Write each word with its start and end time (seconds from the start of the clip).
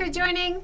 for 0.00 0.08
joining. 0.08 0.56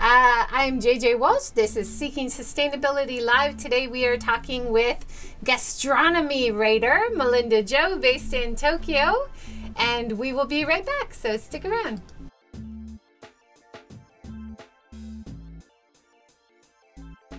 Uh, 0.00 0.46
I'm 0.50 0.80
JJ 0.80 1.16
Walsh. 1.16 1.50
This 1.50 1.76
is 1.76 1.88
Seeking 1.88 2.26
Sustainability 2.26 3.24
Live. 3.24 3.56
Today 3.56 3.86
we 3.86 4.04
are 4.04 4.16
talking 4.16 4.72
with 4.72 4.98
gastronomy 5.44 6.50
writer 6.50 7.00
Melinda 7.14 7.62
Joe, 7.62 7.98
based 7.98 8.34
in 8.34 8.56
Tokyo, 8.56 9.28
and 9.76 10.18
we 10.18 10.32
will 10.32 10.44
be 10.44 10.64
right 10.64 10.84
back, 10.84 11.14
so 11.14 11.36
stick 11.36 11.64
around. 11.64 12.02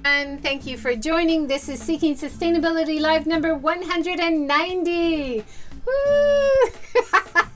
And 0.05 0.41
thank 0.41 0.65
you 0.65 0.77
for 0.77 0.95
joining. 0.95 1.47
This 1.47 1.67
is 1.67 1.81
Seeking 1.81 2.15
Sustainability 2.15 3.01
Live 3.01 3.27
number 3.27 3.55
190. 3.55 5.43
Woo! 5.85 7.41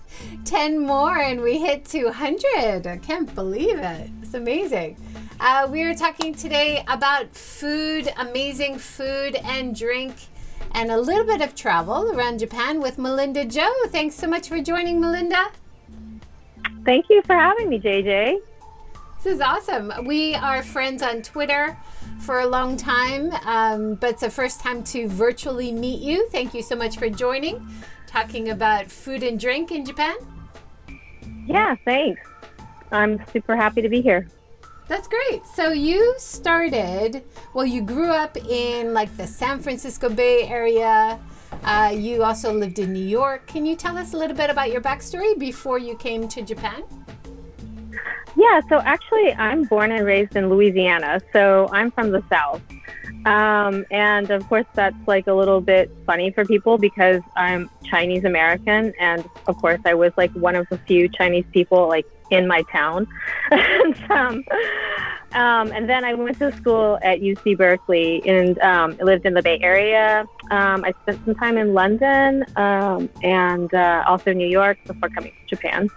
10 0.46 0.80
more 0.80 1.18
and 1.18 1.42
we 1.42 1.58
hit 1.58 1.86
200. 1.86 2.86
I 2.86 2.98
can't 2.98 3.34
believe 3.34 3.80
it. 3.80 4.12
It's 4.22 4.36
amazing. 4.36 4.96
Uh, 5.40 5.68
we 5.70 5.82
are 5.82 5.96
talking 5.96 6.36
today 6.36 6.84
about 6.88 7.36
food, 7.36 8.14
amazing 8.18 8.78
food 8.78 9.36
and 9.44 9.76
drink, 9.76 10.14
and 10.74 10.92
a 10.92 10.98
little 10.98 11.26
bit 11.26 11.42
of 11.42 11.56
travel 11.56 12.12
around 12.12 12.40
Japan 12.40 12.80
with 12.80 13.00
Melinda 13.00 13.44
Joe. 13.44 13.74
Thanks 13.88 14.16
so 14.16 14.28
much 14.28 14.48
for 14.48 14.62
joining, 14.62 15.02
Melinda. 15.02 15.48
Thank 16.86 17.10
you 17.10 17.24
for 17.24 17.36
having 17.36 17.68
me, 17.68 17.80
JJ. 17.80 18.38
This 19.24 19.34
is 19.34 19.42
awesome. 19.42 19.92
We 20.06 20.36
are 20.36 20.62
friends 20.62 21.02
on 21.02 21.24
Twitter 21.24 21.76
for 22.20 22.42
a 22.42 22.46
long 22.46 22.78
time, 22.78 23.32
um, 23.46 23.96
but 23.96 24.12
it's 24.12 24.22
the 24.22 24.30
first 24.30 24.60
time 24.60 24.84
to 24.84 25.08
virtually 25.08 25.72
meet 25.72 26.02
you. 26.02 26.30
Thank 26.30 26.54
you 26.54 26.62
so 26.62 26.76
much 26.76 26.98
for 26.98 27.10
joining, 27.10 27.68
talking 28.06 28.50
about 28.50 28.92
food 28.92 29.24
and 29.24 29.40
drink 29.40 29.72
in 29.72 29.84
Japan. 29.84 30.16
Yeah, 31.46 31.76
thanks. 31.86 32.22
I'm 32.92 33.24
super 33.32 33.56
happy 33.56 33.82
to 33.82 33.90
be 33.90 34.02
here. 34.02 34.28
That's 34.88 35.08
great. 35.08 35.46
So 35.48 35.72
you 35.72 36.14
started, 36.18 37.24
well, 37.54 37.66
you 37.66 37.82
grew 37.82 38.12
up 38.12 38.38
in 38.38 38.94
like 38.94 39.16
the 39.18 39.26
San 39.26 39.60
Francisco 39.60 40.10
Bay 40.10 40.48
Area. 40.48 41.20
Uh, 41.64 41.92
you 41.96 42.24
also 42.24 42.54
lived 42.54 42.80
in 42.80 42.94
New 42.94 43.04
York. 43.04 43.48
Can 43.48 43.66
you 43.66 43.76
tell 43.76 43.98
us 43.98 44.14
a 44.14 44.18
little 44.18 44.36
bit 44.36 44.50
about 44.50 44.72
your 44.72 44.82
backstory 44.82 45.38
before 45.38 45.80
you 45.80 45.98
came 45.98 46.28
to 46.28 46.42
Japan? 46.42 46.84
Yeah, 48.38 48.60
so 48.68 48.82
actually, 48.82 49.34
I'm 49.34 49.64
born 49.64 49.92
and 49.92 50.06
raised 50.06 50.36
in 50.36 50.50
Louisiana, 50.50 51.22
so 51.32 51.70
I'm 51.72 51.92
from 51.92 52.12
the 52.12 52.24
South. 52.30 52.62
Um, 53.26 53.86
and 53.90 54.30
of 54.30 54.48
course, 54.48 54.66
that's 54.74 55.08
like 55.08 55.28
a 55.28 55.34
little 55.34 55.62
bit 55.62 55.90
funny 56.06 56.32
for 56.32 56.46
people 56.46 56.78
because 56.78 57.22
I'm 57.36 57.70
Chinese 57.84 58.24
American, 58.24 58.94
and 59.00 59.28
of 59.48 59.58
course, 59.58 59.80
I 59.86 59.94
was 59.94 60.12
like 60.18 60.32
one 60.34 60.56
of 60.56 60.68
the 60.70 60.78
few 60.80 61.08
Chinese 61.10 61.46
people 61.52 61.88
like 61.88 62.06
in 62.32 62.48
my 62.48 62.64
town. 62.72 63.08
and, 63.52 64.12
um, 64.12 64.44
um, 65.34 65.72
and 65.72 65.90
then 65.90 66.04
I 66.04 66.14
went 66.14 66.40
to 66.40 66.52
school 66.56 66.98
at 67.04 67.20
UC 67.20 67.58
Berkeley 67.58 68.28
and 68.28 68.58
um, 68.60 68.98
lived 68.98 69.26
in 69.26 69.34
the 69.34 69.42
Bay 69.42 69.60
Area. 69.62 70.26
Um, 70.52 70.86
I 70.86 70.94
spent 71.04 71.24
some 71.26 71.36
time 71.36 71.58
in 71.58 71.74
London 71.74 72.46
um, 72.56 73.10
and 73.22 73.74
uh, 73.74 74.04
also 74.08 74.34
New 74.34 74.48
York 74.48 74.78
before 74.86 75.10
coming 75.10 75.34
to 75.48 75.56
Japan. 75.56 75.90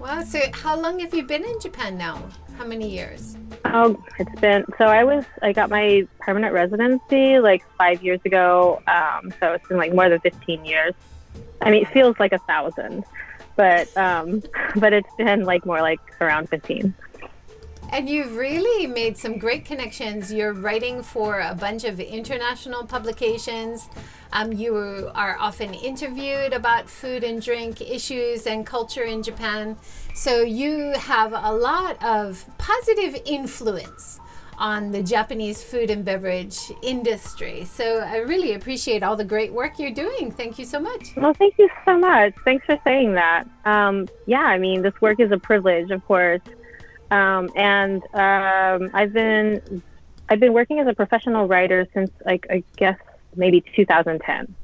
Wow. 0.00 0.22
So, 0.22 0.40
how 0.54 0.80
long 0.80 0.98
have 1.00 1.12
you 1.12 1.22
been 1.22 1.44
in 1.44 1.60
Japan 1.60 1.98
now? 1.98 2.26
How 2.56 2.64
many 2.64 2.88
years? 2.88 3.36
Oh, 3.66 4.02
it's 4.18 4.40
been 4.40 4.64
so. 4.78 4.86
I 4.86 5.04
was 5.04 5.26
I 5.42 5.52
got 5.52 5.68
my 5.68 6.08
permanent 6.20 6.54
residency 6.54 7.38
like 7.38 7.62
five 7.76 8.02
years 8.02 8.20
ago. 8.24 8.82
Um, 8.86 9.30
so 9.38 9.52
it's 9.52 9.68
been 9.68 9.76
like 9.76 9.92
more 9.92 10.08
than 10.08 10.18
fifteen 10.20 10.64
years. 10.64 10.94
I 11.60 11.70
mean, 11.70 11.82
it 11.82 11.88
feels 11.88 12.18
like 12.18 12.32
a 12.32 12.38
thousand, 12.38 13.04
but 13.56 13.94
um, 13.94 14.42
but 14.76 14.94
it's 14.94 15.14
been 15.18 15.44
like 15.44 15.66
more 15.66 15.82
like 15.82 16.00
around 16.20 16.48
fifteen. 16.48 16.94
And 17.92 18.08
you've 18.08 18.36
really 18.36 18.86
made 18.86 19.18
some 19.18 19.36
great 19.36 19.64
connections. 19.64 20.32
You're 20.32 20.52
writing 20.52 21.02
for 21.02 21.40
a 21.40 21.54
bunch 21.54 21.84
of 21.84 21.98
international 21.98 22.86
publications. 22.86 23.88
Um, 24.32 24.52
you 24.52 25.10
are 25.14 25.36
often 25.40 25.74
interviewed 25.74 26.52
about 26.52 26.88
food 26.88 27.24
and 27.24 27.42
drink 27.42 27.80
issues 27.80 28.46
and 28.46 28.64
culture 28.64 29.02
in 29.02 29.24
Japan. 29.24 29.76
So 30.14 30.40
you 30.42 30.92
have 30.92 31.32
a 31.32 31.52
lot 31.52 32.00
of 32.02 32.44
positive 32.58 33.20
influence 33.24 34.20
on 34.56 34.92
the 34.92 35.02
Japanese 35.02 35.64
food 35.64 35.90
and 35.90 36.04
beverage 36.04 36.58
industry. 36.82 37.64
So 37.64 38.00
I 38.00 38.18
really 38.18 38.52
appreciate 38.52 39.02
all 39.02 39.16
the 39.16 39.24
great 39.24 39.52
work 39.52 39.78
you're 39.78 39.90
doing. 39.90 40.30
Thank 40.30 40.58
you 40.58 40.64
so 40.64 40.78
much. 40.78 41.16
Well, 41.16 41.34
thank 41.34 41.54
you 41.58 41.68
so 41.84 41.98
much. 41.98 42.34
Thanks 42.44 42.66
for 42.66 42.78
saying 42.84 43.14
that. 43.14 43.48
Um, 43.64 44.06
yeah, 44.26 44.42
I 44.42 44.58
mean, 44.58 44.82
this 44.82 44.92
work 45.00 45.18
is 45.18 45.32
a 45.32 45.38
privilege, 45.38 45.90
of 45.90 46.06
course. 46.06 46.42
Um, 47.10 47.50
and 47.56 48.02
um, 48.14 48.90
I've 48.94 49.12
been 49.12 49.82
I've 50.28 50.40
been 50.40 50.52
working 50.52 50.78
as 50.78 50.86
a 50.86 50.94
professional 50.94 51.48
writer 51.48 51.86
since 51.92 52.10
like 52.24 52.46
I 52.50 52.62
guess 52.76 52.98
maybe 53.36 53.62
2010, 53.74 54.54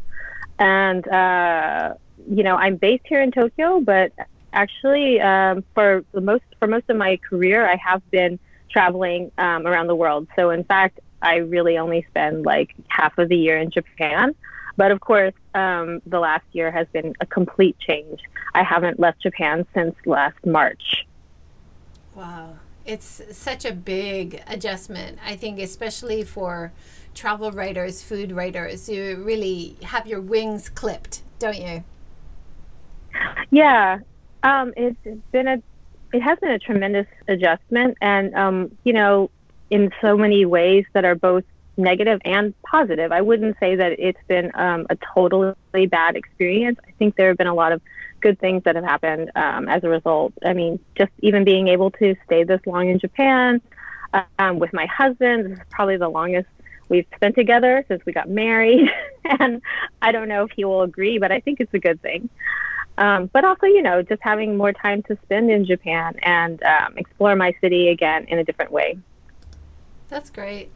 and 0.59 1.09
uh, 1.09 1.95
you 2.29 2.43
know 2.43 2.57
I'm 2.57 2.77
based 2.77 3.05
here 3.07 3.23
in 3.23 3.33
Tokyo, 3.33 3.81
but 3.81 4.13
actually 4.53 5.21
um, 5.21 5.65
for 5.75 6.05
the 6.13 6.21
most 6.21 6.45
for 6.59 6.69
most 6.69 6.89
of 6.89 6.97
my 6.97 7.19
career 7.29 7.69
I 7.69 7.77
have 7.77 8.09
been 8.11 8.39
traveling 8.71 9.33
um, 9.39 9.67
around 9.67 9.89
the 9.89 9.95
world. 9.95 10.29
So 10.37 10.51
in 10.51 10.63
fact, 10.65 11.01
I 11.23 11.37
really 11.37 11.79
only 11.79 12.07
spend 12.11 12.45
like 12.45 12.75
half 12.89 13.19
of 13.19 13.29
the 13.29 13.37
year 13.37 13.59
in 13.59 13.71
Japan. 13.71 14.35
But 14.77 14.91
of 14.91 15.01
course, 15.01 15.33
um, 15.55 16.03
the 16.07 16.21
last 16.21 16.45
year 16.53 16.71
has 16.71 16.87
been 16.93 17.15
a 17.21 17.27
complete 17.27 17.79
change. 17.79 18.21
I 18.55 18.63
haven't 18.63 19.01
left 19.01 19.23
Japan 19.23 19.67
since 19.75 19.95
last 20.05 20.37
March. 20.45 21.07
Wow. 22.17 22.55
It's 22.87 23.21
such 23.33 23.65
a 23.65 23.73
big 23.73 24.43
adjustment, 24.47 25.19
I 25.25 25.37
think, 25.37 25.59
especially 25.59 26.23
for 26.23 26.73
travel 27.15 27.51
writers, 27.53 28.03
food 28.03 28.33
writers. 28.33 28.89
You 28.89 29.23
really 29.23 29.77
have 29.83 30.07
your 30.07 30.21
wings 30.21 30.69
clipped, 30.69 31.23
don't 31.39 31.59
you? 31.59 31.85
Yeah. 33.51 33.99
Um, 34.43 34.73
it's 34.77 34.97
been 35.31 35.47
a 35.47 35.63
it 36.13 36.23
has 36.23 36.39
been 36.39 36.53
a 36.53 36.59
tremendous 36.59 37.07
adjustment 37.29 37.99
and 38.01 38.35
um, 38.35 38.77
you 38.85 38.93
know 38.93 39.31
in 39.71 39.91
so 40.01 40.17
many 40.17 40.47
ways 40.47 40.85
that 40.93 41.05
are 41.05 41.15
both 41.15 41.45
negative 41.77 42.21
and 42.25 42.55
positive 42.63 43.13
i 43.13 43.21
wouldn't 43.21 43.55
say 43.61 43.77
that 43.77 43.99
it's 43.99 44.21
been 44.29 44.51
um, 44.55 44.87
a 44.89 44.97
totally 45.15 45.87
bad 45.91 46.17
experience 46.17 46.79
i 46.87 46.91
think 46.93 47.17
there 47.17 47.29
have 47.29 47.37
been 47.37 47.49
a 47.49 47.55
lot 47.55 47.73
of 47.73 47.83
good 48.21 48.39
things 48.39 48.63
that 48.65 48.75
have 48.77 48.85
happened 48.85 49.31
um, 49.35 49.69
as 49.69 49.85
a 49.85 49.89
result. 49.89 50.33
I 50.45 50.53
mean, 50.53 50.79
just 50.97 51.13
even 51.21 51.45
being 51.45 51.69
able 51.69 51.91
to 51.93 52.17
stay 52.25 52.45
this 52.45 52.61
long 52.67 52.89
in 52.89 52.99
Japan 52.99 53.61
um, 54.39 54.59
with 54.59 54.73
my 54.73 54.87
husband, 54.87 55.47
this 55.47 55.59
is 55.59 55.65
probably 55.71 55.97
the 55.97 56.09
longest 56.09 56.49
we've 56.89 57.07
spent 57.15 57.35
together 57.35 57.85
since 57.89 58.05
we 58.07 58.13
got 58.13 58.29
married. 58.29 58.89
and 59.25 59.63
I 60.03 60.13
don't 60.13 60.29
know 60.29 60.45
if 60.45 60.51
he 60.53 60.65
will 60.65 60.83
agree, 60.83 61.19
but 61.19 61.33
I 61.33 61.41
think 61.41 61.61
it's 61.61 61.75
a 61.75 61.79
good 61.79 62.01
thing. 62.03 62.29
Um, 62.99 63.29
but 63.33 63.45
also, 63.45 63.67
you 63.67 63.83
know, 63.83 64.03
just 64.03 64.23
having 64.23 64.57
more 64.57 64.73
time 64.73 65.03
to 65.05 65.19
spend 65.25 65.51
in 65.51 65.67
Japan 65.67 66.15
and 66.23 66.63
um, 66.63 66.97
explore 66.97 67.37
my 67.37 67.55
city 67.61 67.89
again 67.89 68.25
in 68.29 68.39
a 68.39 68.45
different 68.45 68.73
way. 68.73 68.99
That's 70.09 70.31
great. 70.31 70.71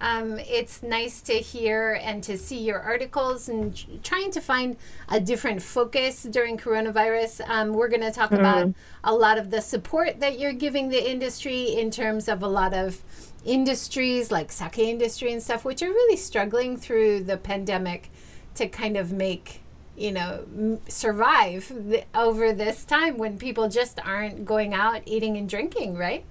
Um, 0.00 0.38
it's 0.38 0.82
nice 0.82 1.22
to 1.22 1.34
hear 1.34 1.98
and 2.02 2.22
to 2.24 2.36
see 2.36 2.58
your 2.58 2.80
articles 2.80 3.48
and 3.48 4.02
trying 4.04 4.30
to 4.32 4.40
find 4.40 4.76
a 5.08 5.20
different 5.20 5.62
focus 5.62 6.24
during 6.24 6.58
coronavirus. 6.58 7.48
Um, 7.48 7.72
we're 7.72 7.88
going 7.88 8.02
to 8.02 8.10
talk 8.10 8.30
mm. 8.30 8.38
about 8.38 8.74
a 9.04 9.14
lot 9.14 9.38
of 9.38 9.50
the 9.50 9.62
support 9.62 10.20
that 10.20 10.38
you're 10.38 10.52
giving 10.52 10.90
the 10.90 11.10
industry 11.10 11.74
in 11.74 11.90
terms 11.90 12.28
of 12.28 12.42
a 12.42 12.48
lot 12.48 12.74
of 12.74 13.02
industries 13.44 14.30
like 14.30 14.52
sake 14.52 14.78
industry 14.78 15.32
and 15.32 15.42
stuff, 15.42 15.64
which 15.64 15.82
are 15.82 15.88
really 15.88 16.16
struggling 16.16 16.76
through 16.76 17.20
the 17.20 17.38
pandemic 17.38 18.10
to 18.54 18.68
kind 18.68 18.96
of 18.96 19.12
make 19.12 19.60
you 19.96 20.12
know 20.12 20.44
m- 20.54 20.78
survive 20.88 21.72
the, 21.74 22.04
over 22.14 22.52
this 22.52 22.84
time 22.84 23.16
when 23.16 23.38
people 23.38 23.68
just 23.68 23.98
aren't 24.04 24.44
going 24.44 24.74
out 24.74 25.00
eating 25.06 25.36
and 25.36 25.48
drinking 25.48 25.96
right 25.96 26.24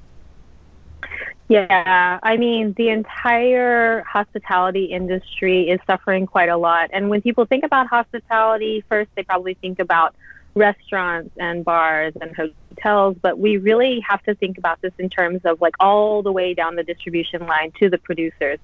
yeah, 1.48 2.20
I 2.24 2.38
mean, 2.38 2.74
the 2.76 2.90
entire 2.90 4.02
hospitality 4.02 4.86
industry 4.86 5.70
is 5.70 5.80
suffering 5.86 6.26
quite 6.26 6.50
a 6.50 6.58
lot. 6.58 6.90
And 6.92 7.10
when 7.10 7.22
people 7.22 7.46
think 7.46 7.64
about 7.64 7.88
hospitality, 7.88 8.84
first 8.90 9.12
they 9.16 9.24
probably 9.24 9.54
think 9.56 9.80
about 9.80 10.16
restaurants 10.56 11.32
and 11.38 11.64
bars 11.64 12.14
and 12.20 12.36
hotels, 12.36 13.18
but 13.22 13.38
we 13.38 13.58
really 13.58 14.00
have 14.00 14.24
to 14.24 14.34
think 14.36 14.58
about 14.58 14.82
this 14.82 14.94
in 14.98 15.10
terms 15.10 15.42
of 15.46 15.62
like 15.62 15.76
all 15.80 16.24
the 16.24 16.32
way 16.32 16.56
down 16.56 16.76
the 16.76 16.84
distribution 16.84 17.46
line 17.46 17.72
to 17.80 17.90
the 17.90 18.00
producers 18.00 18.58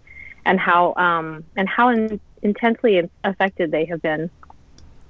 and 0.45 0.59
how 0.59 0.95
um, 0.95 1.43
and 1.55 1.69
how 1.69 1.89
in- 1.89 2.19
intensely 2.41 3.07
affected 3.23 3.69
they 3.69 3.85
have 3.85 4.01
been. 4.01 4.31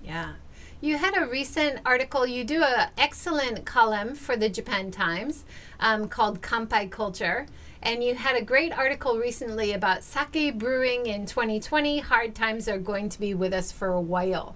Yeah. 0.04 0.34
You 0.84 0.98
had 0.98 1.16
a 1.16 1.28
recent 1.28 1.80
article, 1.86 2.26
you 2.26 2.44
do 2.44 2.64
an 2.64 2.90
excellent 2.98 3.66
column 3.66 4.16
for 4.16 4.36
the 4.36 4.50
Japan 4.50 4.90
Times 4.90 5.46
um, 5.80 6.08
called 6.08 6.42
Kanpai 6.42 6.90
Culture. 6.90 7.46
And 7.84 8.04
you 8.04 8.16
had 8.16 8.36
a 8.36 8.44
great 8.44 8.76
article 8.76 9.20
recently 9.20 9.74
about 9.74 10.04
sake 10.04 10.58
brewing 10.58 11.06
in 11.06 11.28
2020. 11.28 12.00
Hard 12.00 12.34
times 12.34 12.68
are 12.68 12.80
going 12.80 13.10
to 13.10 13.20
be 13.20 13.36
with 13.36 13.54
us 13.54 13.72
for 13.72 13.90
a 13.90 14.02
while. 14.02 14.56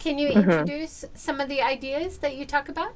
Can 0.00 0.18
you 0.18 0.30
mm-hmm. 0.30 0.50
introduce 0.50 1.04
some 1.14 1.38
of 1.38 1.48
the 1.48 1.62
ideas 1.62 2.18
that 2.18 2.34
you 2.34 2.46
talk 2.46 2.68
about? 2.68 2.92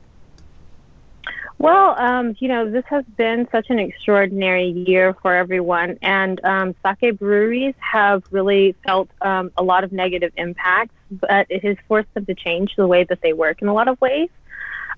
Well, 1.59 1.99
um, 1.99 2.37
you 2.41 2.49
know, 2.49 2.71
this 2.71 2.85
has 2.88 3.05
been 3.17 3.49
such 3.50 3.71
an 3.71 3.79
extraordinary 3.79 4.69
year 4.69 5.15
for 5.23 5.35
everyone, 5.35 5.99
and 6.03 6.44
um, 6.44 6.75
sake 6.85 7.19
breweries 7.19 7.75
have 7.79 8.23
really 8.31 8.75
felt 8.85 9.09
um, 9.23 9.50
a 9.56 9.62
lot 9.62 9.85
of 9.85 9.93
negative 9.93 10.32
impacts, 10.37 10.94
but 11.11 11.47
it 11.49 11.65
has 11.65 11.76
forced 11.87 12.12
them 12.15 12.26
to 12.26 12.35
change 12.35 12.75
the 12.76 12.87
way 12.87 13.05
that 13.05 13.21
they 13.23 13.32
work 13.32 13.62
in 13.62 13.69
a 13.69 13.73
lot 13.73 13.88
of 13.88 14.00
ways. 14.00 14.29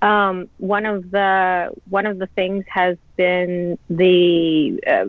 Um, 0.02 0.48
one 0.58 0.86
of 0.86 1.10
the 1.10 1.72
one 1.88 2.06
of 2.06 2.18
the 2.18 2.26
things 2.26 2.64
has 2.68 2.96
been 3.16 3.78
the 3.88 4.80
uh, 4.86 5.06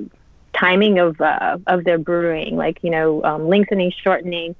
timing 0.53 0.99
of 0.99 1.19
uh, 1.19 1.57
of 1.65 1.85
their 1.85 1.97
brewing, 1.97 2.55
like 2.55 2.83
you 2.83 2.91
know, 2.91 3.23
um, 3.23 3.47
lengthening, 3.47 3.91
shortening, 4.03 4.55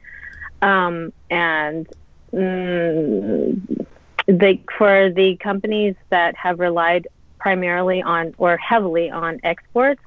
um, 0.62 1.14
and. 1.30 1.88
Mm, 2.34 3.87
the, 4.28 4.60
for 4.78 5.10
the 5.10 5.38
companies 5.38 5.96
that 6.10 6.36
have 6.36 6.60
relied 6.60 7.08
primarily 7.40 8.02
on 8.02 8.36
or 8.38 8.58
heavily 8.58 9.10
on 9.10 9.40
exports, 9.44 10.02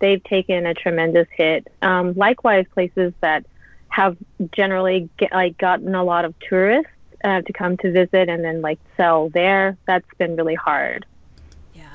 they've 0.00 0.22
taken 0.24 0.66
a 0.66 0.74
tremendous 0.74 1.28
hit. 1.30 1.68
Um, 1.82 2.14
likewise, 2.14 2.66
places 2.74 3.12
that 3.20 3.46
have 3.88 4.16
generally 4.52 5.08
get, 5.18 5.32
like 5.32 5.56
gotten 5.58 5.94
a 5.94 6.02
lot 6.02 6.24
of 6.24 6.34
tourists 6.40 6.90
uh, 7.22 7.42
to 7.42 7.52
come 7.52 7.76
to 7.78 7.92
visit 7.92 8.28
and 8.28 8.44
then 8.44 8.60
like 8.60 8.78
sell 8.96 9.28
there, 9.28 9.76
that's 9.86 10.06
been 10.18 10.36
really 10.36 10.54
hard. 10.54 11.06
Yeah. 11.74 11.86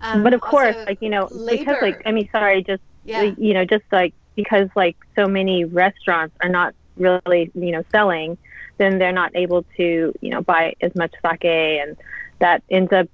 Um, 0.00 0.22
but 0.22 0.32
of 0.32 0.40
course, 0.40 0.76
like 0.86 1.02
you 1.02 1.10
know, 1.10 1.28
labor. 1.30 1.58
because 1.58 1.82
like 1.82 2.02
I 2.06 2.12
mean, 2.12 2.28
sorry, 2.30 2.62
just 2.62 2.82
yeah. 3.04 3.22
you 3.22 3.54
know, 3.54 3.64
just 3.64 3.84
like 3.90 4.14
because 4.36 4.68
like 4.76 4.96
so 5.16 5.26
many 5.26 5.64
restaurants 5.64 6.36
are 6.42 6.48
not 6.48 6.74
really 6.98 7.50
you 7.54 7.72
know 7.72 7.82
selling 7.90 8.36
then 8.78 8.98
they're 8.98 9.12
not 9.12 9.32
able 9.34 9.64
to, 9.76 10.14
you 10.20 10.30
know, 10.30 10.40
buy 10.40 10.74
as 10.80 10.94
much 10.94 11.12
sake, 11.22 11.44
and 11.44 11.96
that 12.38 12.62
ends 12.70 12.92
up 12.92 13.08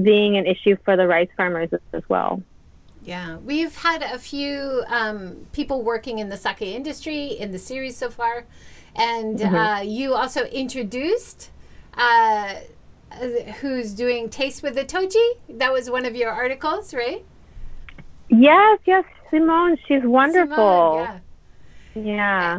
being 0.00 0.36
an 0.36 0.44
issue 0.44 0.76
for 0.84 0.96
the 0.96 1.06
rice 1.06 1.28
farmers 1.36 1.70
as 1.92 2.02
well. 2.08 2.42
Yeah, 3.04 3.36
we've 3.36 3.76
had 3.76 4.02
a 4.02 4.18
few 4.18 4.82
um, 4.88 5.46
people 5.52 5.82
working 5.82 6.18
in 6.18 6.28
the 6.28 6.36
sake 6.36 6.62
industry 6.62 7.26
in 7.26 7.52
the 7.52 7.58
series 7.58 7.96
so 7.96 8.10
far, 8.10 8.44
and 8.96 9.38
mm-hmm. 9.38 9.54
uh, 9.54 9.80
you 9.82 10.14
also 10.14 10.44
introduced 10.46 11.50
uh, 11.94 12.56
who's 13.60 13.92
doing 13.92 14.28
Taste 14.28 14.62
with 14.62 14.74
the 14.74 14.84
Toji. 14.84 15.24
That 15.48 15.72
was 15.72 15.90
one 15.90 16.04
of 16.04 16.16
your 16.16 16.30
articles, 16.30 16.92
right? 16.92 17.24
Yes, 18.30 18.80
yes, 18.84 19.04
Simone. 19.30 19.76
She's 19.86 20.02
wonderful. 20.02 20.56
Simone, 20.56 21.20
yeah. 21.94 22.58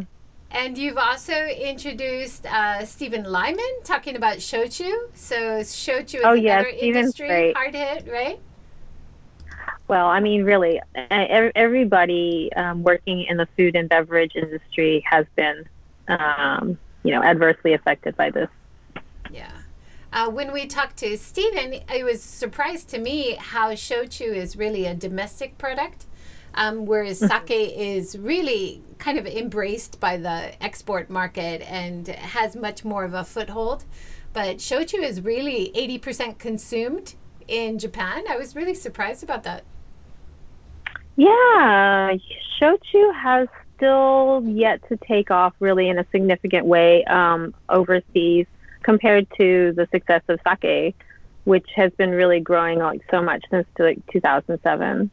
And 0.56 0.78
you've 0.78 0.96
also 0.96 1.34
introduced 1.34 2.46
uh, 2.46 2.86
Stephen 2.86 3.24
Lyman 3.24 3.82
talking 3.84 4.16
about 4.16 4.38
shochu. 4.38 4.90
So 5.12 5.60
shochu 5.60 6.14
is 6.14 6.22
oh, 6.24 6.32
another 6.32 6.68
industry 6.68 7.28
great. 7.28 7.54
hard 7.54 7.74
hit, 7.74 8.08
right? 8.10 8.40
Well, 9.86 10.06
I 10.06 10.20
mean, 10.20 10.44
really, 10.44 10.80
everybody 11.10 12.50
um, 12.56 12.82
working 12.82 13.26
in 13.28 13.36
the 13.36 13.46
food 13.54 13.76
and 13.76 13.86
beverage 13.86 14.32
industry 14.34 15.04
has 15.08 15.26
been, 15.36 15.68
um, 16.08 16.78
you 17.02 17.12
know, 17.12 17.22
adversely 17.22 17.74
affected 17.74 18.16
by 18.16 18.30
this. 18.30 18.48
Yeah. 19.30 19.52
Uh, 20.10 20.30
when 20.30 20.54
we 20.54 20.66
talked 20.66 20.96
to 20.96 21.18
Stephen, 21.18 21.74
it 21.92 22.02
was 22.02 22.22
surprised 22.22 22.88
to 22.88 22.98
me 22.98 23.36
how 23.38 23.72
shochu 23.72 24.34
is 24.34 24.56
really 24.56 24.86
a 24.86 24.94
domestic 24.94 25.58
product 25.58 26.06
um, 26.56 26.86
whereas 26.86 27.20
mm-hmm. 27.20 27.46
sake 27.46 27.76
is 27.76 28.18
really 28.18 28.82
kind 28.98 29.18
of 29.18 29.26
embraced 29.26 30.00
by 30.00 30.16
the 30.16 30.62
export 30.62 31.10
market 31.10 31.62
and 31.70 32.08
has 32.08 32.56
much 32.56 32.84
more 32.84 33.04
of 33.04 33.14
a 33.14 33.24
foothold. 33.24 33.84
But 34.32 34.58
shochu 34.58 35.02
is 35.02 35.20
really 35.22 35.70
80% 35.74 36.38
consumed 36.38 37.14
in 37.48 37.78
Japan. 37.78 38.24
I 38.28 38.36
was 38.36 38.56
really 38.56 38.74
surprised 38.74 39.22
about 39.22 39.44
that. 39.44 39.64
Yeah, 41.16 42.16
shochu 42.60 43.14
has 43.14 43.48
still 43.76 44.42
yet 44.44 44.86
to 44.88 44.96
take 44.96 45.30
off 45.30 45.54
really 45.60 45.88
in 45.88 45.98
a 45.98 46.06
significant 46.10 46.66
way 46.66 47.04
um, 47.04 47.54
overseas 47.68 48.46
compared 48.82 49.26
to 49.38 49.72
the 49.72 49.88
success 49.90 50.22
of 50.28 50.38
sake, 50.44 50.94
which 51.44 51.66
has 51.74 51.92
been 51.92 52.10
really 52.10 52.40
growing 52.40 52.78
like 52.78 53.02
so 53.10 53.22
much 53.22 53.44
since 53.50 53.66
like 53.78 53.98
2007. 54.12 55.10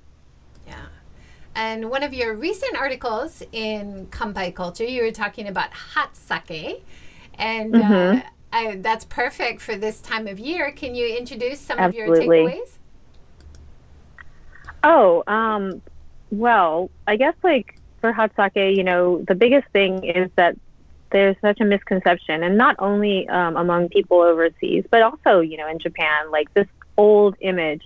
And 1.56 1.90
one 1.90 2.04
of 2.04 2.14
your 2.14 2.34
recent 2.34 2.76
articles 2.76 3.44
in 3.52 4.08
Kanpai 4.08 4.56
Culture, 4.56 4.86
you 4.86 5.04
were 5.04 5.12
talking 5.12 5.48
about 5.48 5.72
hot 5.72 6.16
sake. 6.16 6.86
And 7.36 7.76
uh, 7.76 7.80
mm-hmm. 7.80 8.18
uh, 8.18 8.22
I, 8.52 8.76
that's 8.78 9.06
perfect 9.06 9.62
for 9.62 9.76
this 9.76 10.02
time 10.02 10.28
of 10.28 10.40
year. 10.40 10.72
Can 10.72 10.96
you 10.96 11.08
introduce 11.08 11.60
some 11.60 11.80
Absolutely. 11.80 12.20
of 12.20 12.26
your 12.26 12.50
takeaways? 12.50 12.70
Oh, 14.84 15.24
um, 15.28 15.82
well, 16.32 16.90
I 17.08 17.16
guess 17.16 17.36
like 17.44 17.80
for 18.02 18.12
hot 18.12 18.32
sake, 18.36 18.76
you 18.76 18.84
know, 18.84 19.24
the 19.28 19.36
biggest 19.36 19.68
thing 19.70 20.04
is 20.04 20.30
that 20.36 20.58
there's 21.12 21.36
such 21.42 21.62
a 21.62 21.66
misconception, 21.66 22.42
and 22.44 22.58
not 22.58 22.76
only 22.80 23.30
um, 23.30 23.56
among 23.56 23.90
people 23.90 24.20
overseas, 24.20 24.84
but 24.90 25.04
also, 25.04 25.42
you 25.42 25.58
know, 25.58 25.68
in 25.68 25.78
Japan, 25.78 26.32
like 26.32 26.52
this 26.56 26.68
old 26.98 27.36
image 27.40 27.84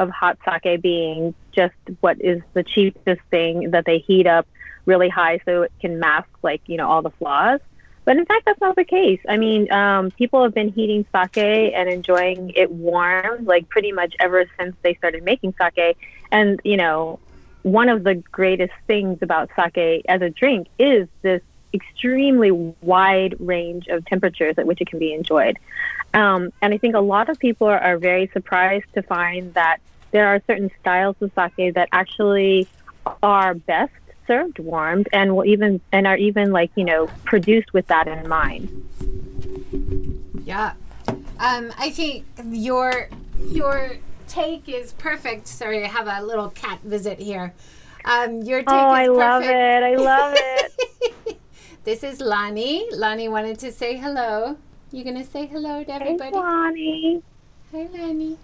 of 0.00 0.10
hot 0.10 0.38
sake 0.44 0.80
being 0.80 1.34
just 1.52 1.74
what 2.00 2.20
is 2.20 2.40
the 2.54 2.62
cheapest 2.62 3.20
thing 3.30 3.70
that 3.72 3.84
they 3.84 3.98
heat 3.98 4.26
up 4.26 4.46
really 4.86 5.08
high 5.08 5.38
so 5.44 5.62
it 5.62 5.72
can 5.80 6.00
mask 6.00 6.28
like 6.42 6.62
you 6.66 6.76
know 6.76 6.88
all 6.88 7.02
the 7.02 7.10
flaws. 7.10 7.60
But 8.06 8.16
in 8.16 8.24
fact 8.24 8.46
that's 8.46 8.60
not 8.60 8.76
the 8.76 8.84
case. 8.84 9.20
I 9.28 9.36
mean 9.36 9.70
um, 9.72 10.10
people 10.12 10.42
have 10.42 10.54
been 10.54 10.72
heating 10.72 11.06
sake 11.14 11.72
and 11.76 11.88
enjoying 11.88 12.52
it 12.56 12.70
warm 12.70 13.44
like 13.44 13.68
pretty 13.68 13.92
much 13.92 14.14
ever 14.18 14.44
since 14.58 14.74
they 14.82 14.94
started 14.94 15.22
making 15.22 15.54
sake. 15.60 15.98
And 16.32 16.60
you 16.64 16.76
know 16.76 17.20
one 17.62 17.90
of 17.90 18.04
the 18.04 18.14
greatest 18.14 18.72
things 18.86 19.18
about 19.20 19.50
sake 19.54 20.06
as 20.08 20.22
a 20.22 20.30
drink 20.30 20.68
is 20.78 21.08
this 21.20 21.42
extremely 21.72 22.50
wide 22.50 23.36
range 23.38 23.86
of 23.88 24.04
temperatures 24.06 24.54
at 24.58 24.66
which 24.66 24.80
it 24.80 24.88
can 24.88 24.98
be 24.98 25.12
enjoyed. 25.12 25.58
Um, 26.12 26.52
and 26.60 26.74
I 26.74 26.78
think 26.78 26.96
a 26.96 27.00
lot 27.00 27.28
of 27.28 27.38
people 27.38 27.68
are, 27.68 27.78
are, 27.78 27.98
very 27.98 28.28
surprised 28.32 28.86
to 28.94 29.02
find 29.02 29.54
that 29.54 29.78
there 30.10 30.26
are 30.28 30.42
certain 30.46 30.70
styles 30.80 31.16
of 31.20 31.30
sake 31.34 31.74
that 31.74 31.88
actually 31.92 32.68
are 33.22 33.54
best 33.54 33.92
served 34.26 34.58
warmed 34.58 35.08
and 35.12 35.34
will 35.34 35.44
even 35.44 35.80
and 35.92 36.06
are 36.06 36.16
even 36.16 36.52
like 36.52 36.70
you 36.76 36.84
know 36.84 37.08
produced 37.24 37.72
with 37.72 37.86
that 37.88 38.06
in 38.06 38.28
mind. 38.28 38.68
Yeah, 40.44 40.74
um, 41.38 41.72
I 41.78 41.90
think 41.90 42.24
your 42.46 43.08
your 43.48 43.96
take 44.28 44.68
is 44.68 44.92
perfect. 44.92 45.46
Sorry, 45.46 45.84
I 45.84 45.88
have 45.88 46.06
a 46.06 46.24
little 46.24 46.50
cat 46.50 46.80
visit 46.84 47.18
here. 47.18 47.52
Um, 48.04 48.42
your 48.42 48.60
take 48.60 48.68
oh, 48.68 48.90
I 48.90 49.06
perfect. 49.06 49.18
love 49.18 49.42
it! 49.44 49.82
I 49.82 49.94
love 49.96 50.34
it. 50.36 51.38
this 51.84 52.02
is 52.02 52.20
Lani. 52.20 52.86
Lani 52.92 53.28
wanted 53.28 53.58
to 53.60 53.72
say 53.72 53.96
hello. 53.96 54.56
You 54.92 55.04
gonna 55.04 55.24
say 55.24 55.46
hello 55.46 55.84
to 55.84 55.92
everybody? 55.92 56.36
Hey, 56.36 56.42
Lani. 56.42 57.22
Hi, 57.72 57.88
Lani 57.92 58.38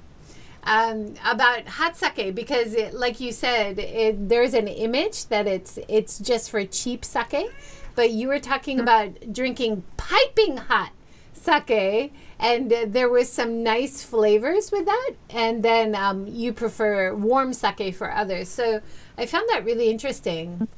um, 0.66 1.14
about 1.24 1.66
hot 1.66 1.96
sake 1.96 2.34
because, 2.34 2.74
it, 2.74 2.92
like 2.92 3.20
you 3.20 3.32
said, 3.32 3.78
it, 3.78 4.28
there's 4.28 4.52
an 4.52 4.68
image 4.68 5.26
that 5.26 5.46
it's 5.46 5.78
it's 5.88 6.18
just 6.18 6.50
for 6.50 6.64
cheap 6.66 7.04
sake, 7.04 7.54
but 7.94 8.10
you 8.10 8.28
were 8.28 8.40
talking 8.40 8.78
mm-hmm. 8.78 8.82
about 8.82 9.32
drinking 9.32 9.84
piping 9.96 10.56
hot 10.56 10.90
sake, 11.32 12.12
and 12.38 12.72
uh, 12.72 12.84
there 12.86 13.08
was 13.08 13.30
some 13.30 13.62
nice 13.62 14.02
flavors 14.02 14.72
with 14.72 14.86
that, 14.86 15.12
and 15.30 15.62
then 15.62 15.94
um, 15.94 16.26
you 16.26 16.52
prefer 16.52 17.14
warm 17.14 17.52
sake 17.52 17.94
for 17.94 18.12
others. 18.12 18.48
So 18.48 18.80
I 19.16 19.26
found 19.26 19.48
that 19.50 19.64
really 19.64 19.88
interesting. 19.88 20.68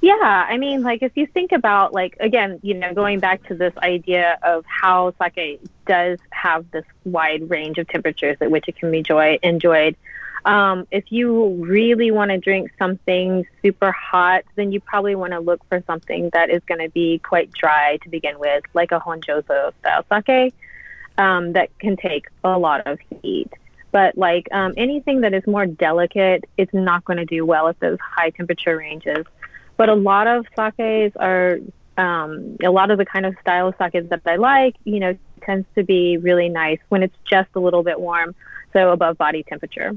Yeah, 0.00 0.14
I 0.48 0.58
mean, 0.58 0.82
like 0.82 1.02
if 1.02 1.16
you 1.16 1.26
think 1.26 1.52
about 1.52 1.92
like 1.92 2.16
again, 2.20 2.60
you 2.62 2.74
know, 2.74 2.94
going 2.94 3.18
back 3.18 3.42
to 3.48 3.54
this 3.54 3.76
idea 3.78 4.38
of 4.42 4.64
how 4.66 5.12
sake 5.18 5.60
does 5.86 6.18
have 6.30 6.70
this 6.70 6.84
wide 7.04 7.50
range 7.50 7.78
of 7.78 7.88
temperatures 7.88 8.36
at 8.40 8.50
which 8.50 8.68
it 8.68 8.76
can 8.76 8.90
be 8.90 8.98
enjoy, 8.98 9.38
enjoyed. 9.42 9.96
Um, 10.44 10.86
if 10.92 11.10
you 11.10 11.48
really 11.64 12.12
want 12.12 12.30
to 12.30 12.38
drink 12.38 12.70
something 12.78 13.44
super 13.60 13.90
hot, 13.90 14.44
then 14.54 14.70
you 14.70 14.80
probably 14.80 15.16
want 15.16 15.32
to 15.32 15.40
look 15.40 15.60
for 15.68 15.82
something 15.86 16.30
that 16.32 16.48
is 16.48 16.62
going 16.66 16.80
to 16.80 16.88
be 16.90 17.18
quite 17.18 17.50
dry 17.52 17.98
to 18.02 18.08
begin 18.08 18.38
with, 18.38 18.62
like 18.74 18.92
a 18.92 19.00
honjozo 19.00 19.72
style 19.80 20.04
sake 20.24 20.54
um, 21.18 21.52
that 21.54 21.76
can 21.80 21.96
take 21.96 22.28
a 22.44 22.56
lot 22.56 22.86
of 22.86 22.98
heat. 23.20 23.52
But 23.90 24.16
like 24.16 24.48
um, 24.52 24.74
anything 24.76 25.22
that 25.22 25.34
is 25.34 25.46
more 25.46 25.66
delicate, 25.66 26.44
it's 26.56 26.72
not 26.72 27.04
going 27.04 27.16
to 27.16 27.24
do 27.24 27.44
well 27.44 27.68
at 27.68 27.80
those 27.80 27.98
high 28.00 28.30
temperature 28.30 28.76
ranges. 28.76 29.26
But 29.78 29.88
a 29.88 29.94
lot 29.94 30.26
of 30.26 30.44
sakes 30.54 31.16
are 31.16 31.60
um, 31.96 32.58
a 32.62 32.70
lot 32.70 32.90
of 32.90 32.98
the 32.98 33.06
kind 33.06 33.24
of 33.24 33.34
style 33.40 33.68
of 33.68 33.74
sakes 33.78 34.10
that 34.10 34.20
I 34.26 34.36
like, 34.36 34.76
you 34.84 35.00
know, 35.00 35.16
tends 35.40 35.66
to 35.76 35.82
be 35.82 36.18
really 36.18 36.50
nice 36.50 36.78
when 36.90 37.02
it's 37.02 37.16
just 37.24 37.48
a 37.54 37.60
little 37.60 37.82
bit 37.82 37.98
warm, 37.98 38.34
so 38.74 38.90
above 38.90 39.16
body 39.16 39.42
temperature. 39.42 39.96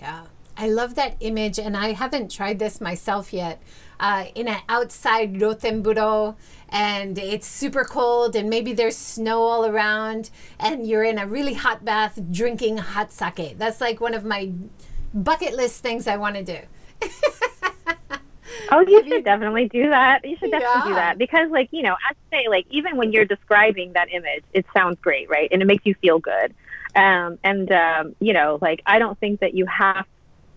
Yeah. 0.00 0.24
I 0.56 0.68
love 0.68 0.94
that 0.96 1.16
image, 1.20 1.58
and 1.58 1.74
I 1.74 1.92
haven't 1.92 2.30
tried 2.30 2.58
this 2.58 2.82
myself 2.82 3.32
yet. 3.32 3.62
Uh, 3.98 4.26
in 4.34 4.46
an 4.48 4.60
outside 4.68 5.34
Rotenburo, 5.34 6.36
and 6.68 7.16
it's 7.16 7.46
super 7.46 7.84
cold, 7.84 8.36
and 8.36 8.50
maybe 8.50 8.74
there's 8.74 8.96
snow 8.96 9.42
all 9.42 9.64
around, 9.64 10.28
and 10.58 10.86
you're 10.86 11.04
in 11.04 11.18
a 11.18 11.26
really 11.26 11.54
hot 11.54 11.84
bath 11.84 12.18
drinking 12.30 12.76
hot 12.76 13.10
sake. 13.12 13.56
That's 13.56 13.80
like 13.80 14.00
one 14.00 14.12
of 14.12 14.24
my 14.24 14.52
bucket 15.14 15.54
list 15.54 15.82
things 15.82 16.06
I 16.06 16.16
want 16.16 16.36
to 16.36 16.44
do. 16.44 16.58
Oh, 18.70 18.80
you 18.80 19.06
should 19.06 19.24
definitely 19.24 19.68
do 19.68 19.90
that. 19.90 20.24
You 20.24 20.36
should 20.36 20.50
definitely 20.50 20.80
yeah. 20.80 20.88
do 20.88 20.94
that 20.94 21.18
because, 21.18 21.50
like, 21.50 21.68
you 21.72 21.82
know, 21.82 21.94
I 21.94 22.14
say, 22.30 22.48
like, 22.48 22.66
even 22.70 22.96
when 22.96 23.12
you're 23.12 23.24
describing 23.24 23.92
that 23.94 24.12
image, 24.12 24.44
it 24.52 24.66
sounds 24.74 24.98
great, 25.00 25.28
right? 25.28 25.48
And 25.50 25.62
it 25.62 25.64
makes 25.66 25.86
you 25.86 25.94
feel 25.94 26.18
good. 26.18 26.54
Um, 26.94 27.38
and 27.44 27.70
um, 27.70 28.16
you 28.20 28.32
know, 28.32 28.58
like, 28.60 28.82
I 28.86 28.98
don't 28.98 29.18
think 29.18 29.40
that 29.40 29.54
you 29.54 29.66
have 29.66 30.06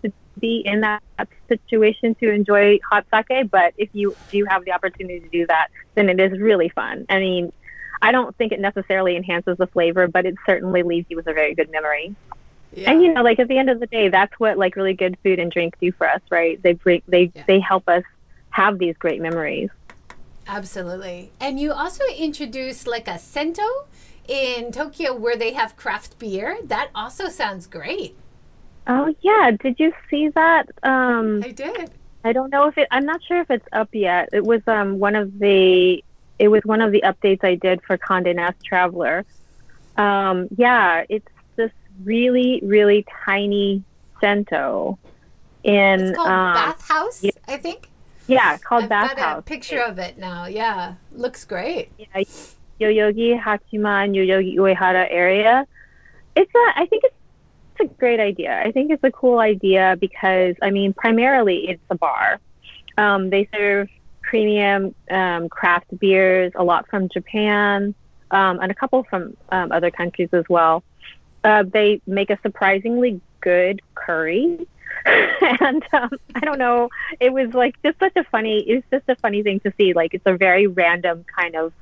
to 0.02 0.12
be 0.38 0.62
in 0.64 0.80
that 0.80 1.02
situation 1.48 2.14
to 2.16 2.30
enjoy 2.30 2.78
hot 2.90 3.06
sake, 3.10 3.50
but 3.50 3.74
if 3.78 3.88
you 3.92 4.16
do 4.30 4.44
have 4.44 4.64
the 4.64 4.72
opportunity 4.72 5.20
to 5.20 5.28
do 5.28 5.46
that, 5.46 5.68
then 5.94 6.08
it 6.08 6.20
is 6.20 6.38
really 6.40 6.68
fun. 6.68 7.06
I 7.08 7.18
mean, 7.18 7.52
I 8.02 8.12
don't 8.12 8.36
think 8.36 8.52
it 8.52 8.60
necessarily 8.60 9.16
enhances 9.16 9.56
the 9.58 9.66
flavor, 9.66 10.08
but 10.08 10.26
it 10.26 10.34
certainly 10.44 10.82
leaves 10.82 11.06
you 11.08 11.16
with 11.16 11.26
a 11.26 11.32
very 11.32 11.54
good 11.54 11.70
memory. 11.70 12.14
Yeah. 12.76 12.90
And 12.90 13.02
you 13.02 13.12
know, 13.12 13.22
like 13.22 13.38
at 13.38 13.48
the 13.48 13.58
end 13.58 13.70
of 13.70 13.80
the 13.80 13.86
day, 13.86 14.08
that's 14.08 14.38
what 14.38 14.58
like 14.58 14.76
really 14.76 14.94
good 14.94 15.16
food 15.22 15.38
and 15.38 15.50
drink 15.50 15.76
do 15.80 15.92
for 15.92 16.08
us, 16.08 16.20
right? 16.30 16.60
They 16.62 16.72
bring 16.72 17.02
they 17.06 17.30
yeah. 17.34 17.44
they 17.46 17.60
help 17.60 17.88
us 17.88 18.04
have 18.50 18.78
these 18.78 18.96
great 18.96 19.20
memories. 19.20 19.70
Absolutely. 20.46 21.32
And 21.40 21.58
you 21.58 21.72
also 21.72 22.04
introduced 22.16 22.86
like 22.86 23.08
a 23.08 23.18
sento 23.18 23.62
in 24.28 24.72
Tokyo 24.72 25.14
where 25.14 25.36
they 25.36 25.52
have 25.52 25.76
craft 25.76 26.18
beer. 26.18 26.58
That 26.64 26.90
also 26.94 27.28
sounds 27.28 27.66
great. 27.66 28.16
Oh 28.86 29.14
yeah, 29.20 29.52
did 29.52 29.78
you 29.78 29.92
see 30.10 30.28
that? 30.28 30.68
Um 30.82 31.42
I 31.44 31.50
did. 31.50 31.90
I 32.24 32.32
don't 32.32 32.50
know 32.50 32.66
if 32.68 32.76
it 32.78 32.88
I'm 32.90 33.06
not 33.06 33.22
sure 33.22 33.40
if 33.40 33.50
it's 33.50 33.66
up 33.72 33.88
yet. 33.92 34.30
It 34.32 34.44
was 34.44 34.62
um 34.66 34.98
one 34.98 35.14
of 35.14 35.38
the 35.38 36.02
it 36.38 36.48
was 36.48 36.62
one 36.64 36.80
of 36.80 36.90
the 36.90 37.02
updates 37.02 37.44
I 37.44 37.54
did 37.54 37.82
for 37.82 37.96
Condé 37.96 38.34
Nast 38.34 38.62
Traveler. 38.64 39.24
Um 39.96 40.48
yeah, 40.56 41.04
it's 41.08 41.28
really, 42.02 42.60
really 42.64 43.06
tiny 43.24 43.82
Sento 44.20 44.98
in 45.62 46.00
it's 46.00 46.16
called 46.16 46.28
um, 46.28 46.54
bathhouse, 46.54 47.22
yeah, 47.22 47.30
I 47.48 47.56
think. 47.56 47.88
Yeah, 48.26 48.56
called 48.58 48.84
I've 48.84 48.88
bathhouse. 48.88 49.16
Got 49.16 49.38
a 49.38 49.42
picture 49.42 49.80
of 49.80 49.98
it 49.98 50.18
now. 50.18 50.46
Yeah, 50.46 50.94
looks 51.12 51.44
great. 51.44 51.90
Yeah, 51.98 52.24
Yoyogi 52.80 53.40
Hachiman 53.40 54.14
Yoyogi 54.14 54.56
Uehara 54.56 55.06
area. 55.10 55.66
It's 56.36 56.50
a. 56.54 56.72
I 56.76 56.86
think 56.86 57.04
it's, 57.04 57.14
it's 57.78 57.90
a 57.90 57.94
great 57.94 58.20
idea. 58.20 58.60
I 58.60 58.72
think 58.72 58.90
it's 58.90 59.04
a 59.04 59.10
cool 59.10 59.38
idea 59.38 59.96
because 60.00 60.54
I 60.62 60.70
mean, 60.70 60.92
primarily 60.92 61.68
it's 61.68 61.82
a 61.90 61.94
bar. 61.94 62.40
Um, 62.96 63.30
they 63.30 63.48
serve 63.54 63.88
premium 64.22 64.94
um, 65.10 65.48
craft 65.48 65.98
beers, 65.98 66.52
a 66.54 66.64
lot 66.64 66.88
from 66.88 67.08
Japan, 67.08 67.94
um, 68.30 68.58
and 68.60 68.70
a 68.70 68.74
couple 68.74 69.04
from 69.04 69.36
um, 69.50 69.70
other 69.70 69.90
countries 69.90 70.30
as 70.32 70.44
well. 70.48 70.82
Uh, 71.44 71.62
they 71.62 72.00
make 72.06 72.30
a 72.30 72.38
surprisingly 72.42 73.20
good 73.40 73.82
curry. 73.94 74.66
and 75.04 75.84
um, 75.92 76.10
I 76.34 76.40
don't 76.40 76.58
know, 76.58 76.88
it 77.20 77.32
was 77.32 77.52
like 77.52 77.80
just 77.82 77.98
such 77.98 78.16
a 78.16 78.24
funny, 78.24 78.60
it's 78.60 78.86
just 78.90 79.06
a 79.08 79.16
funny 79.16 79.42
thing 79.42 79.60
to 79.60 79.72
see. 79.76 79.92
Like 79.92 80.14
it's 80.14 80.26
a 80.26 80.36
very 80.36 80.66
random 80.66 81.24
kind 81.24 81.54
of 81.54 81.72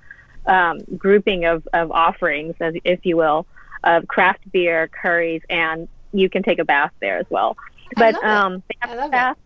um, 0.47 0.81
grouping 0.97 1.45
of, 1.45 1.67
of 1.73 1.93
offerings, 1.93 2.57
as, 2.61 2.75
if 2.85 3.07
you 3.07 3.17
will, 3.17 3.47
of 3.85 4.09
craft 4.09 4.51
beer, 4.51 4.89
curries, 4.89 5.43
and 5.49 5.89
you 6.13 6.29
can 6.29 6.43
take 6.43 6.59
a 6.59 6.65
bath 6.65 6.93
there 7.01 7.19
as 7.19 7.27
well. 7.31 7.57
But 7.97 8.15
um, 8.25 8.63
they 8.69 8.75
have 8.81 8.91
I 8.91 8.95
love 8.95 9.11
baths. 9.11 9.41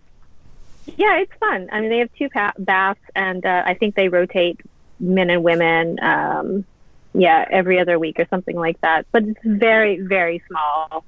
It. 0.87 0.95
Yeah, 0.99 1.19
it's 1.19 1.33
fun. 1.39 1.69
I 1.73 1.81
mean, 1.81 1.91
they 1.91 1.99
have 1.99 2.11
two 2.17 2.29
pa- 2.29 2.53
baths, 2.59 3.01
and 3.15 3.45
uh, 3.45 3.63
I 3.67 3.75
think 3.75 3.95
they 3.95 4.09
rotate 4.09 4.61
men 5.01 5.31
and 5.31 5.43
women. 5.43 5.99
Um, 6.01 6.65
yeah, 7.19 7.47
every 7.51 7.81
other 7.81 7.99
week 7.99 8.21
or 8.21 8.27
something 8.29 8.57
like 8.57 8.81
that. 8.83 9.07
But 9.11 9.25
it's 9.25 9.41
very, 9.45 10.01
very 10.01 10.43
small. 10.49 11.05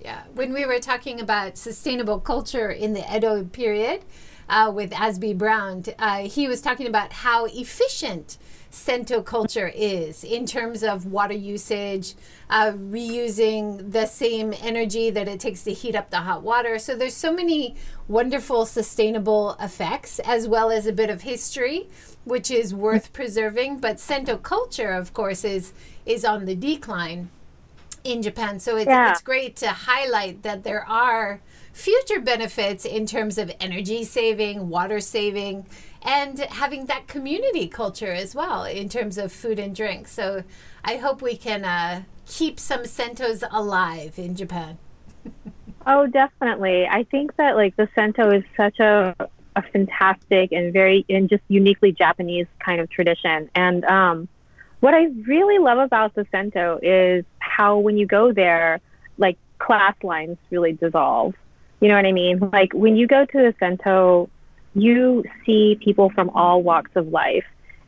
Yeah. 0.00 0.22
When 0.34 0.52
we 0.52 0.64
were 0.66 0.78
talking 0.78 1.20
about 1.20 1.58
sustainable 1.58 2.20
culture 2.20 2.70
in 2.70 2.92
the 2.92 3.04
Edo 3.14 3.44
period 3.44 4.04
uh, 4.48 4.72
with 4.74 4.90
Azby 4.92 5.36
Brown, 5.36 5.84
uh, 5.98 6.28
he 6.28 6.48
was 6.48 6.60
talking 6.60 6.86
about 6.86 7.12
how 7.12 7.46
efficient 7.46 8.38
Sento 8.70 9.20
culture 9.20 9.68
is 9.68 10.24
in 10.24 10.46
terms 10.46 10.82
of 10.82 11.04
water 11.04 11.34
usage, 11.34 12.14
uh, 12.48 12.72
reusing 12.72 13.92
the 13.92 14.06
same 14.06 14.54
energy 14.62 15.10
that 15.10 15.28
it 15.28 15.40
takes 15.40 15.62
to 15.64 15.74
heat 15.74 15.94
up 15.94 16.08
the 16.10 16.16
hot 16.16 16.42
water. 16.42 16.78
So 16.78 16.96
there's 16.96 17.14
so 17.14 17.32
many 17.32 17.76
wonderful 18.08 18.64
sustainable 18.64 19.56
effects 19.60 20.20
as 20.20 20.48
well 20.48 20.70
as 20.70 20.86
a 20.86 20.92
bit 20.92 21.10
of 21.10 21.20
history 21.20 21.88
which 22.24 22.50
is 22.50 22.74
worth 22.74 23.12
preserving. 23.12 23.78
But 23.78 24.00
Sento 24.00 24.36
culture, 24.36 24.90
of 24.92 25.12
course, 25.12 25.44
is 25.44 25.72
is 26.04 26.24
on 26.24 26.44
the 26.44 26.54
decline 26.54 27.30
in 28.04 28.22
Japan. 28.22 28.58
So 28.58 28.76
it's 28.76 28.88
yeah. 28.88 29.10
it's 29.10 29.22
great 29.22 29.56
to 29.56 29.68
highlight 29.68 30.42
that 30.42 30.64
there 30.64 30.86
are 30.88 31.40
future 31.72 32.20
benefits 32.20 32.84
in 32.84 33.06
terms 33.06 33.38
of 33.38 33.50
energy 33.60 34.04
saving, 34.04 34.68
water 34.68 35.00
saving, 35.00 35.66
and 36.02 36.38
having 36.38 36.86
that 36.86 37.06
community 37.06 37.68
culture 37.68 38.12
as 38.12 38.34
well 38.34 38.64
in 38.64 38.88
terms 38.88 39.18
of 39.18 39.32
food 39.32 39.58
and 39.58 39.74
drink. 39.74 40.08
So 40.08 40.42
I 40.84 40.96
hope 40.96 41.22
we 41.22 41.36
can 41.36 41.64
uh, 41.64 42.02
keep 42.26 42.58
some 42.58 42.82
sentos 42.82 43.42
alive 43.50 44.18
in 44.18 44.34
Japan. 44.34 44.78
oh, 45.86 46.06
definitely. 46.06 46.86
I 46.86 47.04
think 47.04 47.36
that 47.36 47.56
like 47.56 47.76
the 47.76 47.88
sento 47.94 48.30
is 48.30 48.44
such 48.56 48.80
a 48.80 49.14
a 49.54 49.62
fantastic 49.62 50.52
and 50.52 50.72
very 50.72 51.04
and 51.08 51.28
just 51.28 51.42
uniquely 51.48 51.92
Japanese 51.92 52.46
kind 52.58 52.80
of 52.80 52.90
tradition. 52.90 53.50
And 53.54 53.84
um, 53.84 54.28
what 54.80 54.94
I 54.94 55.04
really 55.26 55.58
love 55.58 55.78
about 55.78 56.14
the 56.14 56.26
Sento 56.30 56.78
is 56.82 57.24
how 57.38 57.78
when 57.78 57.96
you 57.96 58.06
go 58.06 58.32
there, 58.32 58.80
like 59.18 59.38
class 59.58 59.94
lines 60.02 60.38
really 60.50 60.72
dissolve. 60.72 61.34
You 61.80 61.88
know 61.88 61.96
what 61.96 62.06
I 62.06 62.12
mean? 62.12 62.38
Like 62.52 62.72
when 62.72 62.96
you 62.96 63.06
go 63.06 63.24
to 63.24 63.38
the 63.38 63.54
Sento, 63.58 64.30
you 64.74 65.24
see 65.44 65.78
people 65.82 66.10
from 66.10 66.30
all 66.30 66.62
walks 66.62 66.92
of 66.94 67.08
life, 67.08 67.44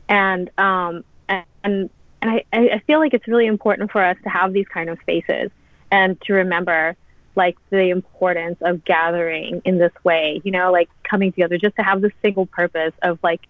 and 0.07 0.49
um, 0.57 1.03
and 1.27 1.45
and 1.65 1.89
I, 2.21 2.43
I 2.53 2.81
feel 2.85 2.99
like 2.99 3.13
it's 3.13 3.27
really 3.27 3.45
important 3.45 3.91
for 3.91 4.03
us 4.03 4.17
to 4.23 4.29
have 4.29 4.53
these 4.53 4.67
kind 4.67 4.89
of 4.89 4.99
spaces 4.99 5.51
and 5.91 6.19
to 6.21 6.33
remember 6.33 6.95
like 7.35 7.57
the 7.69 7.89
importance 7.89 8.57
of 8.61 8.83
gathering 8.85 9.61
in 9.65 9.77
this 9.77 9.93
way, 10.03 10.41
you 10.43 10.51
know, 10.51 10.71
like 10.71 10.89
coming 11.03 11.31
together 11.31 11.57
just 11.57 11.75
to 11.75 11.83
have 11.83 12.01
the 12.01 12.11
single 12.21 12.45
purpose 12.45 12.93
of 13.01 13.19
like 13.23 13.41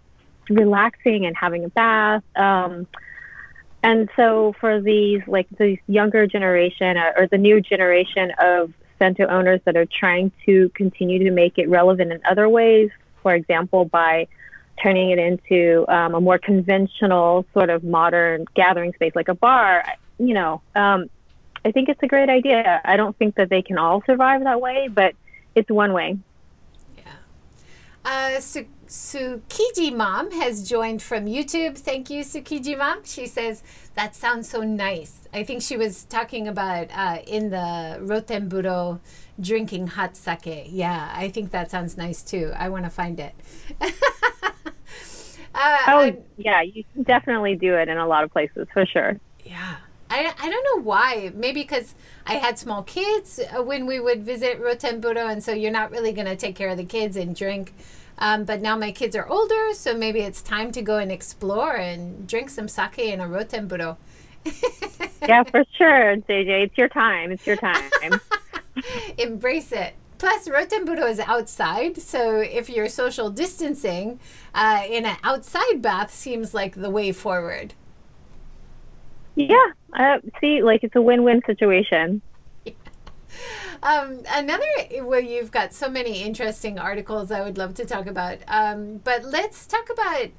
relaxing 0.50 1.25
and 1.25 1.36
having 1.36 1.65
a 1.65 1.70
bath. 1.70 2.24
Um, 2.36 2.88
and 3.84 4.10
so 4.15 4.56
for 4.60 4.82
these 4.82 5.22
like 5.27 5.48
these 5.60 5.77
younger 5.88 6.25
generation 6.25 6.98
uh, 6.98 7.12
or 7.18 7.27
the 7.27 7.38
new 7.38 7.62
generation 7.62 8.32
of 8.39 8.74
Sento 8.98 9.27
owners 9.27 9.62
that 9.65 9.75
are 9.75 9.86
trying 9.86 10.32
to 10.46 10.70
continue 10.70 11.24
to 11.25 11.32
make 11.32 11.58
it 11.58 11.70
relevant 11.70 12.12
in 12.12 12.22
other 12.27 12.48
ways, 12.50 12.89
for 13.22 13.36
example, 13.36 13.86
by 13.86 14.27
turning 14.82 15.12
it 15.12 15.20
into 15.20 15.86
um, 15.88 16.15
a 16.15 16.22
more 16.22 16.38
conventional 16.38 17.46
sort 17.54 17.70
of 17.70 17.84
modern 17.84 18.46
gathering 18.56 18.94
space 18.94 19.13
like 19.15 19.27
a 19.27 19.36
bar, 19.36 19.84
you 20.18 20.34
know, 20.34 20.62
um, 20.75 21.10
I 21.66 21.72
think 21.72 21.90
it's 21.90 22.02
a 22.04 22.08
great 22.08 22.30
idea. 22.30 22.80
I 22.86 22.96
don't 22.96 23.18
think 23.18 23.36
that 23.36 23.50
they 23.50 23.64
can 23.64 23.80
all 23.80 24.04
survive 24.06 24.44
that 24.44 24.62
way, 24.62 24.88
but 24.88 25.16
it's 25.56 25.70
one 25.72 25.94
way. 25.94 26.20
Yeah. 26.96 27.04
Uh, 28.06 28.40
Su- 28.40 28.68
Sukiji 28.88 29.96
Mom 29.96 30.30
has 30.30 30.70
joined 30.70 31.02
from 31.02 31.26
YouTube. 31.26 31.76
Thank 31.76 32.12
you, 32.12 32.24
Sukiji 32.24 32.78
Mom. 32.78 33.04
She 33.04 33.26
says, 33.26 33.64
that 33.96 34.16
sounds 34.16 34.48
so 34.48 34.62
nice. 34.62 35.28
I 35.34 35.44
think 35.44 35.64
she 35.64 35.76
was 35.76 36.04
talking 36.04 36.48
about 36.48 36.90
uh, 36.94 37.18
in 37.26 37.50
the 37.50 37.98
Rotenburo 38.00 39.00
drinking 39.42 39.88
hot 39.88 40.16
sake. 40.16 40.68
Yeah, 40.68 41.12
I 41.16 41.30
think 41.30 41.50
that 41.50 41.72
sounds 41.72 41.98
nice 41.98 42.22
too. 42.22 42.52
I 42.56 42.70
want 42.70 42.86
to 42.86 42.92
find 42.92 43.20
it. 43.20 43.34
uh, 43.82 43.88
oh, 45.56 46.00
I'm, 46.00 46.18
yeah, 46.38 46.62
you 46.62 46.84
can 46.94 47.02
definitely 47.02 47.56
do 47.56 47.76
it 47.76 47.90
in 47.90 47.98
a 47.98 48.08
lot 48.08 48.24
of 48.24 48.32
places 48.32 48.68
for 48.72 48.86
sure. 48.86 49.20
Yeah. 49.44 49.78
I, 50.10 50.34
I 50.40 50.50
don't 50.50 50.64
know 50.64 50.84
why. 50.84 51.32
Maybe 51.34 51.62
because 51.62 51.96
I 52.26 52.36
had 52.36 52.60
small 52.60 52.84
kids 52.84 53.40
uh, 53.40 53.62
when 53.64 53.86
we 53.86 54.00
would 54.00 54.24
visit 54.24 54.62
Rotenburo, 54.62 55.32
and 55.32 55.44
so 55.44 55.52
you're 55.52 55.72
not 55.72 55.92
really 55.92 56.14
going 56.14 56.28
to 56.28 56.36
take 56.36 56.56
care 56.56 56.70
of 56.70 56.78
the 56.78 56.86
kids 56.86 57.18
and 57.18 57.36
drink. 57.36 57.74
Um, 58.18 58.46
but 58.46 58.62
now 58.62 58.78
my 58.78 58.92
kids 58.92 59.16
are 59.16 59.28
older, 59.28 59.74
so 59.74 59.94
maybe 59.94 60.22
it's 60.22 60.42
time 60.42 60.72
to 60.72 60.82
go 60.82 60.98
and 60.98 61.12
explore 61.12 61.76
and 61.76 62.28
drink 62.28 62.50
some 62.50 62.68
sake 62.68 63.00
in 63.00 63.20
a 63.20 63.26
Rotenburo. 63.26 63.98
yeah, 65.22 65.44
for 65.44 65.66
sure, 65.78 66.18
JJ. 66.18 66.66
It's 66.66 66.78
your 66.78 66.88
time. 66.90 67.32
It's 67.32 67.46
your 67.46 67.58
time. 67.58 67.90
Embrace 69.18 69.72
it. 69.72 69.96
Plus, 70.18 70.48
Rotenburo 70.48 71.10
is 71.10 71.20
outside, 71.20 71.98
so 71.98 72.40
if 72.40 72.70
you're 72.70 72.88
social 72.88 73.30
distancing, 73.30 74.20
uh, 74.54 74.84
in 74.90 75.06
an 75.06 75.18
outside 75.24 75.82
bath 75.82 76.14
seems 76.14 76.54
like 76.54 76.76
the 76.76 76.90
way 76.90 77.12
forward. 77.12 77.74
Yeah. 79.36 79.68
Uh, 79.94 80.18
see, 80.42 80.63
like 80.63 80.84
it's 80.84 80.96
a 80.96 81.01
win-win 81.01 81.42
situation. 81.46 82.22
Um, 83.84 84.22
another 84.30 84.65
where 85.04 85.20
you've 85.20 85.51
got 85.51 85.72
so 85.72 85.89
many 85.89 86.24
interesting 86.24 86.80
articles 86.80 87.30
I 87.30 87.42
would 87.42 87.58
love 87.58 87.75
to 87.75 87.86
talk 87.86 88.08
about. 88.08 88.39
Um, 88.48 88.98
but 89.04 89.24
let's 89.24 89.68
talk 89.68 89.89
about 89.92 90.30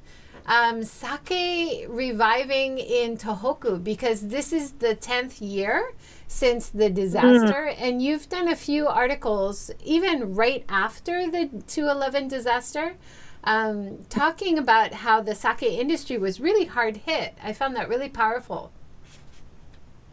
um, 0.47 0.83
sake 0.83 1.85
reviving 1.87 2.77
in 2.77 3.17
Tohoku 3.17 3.83
because 3.83 4.27
this 4.27 4.51
is 4.51 4.73
the 4.73 4.95
10th 4.95 5.37
year 5.39 5.93
since 6.27 6.69
the 6.69 6.89
disaster. 6.89 7.67
Mm. 7.69 7.75
And 7.77 8.01
you've 8.01 8.29
done 8.29 8.47
a 8.47 8.55
few 8.55 8.87
articles, 8.87 9.71
even 9.83 10.35
right 10.35 10.65
after 10.69 11.29
the 11.29 11.49
211 11.67 12.27
disaster, 12.27 12.95
um, 13.43 13.99
talking 14.09 14.57
about 14.57 14.93
how 14.93 15.21
the 15.21 15.35
sake 15.35 15.63
industry 15.63 16.17
was 16.17 16.39
really 16.39 16.65
hard 16.65 16.97
hit. 16.97 17.37
I 17.43 17.53
found 17.53 17.75
that 17.75 17.87
really 17.87 18.09
powerful. 18.09 18.71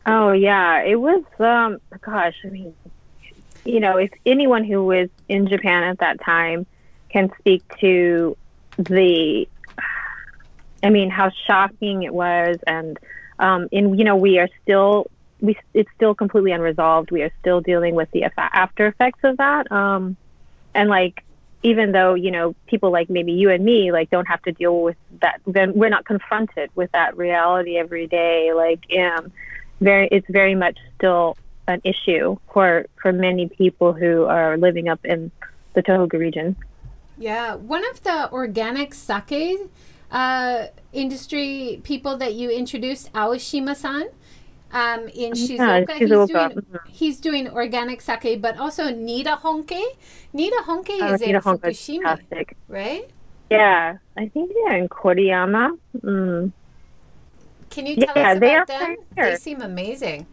Oh, 0.07 0.33
yeah. 0.33 0.83
It 0.83 0.97
was, 0.97 1.25
um, 1.39 1.79
gosh, 2.01 2.37
I 2.45 2.49
mean, 2.49 2.75
you 3.65 3.81
know, 3.81 3.97
if 3.97 4.11
anyone 4.27 4.65
who 4.65 4.85
was 4.85 5.09
in 5.29 5.49
Japan 5.49 5.85
at 5.85 5.99
that 5.99 6.21
time 6.21 6.67
can 7.09 7.31
speak 7.39 7.63
to 7.79 8.37
the, 8.77 9.49
I 10.83 10.91
mean, 10.91 11.11
how 11.11 11.31
shocking 11.47 12.03
it 12.03 12.13
was. 12.13 12.59
And, 12.67 12.99
um, 13.39 13.69
and, 13.73 13.99
you 13.99 14.05
know, 14.05 14.17
we 14.17 14.39
are 14.39 14.49
still 14.63 15.11
we 15.45 15.59
it's 15.75 15.91
still 15.95 16.15
completely 16.15 16.53
unresolved. 16.53 17.11
We 17.11 17.23
are 17.23 17.31
still 17.41 17.61
dealing 17.61 17.95
with 17.95 18.11
the 18.13 18.25
after 18.39 18.87
effects 18.87 19.21
of 19.23 19.37
that. 19.37 19.71
Um, 19.71 20.17
and 20.75 20.89
like 20.89 21.23
even 21.63 21.93
though 21.93 22.15
you 22.15 22.31
know 22.31 22.55
people 22.67 22.91
like 22.91 23.11
maybe 23.11 23.33
you 23.33 23.51
and 23.51 23.65
me 23.65 23.93
like 23.93 24.11
don't 24.11 24.27
have 24.27 24.43
to 24.43 24.53
deal 24.53 24.83
with 24.83 24.97
that, 25.21 25.41
then 25.47 25.75
we're 25.75 25.91
not 25.91 26.05
confronted 26.05 26.71
with 26.75 26.91
that 26.93 27.17
reality 27.17 27.77
every 27.77 28.07
day. 28.07 28.53
Like 28.53 28.85
um, 28.99 29.33
very 29.85 30.09
it's 30.11 30.27
very 30.29 30.55
much 30.55 30.77
still 30.97 31.37
an 31.69 31.81
issue 31.85 32.37
for 32.53 32.87
for 33.01 33.13
many 33.13 33.49
people 33.49 33.93
who 33.93 34.25
are 34.25 34.57
living 34.57 34.89
up 34.89 35.01
in 35.05 35.31
the 35.75 35.83
Tohoku 35.83 36.19
region. 36.19 36.57
Yeah, 37.19 37.55
one 37.55 37.85
of 37.93 38.03
the 38.03 38.31
organic 38.33 38.95
sake 38.95 39.71
uh, 40.11 40.67
industry 40.93 41.81
people 41.85 42.17
that 42.19 42.35
you 42.35 42.51
introduced, 42.51 43.13
Aoshima-san 43.13 44.09
um, 44.73 45.09
in 45.15 45.33
Shizuoka. 45.33 45.89
Yeah, 45.89 45.99
he's, 45.99 46.09
doing, 46.09 46.51
mm-hmm. 46.51 46.77
he's 46.89 47.21
doing 47.21 47.49
organic 47.49 48.01
sake, 48.01 48.41
but 48.43 48.59
also 48.59 48.85
Niida 48.91 49.41
Honke. 49.41 49.83
Niida 50.35 50.61
Honke 50.67 50.99
oh, 51.01 51.15
is 51.15 51.23
in 51.23 51.37
Fukushima, 51.37 52.19
right? 52.69 53.09
Yeah, 53.51 53.99
I 54.17 54.29
think 54.29 54.53
they're 54.53 54.77
in 54.77 54.89
Koriyama. 54.89 55.79
Mm. 56.01 56.53
Can 57.75 57.87
you 57.87 57.97
tell 57.97 58.17
yeah, 58.17 58.31
us 58.31 58.37
about 58.37 58.67
they 58.69 58.79
them? 58.79 58.97
They 59.17 59.37
seem 59.37 59.61
amazing. 59.61 60.27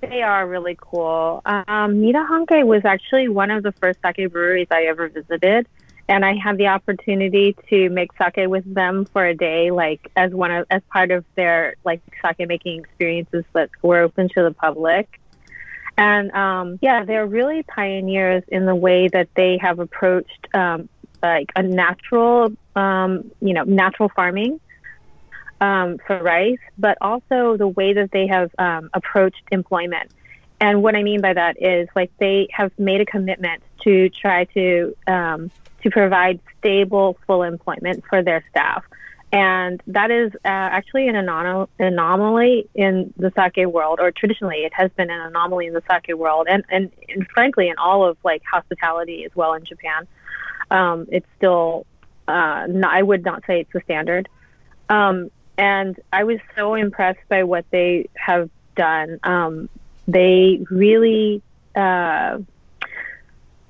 They 0.00 0.22
are 0.22 0.46
really 0.46 0.76
cool. 0.80 1.42
Um, 1.44 1.96
Niida 1.96 2.28
Honke 2.28 2.64
was 2.64 2.84
actually 2.84 3.28
one 3.28 3.50
of 3.50 3.64
the 3.64 3.72
first 3.72 3.98
sake 4.00 4.30
breweries 4.30 4.68
I 4.70 4.84
ever 4.84 5.08
visited 5.08 5.66
and 6.08 6.24
I 6.24 6.34
had 6.34 6.56
the 6.56 6.68
opportunity 6.68 7.56
to 7.68 7.88
make 7.88 8.10
sake 8.16 8.48
with 8.48 8.72
them 8.72 9.06
for 9.06 9.26
a 9.26 9.34
day, 9.34 9.70
like 9.70 10.10
as 10.14 10.32
one 10.32 10.52
of 10.52 10.66
as 10.70 10.82
part 10.92 11.10
of 11.10 11.24
their 11.34 11.74
like 11.84 12.00
sake 12.22 12.46
making 12.46 12.80
experiences 12.80 13.44
that 13.54 13.70
were 13.82 14.00
open 14.00 14.28
to 14.30 14.42
the 14.42 14.52
public. 14.52 15.20
And 15.98 16.30
um, 16.32 16.78
yeah, 16.80 17.04
they're 17.04 17.26
really 17.26 17.62
pioneers 17.64 18.44
in 18.48 18.66
the 18.66 18.74
way 18.74 19.08
that 19.08 19.28
they 19.34 19.58
have 19.58 19.80
approached 19.80 20.46
um, 20.54 20.88
like 21.22 21.50
a 21.56 21.62
natural, 21.62 22.52
um, 22.76 23.30
you 23.40 23.54
know, 23.54 23.64
natural 23.64 24.10
farming 24.14 24.60
um, 25.60 25.98
for 26.06 26.22
rice, 26.22 26.58
but 26.78 26.98
also 27.00 27.56
the 27.56 27.68
way 27.68 27.94
that 27.94 28.10
they 28.10 28.26
have 28.26 28.50
um, 28.58 28.90
approached 28.92 29.42
employment. 29.50 30.10
And 30.60 30.82
what 30.82 30.94
I 30.94 31.02
mean 31.02 31.20
by 31.20 31.34
that 31.34 31.60
is 31.60 31.88
like 31.94 32.10
they 32.18 32.48
have 32.50 32.72
made 32.78 33.00
a 33.00 33.06
commitment 33.06 33.62
to 33.84 34.08
try 34.08 34.44
to 34.44 34.96
um, 35.06 35.50
to 35.82 35.90
provide 35.90 36.40
stable, 36.58 37.18
full 37.26 37.42
employment 37.42 38.04
for 38.08 38.22
their 38.22 38.44
staff. 38.50 38.84
And 39.32 39.82
that 39.88 40.10
is 40.10 40.32
uh, 40.36 40.38
actually 40.44 41.08
an 41.08 41.16
anom- 41.16 41.68
anomaly 41.78 42.68
in 42.74 43.12
the 43.16 43.32
sake 43.36 43.66
world, 43.66 43.98
or 44.00 44.10
traditionally 44.10 44.58
it 44.58 44.72
has 44.74 44.90
been 44.92 45.10
an 45.10 45.20
anomaly 45.20 45.66
in 45.66 45.74
the 45.74 45.82
sake 45.90 46.16
world, 46.16 46.46
and, 46.48 46.64
and, 46.70 46.90
and 47.08 47.26
frankly 47.28 47.68
in 47.68 47.76
all 47.76 48.08
of 48.08 48.16
like 48.24 48.42
hospitality 48.50 49.24
as 49.24 49.32
well 49.34 49.54
in 49.54 49.64
Japan. 49.64 50.06
Um, 50.70 51.06
it's 51.10 51.26
still, 51.36 51.86
uh, 52.26 52.66
not, 52.68 52.94
I 52.94 53.02
would 53.02 53.24
not 53.24 53.42
say 53.46 53.60
it's 53.60 53.72
the 53.72 53.80
standard. 53.84 54.28
Um, 54.88 55.30
and 55.58 55.98
I 56.12 56.24
was 56.24 56.38
so 56.56 56.74
impressed 56.74 57.26
by 57.28 57.44
what 57.44 57.64
they 57.70 58.08
have 58.14 58.50
done. 58.74 59.18
Um, 59.22 59.68
they 60.06 60.60
really, 60.70 61.42
uh, 61.74 62.38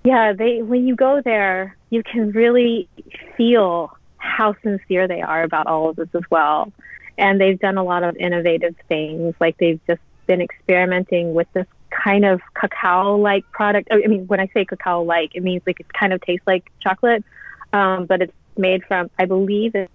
yeah, 0.05 0.33
they 0.33 0.63
when 0.63 0.87
you 0.87 0.97
go 0.97 1.21
there, 1.23 1.77
you 1.91 2.03
can 2.03 2.33
really 2.33 2.89
feel 3.37 3.97
how 4.19 4.55
sincere 4.63 5.09
they 5.09 5.23
are 5.23 5.43
about 5.43 5.67
all 5.67 5.91
of 5.91 5.97
this 5.97 6.09
as 6.15 6.23
well. 6.31 6.73
And 7.19 7.41
they've 7.41 7.59
done 7.59 7.79
a 7.79 7.85
lot 7.85 8.03
of 8.03 8.17
innovative 8.17 8.75
things, 8.89 9.35
like 9.41 9.57
they've 9.57 9.81
just 9.87 10.03
been 10.27 10.43
experimenting 10.43 11.33
with 11.35 11.51
this 11.55 11.67
kind 11.91 12.25
of 12.25 12.41
cacao-like 12.55 13.51
product. 13.53 13.89
I 13.91 14.07
mean, 14.07 14.27
when 14.27 14.41
I 14.41 14.49
say 14.53 14.65
cacao-like, 14.65 15.35
it 15.35 15.43
means 15.43 15.63
like 15.67 15.81
it 15.81 15.93
kind 15.93 16.13
of 16.13 16.21
tastes 16.21 16.47
like 16.47 16.71
chocolate, 16.81 17.25
um, 17.73 18.07
but 18.07 18.21
it's 18.23 18.33
made 18.57 18.85
from, 18.85 19.11
I 19.19 19.25
believe, 19.25 19.75
it. 19.75 19.91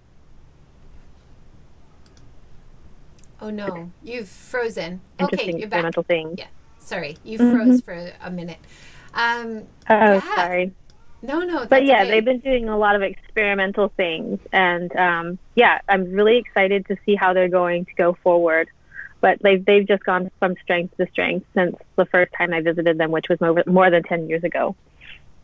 Oh 3.42 3.50
no, 3.50 3.90
you've 4.04 4.28
frozen. 4.28 5.00
Okay, 5.20 5.52
you're 5.58 5.68
back. 5.68 5.92
Thing. 6.06 6.36
Yeah, 6.38 6.46
sorry, 6.78 7.16
you 7.24 7.40
mm-hmm. 7.40 7.56
froze 7.56 7.80
for 7.80 8.12
a 8.22 8.30
minute. 8.30 8.60
Um, 9.14 9.64
oh, 9.90 10.12
yeah. 10.12 10.34
sorry. 10.36 10.72
No, 11.22 11.40
no. 11.40 11.66
But 11.66 11.84
yeah, 11.84 12.02
okay. 12.02 12.10
they've 12.12 12.24
been 12.24 12.38
doing 12.38 12.68
a 12.68 12.78
lot 12.78 12.94
of 12.94 13.02
experimental 13.02 13.88
things, 13.96 14.38
and 14.52 14.94
um, 14.94 15.38
yeah, 15.56 15.80
I'm 15.88 16.12
really 16.12 16.38
excited 16.38 16.86
to 16.86 16.96
see 17.04 17.16
how 17.16 17.32
they're 17.32 17.48
going 17.48 17.84
to 17.86 17.94
go 17.94 18.16
forward. 18.22 18.68
But 19.20 19.42
they've 19.42 19.64
they've 19.64 19.88
just 19.88 20.04
gone 20.04 20.30
from 20.38 20.54
strength 20.62 20.96
to 20.98 21.08
strength 21.10 21.44
since 21.52 21.74
the 21.96 22.06
first 22.06 22.32
time 22.38 22.52
I 22.52 22.60
visited 22.60 22.96
them, 22.96 23.10
which 23.10 23.28
was 23.28 23.40
more, 23.40 23.60
more 23.66 23.90
than 23.90 24.04
ten 24.04 24.28
years 24.28 24.44
ago. 24.44 24.76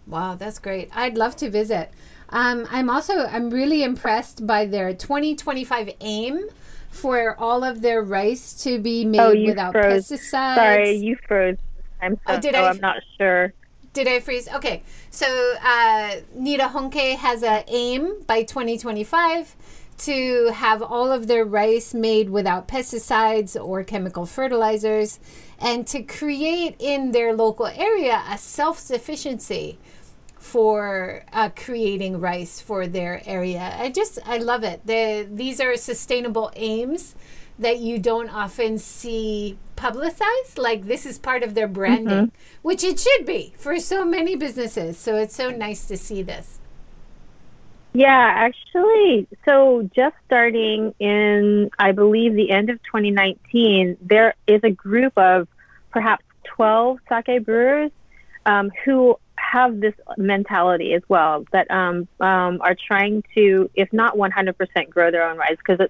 Wow, 0.07 0.37
that's 0.37 0.61
great. 0.61 0.89
I'd 0.95 1.19
love 1.19 1.35
to 1.37 1.51
visit. 1.51 1.91
Um, 2.29 2.69
I'm 2.71 2.91
also 2.91 3.27
I'm 3.27 3.51
really 3.51 3.83
impressed 3.83 4.47
by 4.47 4.67
their 4.67 4.95
2025 4.95 5.91
aim 6.01 6.49
for 6.91 7.37
all 7.39 7.65
of 7.65 7.81
their 7.81 8.03
rice 8.03 8.53
to 8.65 8.79
be 8.79 9.05
made 9.05 9.21
oh, 9.21 9.47
without 9.47 9.73
froze. 9.73 10.09
pesticides. 10.09 10.55
Sorry, 10.55 10.93
you 10.93 11.17
froze. 11.27 11.57
I'm 12.01 12.15
so, 12.15 12.21
oh, 12.35 12.41
did 12.41 12.55
so 12.55 12.61
I, 12.61 12.71
I'm 12.71 12.81
not 12.81 12.97
sure. 13.17 13.53
Did 13.93 14.09
I 14.09 14.21
freeze? 14.21 14.49
Okay. 14.49 14.83
So 15.11 15.27
uh, 15.63 16.17
Niida 16.37 16.71
Honke 16.71 17.17
has 17.17 17.43
a 17.43 17.65
aim 17.69 18.23
by 18.27 18.43
2025 18.43 19.57
to 19.99 20.53
have 20.55 20.81
all 20.81 21.11
of 21.11 21.27
their 21.27 21.45
rice 21.45 21.93
made 21.93 22.31
without 22.31 22.69
pesticides 22.69 23.61
or 23.61 23.83
chemical 23.83 24.27
fertilizers 24.27 25.19
and 25.59 25.87
to 25.89 26.03
create 26.03 26.77
in 26.79 27.11
their 27.11 27.35
local 27.35 27.67
area 27.67 28.23
a 28.31 28.39
self-sufficiency 28.39 29.77
for 30.39 31.25
uh, 31.33 31.51
creating 31.55 32.21
rice 32.21 32.61
for 32.61 32.87
their 32.87 33.23
area. 33.27 33.75
I 33.79 33.91
just 33.91 34.19
I 34.25 34.39
love 34.39 34.65
it. 34.65 34.87
The, 34.87 35.29
these 35.31 35.61
are 35.61 35.77
sustainable 35.77 36.51
aims 36.57 37.15
that 37.59 37.79
you 37.79 37.99
don't 37.99 38.29
often 38.31 38.79
see 38.79 39.59
publicized. 39.77 40.59
Like 40.59 40.87
this 40.87 41.05
is 41.07 41.19
part 41.19 41.43
of 41.43 41.55
their 41.55 41.69
branding, 41.69 42.29
mm-hmm. 42.29 42.59
which 42.63 42.85
it 42.85 43.01
should 43.01 43.27
be 43.27 43.53
for 43.57 43.79
so 43.79 44.05
many 44.05 44.37
businesses. 44.37 44.97
So 44.97 45.17
it's 45.17 45.35
so 45.35 45.51
nice 45.51 45.87
to 45.87 45.97
see 45.97 46.23
this. 46.23 46.61
Yeah, 47.95 48.33
actually, 48.33 49.27
so 49.45 49.89
just 49.97 50.15
starting 50.27 50.95
in, 51.01 51.71
I 51.79 51.93
believe, 51.93 52.35
the 52.35 52.51
end 52.51 52.71
of 52.71 52.77
2019, 52.85 53.97
there 54.01 54.35
is 54.47 54.61
a 54.63 54.71
group 54.71 55.17
of 55.17 55.49
perhaps 55.91 56.25
12 56.45 56.99
sake 57.09 57.45
brewers 57.45 57.91
um, 58.47 58.71
who 58.85 59.19
have 59.39 59.81
this 59.81 59.95
mentality 60.17 60.95
as 60.95 61.03
well 61.09 61.45
that 61.53 61.71
um, 61.71 62.09
um, 62.21 62.61
are 62.61 62.75
trying 62.75 63.23
to, 63.35 63.71
if 63.75 63.93
not 63.93 64.17
100%, 64.17 64.91
grow 64.91 65.11
their 65.11 65.29
own 65.29 65.37
rice 65.37 65.57
because 65.57 65.89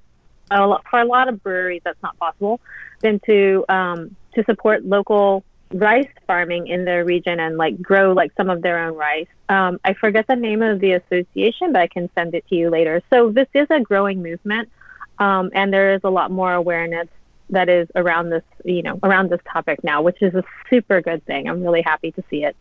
for 0.49 1.01
a 1.01 1.05
lot 1.05 1.29
of 1.29 1.43
breweries 1.43 1.83
that's 1.85 2.03
not 2.03 2.19
possible, 2.19 2.61
then 3.01 3.21
to 3.27 3.65
um, 3.69 4.17
to 4.35 4.45
support 4.45 4.85
local 4.85 5.45
rice 5.73 6.09
farming 6.27 6.69
in 6.69 6.85
their 6.85 7.05
region 7.05 7.39
and 7.41 7.59
like 7.59 7.81
grow 7.83 8.13
like 8.13 8.33
some 8.37 8.49
of 8.49 8.63
their 8.63 8.79
own 8.79 8.95
rice. 8.97 9.27
Um, 9.49 9.79
I 9.85 9.93
forget 9.93 10.27
the 10.27 10.37
name 10.37 10.63
of 10.63 10.81
the 10.81 10.93
association, 10.93 11.73
but 11.73 11.83
I 11.83 11.87
can 11.87 12.09
send 12.15 12.35
it 12.35 12.47
to 12.49 12.55
you 12.55 12.71
later. 12.71 13.03
So 13.11 13.31
this 13.31 13.49
is 13.55 13.67
a 13.71 13.81
growing 13.81 14.23
movement, 14.23 14.71
um, 15.19 15.51
and 15.55 15.73
there 15.73 15.95
is 15.95 16.01
a 16.05 16.11
lot 16.11 16.31
more 16.31 16.53
awareness 16.53 17.09
that 17.51 17.69
is 17.69 17.89
around 17.95 18.31
this, 18.31 18.43
you 18.65 18.83
know, 18.83 18.99
around 19.03 19.31
this 19.31 19.41
topic 19.51 19.83
now, 19.83 20.03
which 20.03 20.21
is 20.23 20.35
a 20.35 20.45
super 20.69 21.01
good 21.01 21.25
thing. 21.27 21.49
I'm 21.49 21.63
really 21.63 21.83
happy 21.83 22.13
to 22.13 22.23
see 22.31 22.45
it. 22.45 22.57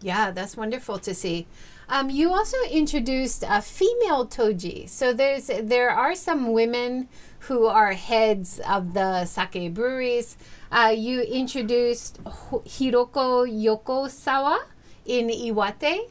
Yeah, 0.00 0.30
that's 0.30 0.56
wonderful 0.56 0.98
to 1.00 1.14
see. 1.14 1.46
Um, 1.88 2.10
you 2.10 2.32
also 2.32 2.56
introduced 2.70 3.44
a 3.48 3.62
female 3.62 4.26
toji. 4.26 4.88
So 4.88 5.12
there's 5.12 5.46
there 5.46 5.90
are 5.90 6.14
some 6.14 6.52
women 6.52 7.08
who 7.40 7.66
are 7.66 7.92
heads 7.92 8.60
of 8.68 8.94
the 8.94 9.24
sake 9.24 9.72
breweries. 9.74 10.36
Uh, 10.70 10.94
you 10.94 11.22
introduced 11.22 12.22
Hiroko 12.24 13.48
Yokosawa 13.48 14.58
in 15.06 15.28
Iwate. 15.28 16.10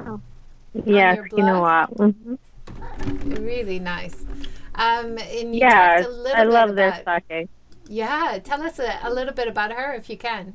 Oh. 0.00 0.20
Yes, 0.84 1.18
you 1.36 1.44
know 1.44 1.60
what? 1.60 1.94
Mm-hmm. 1.96 3.44
Really 3.44 3.78
nice. 3.78 4.24
Um, 4.74 5.18
and 5.18 5.54
yeah, 5.54 6.02
I 6.34 6.44
love 6.44 6.70
about, 6.70 7.04
their 7.04 7.20
sake. 7.28 7.48
Yeah, 7.88 8.38
tell 8.42 8.62
us 8.62 8.78
a, 8.78 8.98
a 9.02 9.12
little 9.12 9.34
bit 9.34 9.48
about 9.48 9.72
her 9.72 9.92
if 9.94 10.08
you 10.08 10.16
can. 10.16 10.54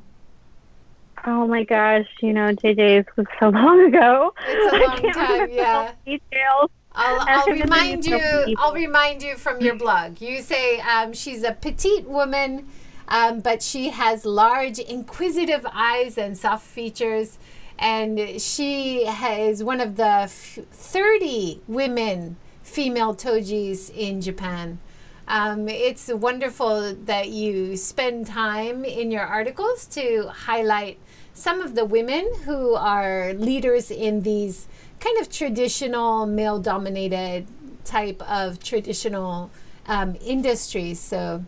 Oh 1.26 1.46
my 1.46 1.64
gosh, 1.64 2.06
you 2.22 2.32
know, 2.32 2.52
JJ's 2.54 3.06
was 3.16 3.26
so 3.40 3.48
long 3.60 3.80
ago. 3.86 4.34
It's 4.46 4.72
a 4.72 4.78
long 4.78 5.12
time, 5.12 5.50
yeah. 5.50 5.92
Details. 6.04 6.70
I'll, 6.92 7.24
I'll 7.28 7.46
remind 7.46 8.04
you. 8.04 8.18
I'll 8.58 8.72
remind 8.72 9.22
you 9.22 9.36
from 9.36 9.60
your 9.60 9.76
blog. 9.76 10.20
You 10.20 10.42
say 10.42 10.80
um, 10.80 11.12
she's 11.12 11.44
a 11.44 11.52
petite 11.52 12.08
woman, 12.08 12.66
um, 13.08 13.40
but 13.40 13.62
she 13.62 13.90
has 13.90 14.24
large, 14.24 14.78
inquisitive 14.78 15.64
eyes 15.72 16.18
and 16.18 16.36
soft 16.36 16.66
features, 16.66 17.38
and 17.78 18.40
she 18.40 19.06
is 19.06 19.62
one 19.62 19.80
of 19.80 19.96
the 19.96 20.26
f- 20.26 20.58
thirty 20.72 21.60
women 21.68 22.36
female 22.62 23.14
tojis 23.14 23.90
in 23.94 24.20
Japan. 24.20 24.80
Um, 25.28 25.68
it's 25.68 26.08
wonderful 26.08 26.94
that 27.04 27.28
you 27.28 27.76
spend 27.76 28.26
time 28.26 28.84
in 28.84 29.10
your 29.10 29.24
articles 29.24 29.86
to 29.88 30.28
highlight 30.28 30.98
some 31.38 31.60
of 31.60 31.76
the 31.76 31.84
women 31.84 32.28
who 32.44 32.74
are 32.74 33.32
leaders 33.34 33.92
in 33.92 34.22
these 34.22 34.66
kind 34.98 35.16
of 35.20 35.30
traditional 35.30 36.26
male 36.26 36.58
dominated 36.58 37.46
type 37.84 38.20
of 38.28 38.60
traditional 38.60 39.48
um, 39.86 40.16
industries. 40.20 40.98
So 40.98 41.44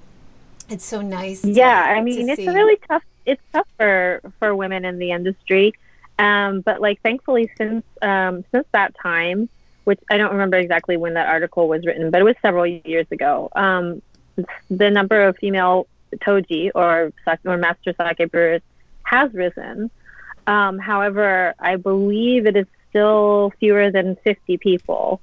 it's 0.69 0.85
so 0.85 1.03
nice. 1.03 1.45
Yeah, 1.45 1.83
to, 1.83 1.91
I 1.91 2.03
mean, 2.03 2.31
it's 2.31 2.37
see. 2.37 2.49
really 2.49 2.79
tough. 2.89 3.03
It's 3.27 3.43
tough 3.53 3.67
for 3.77 4.21
for 4.39 4.55
women 4.55 4.85
in 4.85 4.99
the 4.99 5.11
industry, 5.11 5.75
um, 6.21 6.61
but 6.61 6.81
like 6.81 7.03
thankfully 7.03 7.51
since 7.59 7.85
um, 8.01 8.45
since 8.53 8.67
that 8.71 8.95
time, 9.03 9.49
which 9.85 10.01
I 10.09 10.17
don't 10.19 10.31
remember 10.31 10.57
exactly 10.57 10.97
when 10.97 11.15
that 11.15 11.29
article 11.29 11.67
was 11.67 11.85
written, 11.85 12.11
but 12.11 12.21
it 12.21 12.25
was 12.25 12.37
several 12.41 12.67
years 12.67 13.07
ago. 13.11 13.51
Um, 13.57 14.01
the 14.71 14.89
number 14.89 15.21
of 15.27 15.37
female 15.37 15.89
toji 16.19 16.71
or 16.77 17.13
or 17.45 17.57
master 17.57 17.93
sake 17.93 18.31
brewers 18.31 18.63
has 19.03 19.33
risen. 19.33 19.91
Um, 20.47 20.79
however, 20.79 21.55
I 21.59 21.77
believe 21.77 22.47
it 22.47 22.57
is 22.57 22.67
still 22.89 23.53
fewer 23.61 23.91
than 23.91 24.17
50 24.17 24.59
people, 24.59 25.21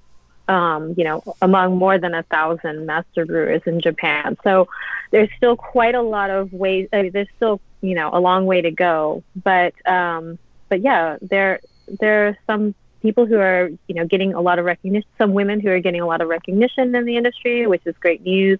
um, 0.47 0.93
you 0.97 1.03
know, 1.03 1.23
among 1.41 1.77
more 1.77 1.97
than 1.99 2.13
a 2.13 2.23
thousand 2.23 2.85
master 2.85 3.25
brewers 3.25 3.61
in 3.65 3.81
Japan. 3.81 4.37
So 4.43 4.67
there's 5.11 5.29
still 5.37 5.55
quite 5.55 5.95
a 5.95 6.01
lot 6.01 6.29
of 6.29 6.53
ways. 6.53 6.89
I 6.93 7.03
mean, 7.03 7.11
there's 7.11 7.27
still, 7.35 7.59
you 7.81 7.95
know, 7.95 8.09
a 8.13 8.19
long 8.19 8.45
way 8.45 8.61
to 8.61 8.71
go. 8.71 9.23
But 9.35 9.73
um, 9.87 10.39
but 10.69 10.81
yeah, 10.81 11.17
there 11.21 11.59
there 11.99 12.27
are 12.27 12.37
some 12.47 12.73
people 13.01 13.25
who 13.25 13.37
are, 13.37 13.69
you 13.87 13.95
know, 13.95 14.05
getting 14.05 14.33
a 14.33 14.41
lot 14.41 14.59
of 14.59 14.65
recognition. 14.65 15.09
Some 15.17 15.33
women 15.33 15.59
who 15.59 15.69
are 15.69 15.79
getting 15.79 16.01
a 16.01 16.07
lot 16.07 16.21
of 16.21 16.27
recognition 16.27 16.95
in 16.95 17.05
the 17.05 17.17
industry, 17.17 17.67
which 17.67 17.83
is 17.85 17.95
great 17.99 18.23
news, 18.23 18.59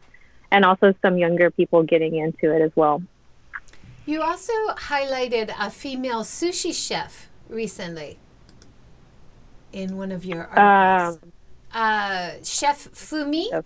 and 0.52 0.66
also 0.66 0.94
some 1.02 1.18
younger 1.18 1.52
people 1.52 1.84
getting 1.84 2.16
into 2.16 2.54
it 2.54 2.62
as 2.62 2.72
well. 2.76 3.02
You 4.08 4.22
also 4.22 4.54
highlighted 4.70 5.54
a 5.60 5.70
female 5.70 6.24
sushi 6.24 6.74
chef 6.74 7.30
recently 7.50 8.18
in 9.74 9.98
one 9.98 10.14
of 10.14 10.24
your 10.24 10.48
articles. 10.48 11.22
Um, 11.22 11.34
uh, 11.74 12.32
chef 12.42 12.88
Fumi 12.94 13.48
oh. 13.52 13.64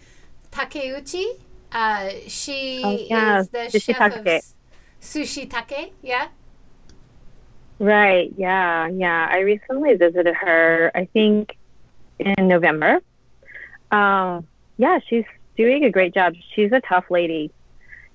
Takeuchi. 0.51 1.25
Uh, 1.71 2.09
she 2.27 2.81
oh, 2.83 2.97
yeah. 3.07 3.41
is 3.41 3.49
the 3.49 3.57
sushi 3.59 3.95
chef 3.95 4.23
take. 4.23 4.37
of 4.39 4.43
Sushi 4.99 5.47
Take. 5.47 5.93
Yeah. 6.01 6.29
Right. 7.77 8.33
Yeah. 8.35 8.87
Yeah. 8.87 9.29
I 9.31 9.41
recently 9.41 9.93
visited 9.93 10.33
her. 10.33 10.91
I 10.95 11.05
think 11.05 11.55
in 12.17 12.47
November. 12.47 12.99
Um, 13.91 14.47
yeah, 14.77 14.97
she's 15.07 15.25
doing 15.55 15.85
a 15.85 15.91
great 15.91 16.15
job. 16.15 16.33
She's 16.55 16.71
a 16.71 16.81
tough 16.81 17.11
lady. 17.11 17.51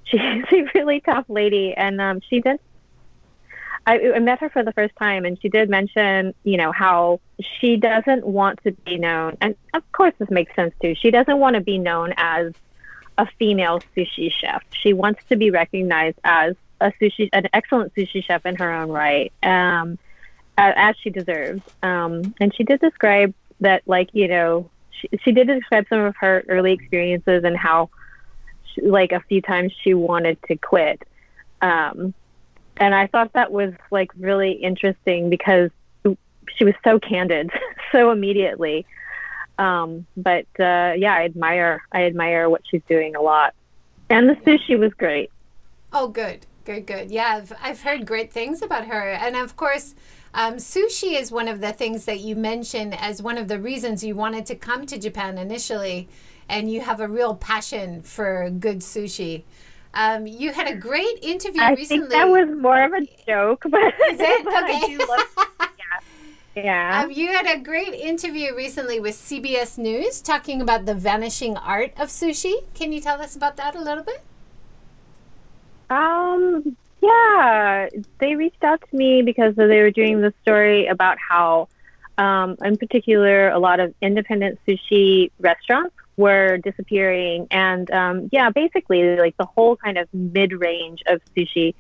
She's 0.06 0.20
a 0.52 0.70
really 0.74 1.00
tough 1.00 1.26
lady, 1.28 1.74
and 1.74 2.00
um, 2.00 2.20
she 2.28 2.40
did 2.40 2.58
I, 3.86 4.00
I 4.16 4.18
met 4.18 4.40
her 4.40 4.50
for 4.50 4.64
the 4.64 4.72
first 4.72 4.96
time, 4.96 5.24
and 5.24 5.40
she 5.40 5.48
did 5.48 5.70
mention, 5.70 6.34
you 6.42 6.56
know, 6.56 6.72
how 6.72 7.20
she 7.40 7.76
doesn't 7.76 8.26
want 8.26 8.62
to 8.64 8.72
be 8.72 8.98
known, 8.98 9.36
and 9.40 9.54
of 9.74 9.90
course 9.92 10.12
this 10.18 10.28
makes 10.28 10.54
sense 10.56 10.74
too. 10.82 10.94
She 10.96 11.10
doesn't 11.10 11.38
want 11.38 11.54
to 11.54 11.60
be 11.60 11.78
known 11.78 12.12
as 12.16 12.52
a 13.16 13.26
female 13.38 13.80
sushi 13.96 14.32
chef. 14.32 14.62
She 14.72 14.92
wants 14.92 15.22
to 15.28 15.36
be 15.36 15.50
recognized 15.50 16.18
as 16.24 16.56
a 16.80 16.92
sushi, 17.00 17.28
an 17.32 17.48
excellent 17.52 17.94
sushi 17.94 18.24
chef 18.24 18.44
in 18.44 18.56
her 18.56 18.72
own 18.72 18.88
right, 18.88 19.32
um, 19.42 19.98
as 20.58 20.96
she 21.00 21.10
deserves. 21.10 21.62
Um, 21.82 22.34
and 22.40 22.52
she 22.54 22.64
did 22.64 22.80
describe 22.80 23.34
that, 23.60 23.82
like, 23.86 24.10
you 24.12 24.26
know, 24.26 24.68
she, 24.90 25.08
she 25.22 25.32
did 25.32 25.46
describe 25.46 25.86
some 25.88 26.00
of 26.00 26.16
her 26.16 26.42
early 26.48 26.72
experiences 26.72 27.44
and 27.44 27.56
how, 27.56 27.90
like, 28.82 29.12
a 29.12 29.20
few 29.20 29.42
times 29.42 29.72
she 29.82 29.94
wanted 29.94 30.38
to 30.48 30.56
quit. 30.56 31.02
Um, 31.60 32.14
and 32.76 32.94
I 32.94 33.06
thought 33.06 33.32
that 33.32 33.50
was 33.50 33.72
like 33.90 34.10
really 34.18 34.52
interesting 34.52 35.30
because 35.30 35.70
she 36.56 36.64
was 36.64 36.74
so 36.84 36.98
candid, 36.98 37.50
so 37.92 38.10
immediately. 38.10 38.86
Um, 39.58 40.06
but 40.16 40.46
uh, 40.60 40.92
yeah, 40.96 41.14
I 41.14 41.24
admire 41.24 41.82
I 41.92 42.04
admire 42.04 42.50
what 42.50 42.62
she's 42.70 42.82
doing 42.88 43.16
a 43.16 43.22
lot, 43.22 43.54
and 44.10 44.28
the 44.28 44.34
sushi 44.34 44.78
was 44.78 44.92
great. 44.94 45.30
Oh, 45.92 46.08
good, 46.08 46.46
good, 46.64 46.86
good. 46.86 47.10
Yeah, 47.10 47.36
I've 47.36 47.52
I've 47.62 47.82
heard 47.82 48.06
great 48.06 48.32
things 48.32 48.62
about 48.62 48.86
her, 48.86 49.10
and 49.12 49.36
of 49.36 49.56
course. 49.56 49.94
Um, 50.34 50.56
sushi 50.56 51.18
is 51.18 51.32
one 51.32 51.48
of 51.48 51.62
the 51.62 51.72
things 51.72 52.04
that 52.04 52.20
you 52.20 52.36
mentioned 52.36 52.94
as 53.00 53.22
one 53.22 53.38
of 53.38 53.48
the 53.48 53.58
reasons 53.58 54.04
you 54.04 54.14
wanted 54.14 54.44
to 54.46 54.54
come 54.54 54.84
to 54.84 54.98
Japan 54.98 55.38
initially, 55.38 56.10
and 56.48 56.70
you 56.70 56.80
have 56.80 57.00
a 57.00 57.08
real 57.08 57.34
passion 57.34 58.02
for 58.02 58.50
good 58.50 58.80
sushi. 58.80 59.42
Um, 59.94 60.26
you 60.26 60.52
had 60.52 60.68
a 60.68 60.76
great 60.76 61.18
interview 61.22 61.62
I 61.62 61.70
recently. 61.70 62.08
think 62.08 62.10
that 62.10 62.28
was 62.28 62.48
more 62.60 62.82
of 62.84 62.92
a 62.92 63.06
joke, 63.26 63.64
but 63.68 63.94
is 64.10 64.20
it 64.20 64.46
okay? 64.46 64.96
Love, 64.98 65.48
yeah. 66.54 66.62
yeah. 66.62 67.02
Um, 67.04 67.10
you 67.10 67.28
had 67.28 67.46
a 67.46 67.58
great 67.62 67.94
interview 67.94 68.54
recently 68.54 69.00
with 69.00 69.14
CBS 69.14 69.78
News 69.78 70.20
talking 70.20 70.60
about 70.60 70.84
the 70.84 70.94
vanishing 70.94 71.56
art 71.56 71.92
of 71.96 72.08
sushi. 72.08 72.64
Can 72.74 72.92
you 72.92 73.00
tell 73.00 73.20
us 73.22 73.34
about 73.34 73.56
that 73.56 73.74
a 73.74 73.80
little 73.80 74.04
bit? 74.04 74.20
Um. 75.88 76.76
Yeah, 77.02 77.88
they 78.18 78.34
reached 78.34 78.64
out 78.64 78.82
to 78.90 78.96
me 78.96 79.22
because 79.22 79.54
they 79.54 79.80
were 79.80 79.90
doing 79.90 80.22
the 80.22 80.32
story 80.42 80.86
about 80.86 81.18
how, 81.18 81.68
um, 82.18 82.56
in 82.64 82.76
particular, 82.78 83.50
a 83.50 83.58
lot 83.58 83.78
of 83.80 83.94
independent 84.00 84.58
sushi 84.66 85.30
restaurants 85.38 85.94
were 86.16 86.58
disappearing. 86.58 87.46
And 87.50 87.90
um, 87.90 88.28
yeah, 88.32 88.50
basically, 88.50 89.16
like 89.16 89.36
the 89.36 89.46
whole 89.46 89.76
kind 89.76 89.98
of 89.98 90.08
mid 90.12 90.52
range 90.52 91.02
of 91.06 91.20
sushi 91.36 91.74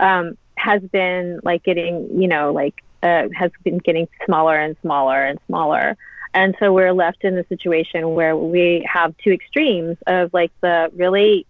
um, 0.00 0.36
has 0.56 0.82
been 0.82 1.40
like 1.42 1.62
getting, 1.62 2.20
you 2.20 2.28
know, 2.28 2.52
like 2.52 2.82
uh, 3.02 3.28
has 3.34 3.50
been 3.64 3.78
getting 3.78 4.08
smaller 4.24 4.56
and 4.56 4.76
smaller 4.82 5.24
and 5.24 5.38
smaller. 5.46 5.96
And 6.34 6.54
so 6.60 6.72
we're 6.72 6.92
left 6.92 7.24
in 7.24 7.36
the 7.36 7.44
situation 7.48 8.14
where 8.14 8.36
we 8.36 8.86
have 8.90 9.14
two 9.18 9.32
extremes 9.32 9.96
of 10.06 10.32
like 10.34 10.52
the 10.60 10.90
really 10.94 11.46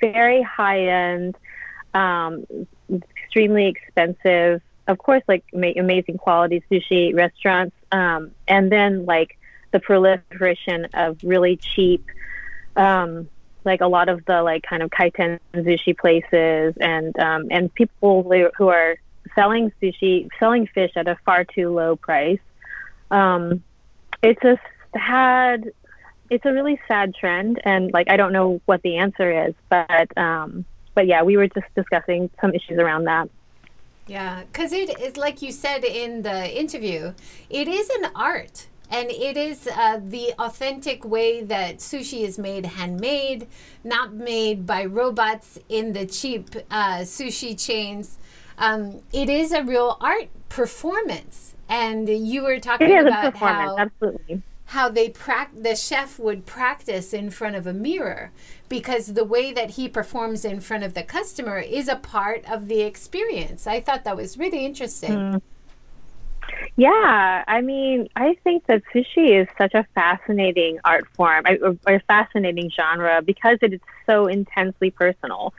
very 0.00 0.42
high 0.42 0.86
end, 0.86 1.36
um, 1.94 2.44
extremely 3.16 3.66
expensive, 3.66 4.60
of 4.86 4.98
course, 4.98 5.22
like 5.28 5.44
ma- 5.52 5.72
amazing 5.76 6.18
quality 6.18 6.62
sushi 6.70 7.14
restaurants, 7.14 7.74
um, 7.92 8.32
and 8.46 8.70
then 8.70 9.06
like 9.06 9.37
the 9.70 9.80
proliferation 9.80 10.88
of 10.94 11.18
really 11.22 11.56
cheap, 11.56 12.04
um, 12.76 13.28
like 13.64 13.80
a 13.80 13.86
lot 13.86 14.08
of 14.08 14.24
the 14.24 14.42
like 14.42 14.62
kind 14.62 14.82
of 14.82 14.90
kaiten 14.90 15.38
sushi 15.54 15.96
places 15.96 16.74
and 16.80 17.18
um, 17.18 17.48
and 17.50 17.72
people 17.74 18.22
who 18.56 18.68
are 18.68 18.96
selling 19.34 19.72
sushi, 19.80 20.28
selling 20.38 20.66
fish 20.66 20.92
at 20.96 21.08
a 21.08 21.16
far 21.24 21.44
too 21.44 21.72
low 21.74 21.96
price. 21.96 22.40
Um, 23.10 23.62
it's 24.22 24.42
a 24.42 24.58
sad, 24.92 25.70
it's 26.30 26.44
a 26.44 26.52
really 26.52 26.80
sad 26.88 27.14
trend, 27.14 27.60
and 27.64 27.92
like 27.92 28.10
I 28.10 28.16
don't 28.16 28.32
know 28.32 28.60
what 28.66 28.82
the 28.82 28.96
answer 28.96 29.46
is, 29.46 29.54
but 29.68 30.16
um, 30.16 30.64
but 30.94 31.06
yeah, 31.06 31.22
we 31.22 31.36
were 31.36 31.48
just 31.48 31.66
discussing 31.74 32.30
some 32.40 32.52
issues 32.54 32.78
around 32.78 33.04
that. 33.04 33.28
Yeah, 34.06 34.42
because 34.50 34.72
it 34.72 34.98
is 35.00 35.16
like 35.16 35.42
you 35.42 35.52
said 35.52 35.84
in 35.84 36.22
the 36.22 36.58
interview, 36.58 37.12
it 37.50 37.68
is 37.68 37.90
an 37.90 38.10
art 38.14 38.66
and 38.90 39.10
it 39.10 39.36
is 39.36 39.66
uh, 39.66 40.00
the 40.02 40.32
authentic 40.38 41.04
way 41.04 41.42
that 41.42 41.78
sushi 41.78 42.22
is 42.22 42.38
made 42.38 42.66
handmade, 42.66 43.46
not 43.84 44.14
made 44.14 44.66
by 44.66 44.84
robots 44.84 45.58
in 45.68 45.92
the 45.92 46.06
cheap 46.06 46.50
uh, 46.70 46.98
sushi 47.00 47.58
chains. 47.58 48.18
um, 48.58 49.00
it 49.12 49.28
is 49.28 49.52
a 49.52 49.62
real 49.62 49.96
art 50.00 50.28
performance. 50.48 51.54
And 51.68 52.08
you 52.08 52.44
were 52.44 52.58
talking 52.60 52.98
about 52.98 53.36
how 53.36 53.76
absolutely 53.78 54.42
how 54.68 54.88
they 54.90 55.08
prac- 55.08 55.52
the 55.54 55.74
chef 55.74 56.18
would 56.18 56.44
practice 56.44 57.14
in 57.14 57.30
front 57.30 57.56
of 57.56 57.66
a 57.66 57.72
mirror 57.72 58.30
because 58.68 59.14
the 59.14 59.24
way 59.24 59.50
that 59.50 59.70
he 59.72 59.88
performs 59.88 60.44
in 60.44 60.60
front 60.60 60.84
of 60.84 60.92
the 60.92 61.02
customer 61.02 61.58
is 61.58 61.88
a 61.88 61.96
part 61.96 62.44
of 62.50 62.68
the 62.68 62.82
experience. 62.82 63.66
I 63.66 63.80
thought 63.80 64.04
that 64.04 64.16
was 64.16 64.36
really 64.36 64.66
interesting. 64.66 65.12
Mm. 65.12 65.42
Yeah, 66.76 67.44
I 67.46 67.60
mean, 67.60 68.08
I 68.16 68.34
think 68.44 68.66
that 68.66 68.82
sushi 68.94 69.40
is 69.42 69.48
such 69.58 69.74
a 69.74 69.84
fascinating 69.94 70.78
art 70.84 71.06
form, 71.16 71.44
or 71.46 71.94
a 71.94 72.00
fascinating 72.00 72.70
genre 72.70 73.20
because 73.22 73.58
it 73.62 73.72
is 73.74 73.80
so 74.06 74.26
intensely 74.26 74.90
personal. 74.90 75.52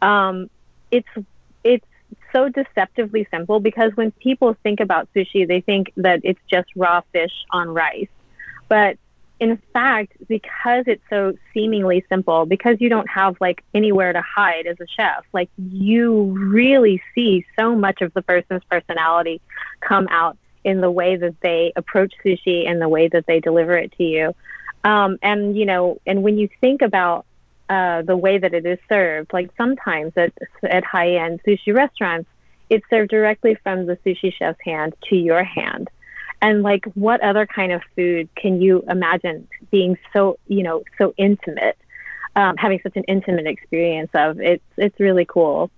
Um, 0.00 0.48
it's 0.90 1.08
it's 1.64 1.86
so 2.32 2.48
deceptively 2.48 3.26
simple 3.30 3.60
because 3.60 3.92
when 3.94 4.10
people 4.12 4.56
think 4.62 4.80
about 4.80 5.08
sushi, 5.14 5.46
they 5.46 5.60
think 5.60 5.92
that 5.96 6.20
it's 6.24 6.40
just 6.50 6.68
raw 6.76 7.02
fish 7.12 7.32
on 7.50 7.68
rice. 7.68 8.08
But 8.68 8.96
in 9.42 9.60
fact, 9.72 10.12
because 10.28 10.84
it's 10.86 11.02
so 11.10 11.34
seemingly 11.52 12.04
simple, 12.08 12.46
because 12.46 12.76
you 12.80 12.88
don't 12.88 13.10
have 13.10 13.36
like 13.40 13.64
anywhere 13.74 14.12
to 14.12 14.22
hide 14.22 14.68
as 14.68 14.78
a 14.78 14.86
chef, 14.86 15.24
like 15.32 15.50
you 15.56 16.26
really 16.26 17.02
see 17.12 17.44
so 17.58 17.74
much 17.74 18.02
of 18.02 18.14
the 18.14 18.22
person's 18.22 18.62
personality 18.70 19.40
come 19.80 20.06
out 20.12 20.38
in 20.62 20.80
the 20.80 20.92
way 20.92 21.16
that 21.16 21.34
they 21.40 21.72
approach 21.74 22.14
sushi 22.24 22.70
and 22.70 22.80
the 22.80 22.88
way 22.88 23.08
that 23.08 23.26
they 23.26 23.40
deliver 23.40 23.76
it 23.76 23.90
to 23.96 24.04
you. 24.04 24.32
Um, 24.84 25.18
and 25.22 25.58
you 25.58 25.66
know, 25.66 26.00
and 26.06 26.22
when 26.22 26.38
you 26.38 26.48
think 26.60 26.80
about 26.80 27.26
uh, 27.68 28.02
the 28.02 28.16
way 28.16 28.38
that 28.38 28.54
it 28.54 28.64
is 28.64 28.78
served, 28.88 29.32
like 29.32 29.50
sometimes 29.56 30.12
at 30.14 30.32
at 30.62 30.84
high 30.84 31.16
end 31.16 31.40
sushi 31.44 31.74
restaurants, 31.74 32.30
it's 32.70 32.88
served 32.88 33.10
directly 33.10 33.56
from 33.56 33.86
the 33.86 33.96
sushi 34.06 34.32
chef's 34.32 34.60
hand 34.64 34.94
to 35.10 35.16
your 35.16 35.42
hand. 35.42 35.90
And 36.42 36.64
like, 36.64 36.84
what 36.94 37.20
other 37.20 37.46
kind 37.46 37.70
of 37.70 37.82
food 37.94 38.28
can 38.34 38.60
you 38.60 38.84
imagine 38.88 39.46
being 39.70 39.96
so, 40.12 40.38
you 40.48 40.64
know, 40.64 40.82
so 40.98 41.14
intimate, 41.16 41.78
um, 42.34 42.56
having 42.56 42.80
such 42.82 42.96
an 42.96 43.04
intimate 43.04 43.46
experience 43.46 44.10
of? 44.12 44.40
It's 44.40 44.64
it's 44.76 44.98
really 44.98 45.24
cool. 45.24 45.70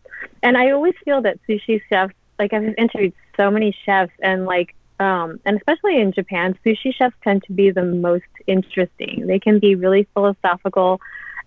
And 0.43 0.57
I 0.57 0.71
always 0.71 0.95
feel 1.05 1.21
that 1.21 1.39
sushi 1.47 1.83
chefs, 1.91 2.15
like 2.39 2.55
I've 2.55 2.75
interviewed 2.79 3.13
so 3.37 3.51
many 3.51 3.77
chefs, 3.85 4.15
and 4.21 4.47
like, 4.47 4.75
um, 4.99 5.39
and 5.45 5.59
especially 5.59 6.01
in 6.01 6.13
Japan, 6.13 6.59
sushi 6.65 6.95
chefs 6.95 7.15
tend 7.23 7.45
to 7.45 7.53
be 7.53 7.71
the 7.71 7.85
most 7.85 8.25
interesting. 8.47 9.27
They 9.27 9.39
can 9.39 9.59
be 9.59 9.75
really 9.75 10.09
philosophical. 10.15 10.99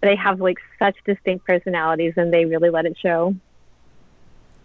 They 0.04 0.16
have 0.16 0.40
like 0.40 0.60
such 0.78 0.96
distinct 1.06 1.44
personalities, 1.48 2.14
and 2.18 2.32
they 2.32 2.46
really 2.46 2.70
let 2.70 2.86
it 2.86 2.96
show. 3.02 3.36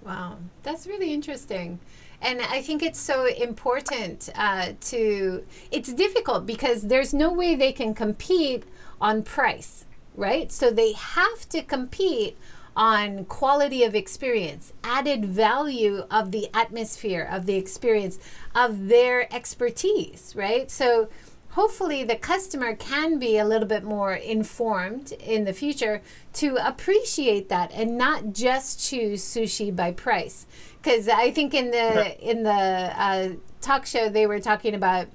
Wow, 0.04 0.36
that's 0.62 0.86
really 0.86 1.14
interesting 1.14 1.78
and 2.22 2.40
I 2.40 2.62
think 2.62 2.82
it's 2.82 3.00
so 3.00 3.26
important 3.26 4.30
uh, 4.36 4.72
to. 4.92 5.44
It's 5.70 5.92
difficult 5.92 6.46
because 6.46 6.82
there's 6.82 7.12
no 7.12 7.32
way 7.32 7.56
they 7.56 7.72
can 7.72 7.94
compete 7.94 8.64
on 9.00 9.22
price, 9.22 9.84
right? 10.14 10.50
So 10.50 10.70
they 10.70 10.92
have 10.92 11.48
to 11.50 11.62
compete 11.62 12.38
on 12.74 13.24
quality 13.26 13.84
of 13.84 13.94
experience, 13.94 14.72
added 14.82 15.24
value 15.24 16.04
of 16.10 16.30
the 16.30 16.48
atmosphere, 16.54 17.28
of 17.30 17.44
the 17.44 17.56
experience, 17.56 18.18
of 18.54 18.88
their 18.88 19.32
expertise, 19.34 20.32
right? 20.34 20.70
So 20.70 21.08
hopefully 21.50 22.02
the 22.02 22.16
customer 22.16 22.74
can 22.74 23.18
be 23.18 23.36
a 23.36 23.44
little 23.44 23.68
bit 23.68 23.84
more 23.84 24.14
informed 24.14 25.12
in 25.12 25.44
the 25.44 25.52
future 25.52 26.00
to 26.32 26.56
appreciate 26.66 27.50
that 27.50 27.70
and 27.74 27.98
not 27.98 28.32
just 28.32 28.88
choose 28.88 29.22
sushi 29.22 29.74
by 29.74 29.92
price 29.92 30.46
because 30.82 31.08
I 31.08 31.30
think 31.30 31.54
in 31.54 31.70
the 31.70 32.18
in 32.30 32.42
the 32.42 32.50
uh, 32.50 33.28
talk 33.60 33.86
show 33.86 34.08
they 34.08 34.26
were 34.26 34.40
talking 34.40 34.74
about 34.74 35.06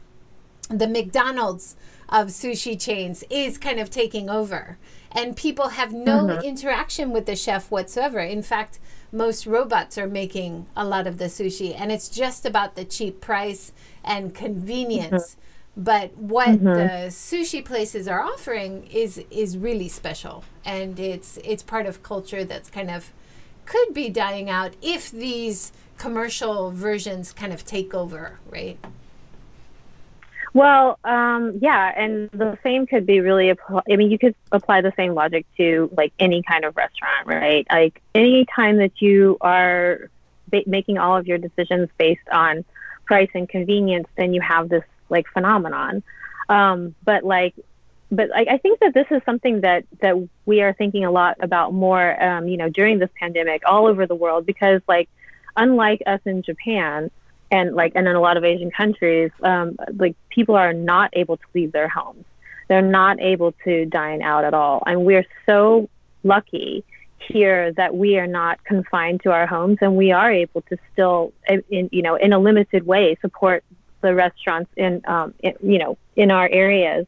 the 0.70 0.88
McDonald's 0.88 1.76
of 2.10 2.28
sushi 2.28 2.80
chains 2.80 3.24
is 3.30 3.58
kind 3.58 3.80
of 3.80 3.90
taking 3.90 4.30
over, 4.30 4.78
and 5.12 5.36
people 5.36 5.70
have 5.70 5.94
no 5.94 6.24
mm-hmm. 6.24 6.42
interaction 6.42 7.12
with 7.12 7.26
the 7.26 7.36
chef 7.36 7.70
whatsoever. 7.70 8.20
In 8.20 8.42
fact, 8.42 8.80
most 9.12 9.46
robots 9.46 9.98
are 9.98 10.08
making 10.08 10.68
a 10.76 10.86
lot 10.86 11.06
of 11.06 11.18
the 11.18 11.26
sushi, 11.26 11.76
and 11.78 11.92
it's 11.92 12.10
just 12.10 12.46
about 12.46 12.76
the 12.76 12.86
cheap 12.86 13.20
price 13.20 13.74
and 14.04 14.34
convenience. 14.34 15.36
Mm-hmm. 15.36 15.42
But 15.80 16.18
what 16.18 16.50
mm-hmm. 16.50 16.66
the 16.66 17.08
sushi 17.10 17.64
places 17.64 18.08
are 18.08 18.22
offering 18.22 18.88
is 18.88 19.22
is 19.30 19.58
really 19.58 19.90
special, 19.90 20.44
and 20.64 20.98
it's 21.00 21.38
it's 21.44 21.62
part 21.62 21.86
of 21.86 22.04
culture 22.04 22.46
that's 22.46 22.70
kind 22.70 22.90
of 22.90 23.12
could 23.68 23.94
be 23.94 24.10
dying 24.10 24.50
out 24.50 24.74
if 24.82 25.12
these 25.12 25.72
commercial 25.98 26.72
versions 26.72 27.34
kind 27.34 27.54
of 27.54 27.66
take 27.66 27.94
over, 27.94 28.40
right? 28.50 28.78
Well, 30.54 30.98
um, 31.04 31.60
yeah, 31.62 31.94
and 31.96 32.32
the 32.32 32.58
same 32.64 32.88
could 32.88 33.06
be 33.06 33.20
really. 33.20 33.52
I 33.52 33.96
mean, 33.96 34.10
you 34.10 34.18
could 34.18 34.34
apply 34.52 34.82
the 34.82 34.94
same 34.96 35.14
logic 35.14 35.46
to 35.58 35.92
like 35.96 36.14
any 36.18 36.42
kind 36.42 36.66
of 36.66 36.76
restaurant, 36.76 37.28
right? 37.28 37.68
Like 37.70 38.02
any 38.16 38.46
time 38.56 38.78
that 38.78 39.00
you 39.00 39.38
are 39.42 40.10
ba- 40.48 40.64
making 40.66 40.98
all 40.98 41.16
of 41.16 41.28
your 41.28 41.38
decisions 41.38 41.90
based 42.00 42.28
on 42.32 42.66
price 43.06 43.30
and 43.36 43.48
convenience, 43.48 44.08
then 44.18 44.34
you 44.34 44.42
have 44.42 44.70
this 44.70 44.84
like 45.10 45.28
phenomenon. 45.28 46.02
Um, 46.50 46.96
but 47.04 47.24
like 47.24 47.54
but 48.12 48.34
I, 48.36 48.46
I, 48.52 48.58
think 48.58 48.80
that 48.80 48.93
this 48.93 49.08
is 49.12 49.22
something 49.26 49.62
that 49.62 49.86
that 50.02 50.15
we 50.46 50.62
are 50.62 50.74
thinking 50.74 51.04
a 51.04 51.12
lot 51.12 51.38
about 51.41 51.74
more, 51.74 52.22
um, 52.24 52.48
you 52.48 52.58
know, 52.58 52.70
during 52.70 53.00
this 53.00 53.10
pandemic 53.20 53.63
all 53.65 53.86
over 53.86 54.06
the 54.06 54.15
world 54.15 54.46
because, 54.46 54.82
like, 54.88 55.10
unlike 55.56 56.02
us 56.06 56.22
in 56.26 56.41
Japan 56.41 57.12
and 57.52 57.76
like 57.76 57.93
and 57.96 58.08
in 58.08 58.15
a 58.15 58.22
lot 58.22 58.38
of 58.38 58.46
Asian 58.46 58.72
countries, 58.72 59.32
um, 59.43 59.78
like 59.98 60.15
people 60.30 60.56
are 60.56 60.74
not 60.74 61.10
able 61.13 61.38
to 61.38 61.43
leave 61.54 61.72
their 61.74 61.89
homes. 61.89 62.24
They're 62.70 62.82
not 62.82 63.20
able 63.20 63.54
to 63.65 63.86
dine 63.86 64.22
out 64.22 64.46
at 64.46 64.54
all, 64.54 64.84
and 64.86 65.06
we're 65.06 65.26
so 65.46 65.89
lucky 66.24 66.84
here 67.20 67.74
that 67.74 67.96
we 67.96 68.17
are 68.17 68.28
not 68.28 68.63
confined 68.63 69.22
to 69.24 69.32
our 69.32 69.48
homes 69.48 69.78
and 69.82 69.98
we 69.98 70.12
are 70.12 70.32
able 70.32 70.62
to 70.62 70.78
still, 70.93 71.34
in 71.70 71.89
you 71.91 72.02
know, 72.02 72.15
in 72.15 72.32
a 72.32 72.39
limited 72.39 72.86
way, 72.86 73.17
support 73.22 73.63
the 74.02 74.13
restaurants 74.13 74.70
in, 74.78 75.02
um, 75.08 75.34
in 75.39 75.54
you 75.62 75.80
know, 75.80 75.98
in 76.15 76.32
our 76.32 76.48
areas 76.50 77.06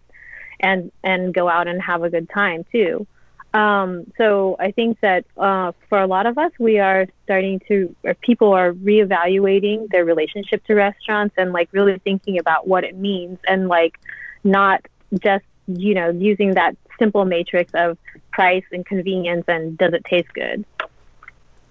and 0.59 0.91
and 1.03 1.33
go 1.33 1.49
out 1.49 1.67
and 1.67 1.81
have 1.81 2.03
a 2.03 2.09
good 2.09 2.29
time 2.29 2.65
too. 2.71 3.05
Um, 3.53 4.11
so 4.17 4.55
I 4.59 4.71
think 4.71 4.99
that 5.01 5.25
uh, 5.35 5.71
for 5.89 5.99
a 5.99 6.05
lot 6.05 6.27
of 6.27 6.37
us, 6.37 6.51
we 6.59 6.77
are 6.77 7.07
starting 7.23 7.59
to, 7.67 7.95
or 8.03 8.13
people 8.13 8.53
are 8.53 8.73
reevaluating 8.73 9.89
their 9.89 10.05
relationship 10.05 10.63
to 10.65 10.75
restaurants 10.75 11.33
and 11.35 11.51
like 11.51 11.69
really 11.71 11.97
thinking 11.99 12.37
about 12.37 12.67
what 12.67 12.83
it 12.83 12.95
means 12.95 13.39
and 13.47 13.67
like 13.67 13.99
not 14.43 14.85
just 15.23 15.45
you 15.65 15.95
know 15.95 16.09
using 16.09 16.53
that 16.53 16.75
simple 16.99 17.25
matrix 17.25 17.71
of 17.73 17.97
price 18.31 18.65
and 18.71 18.85
convenience 18.85 19.45
and 19.47 19.77
does 19.77 19.93
it 19.93 20.05
taste 20.05 20.31
good. 20.33 20.63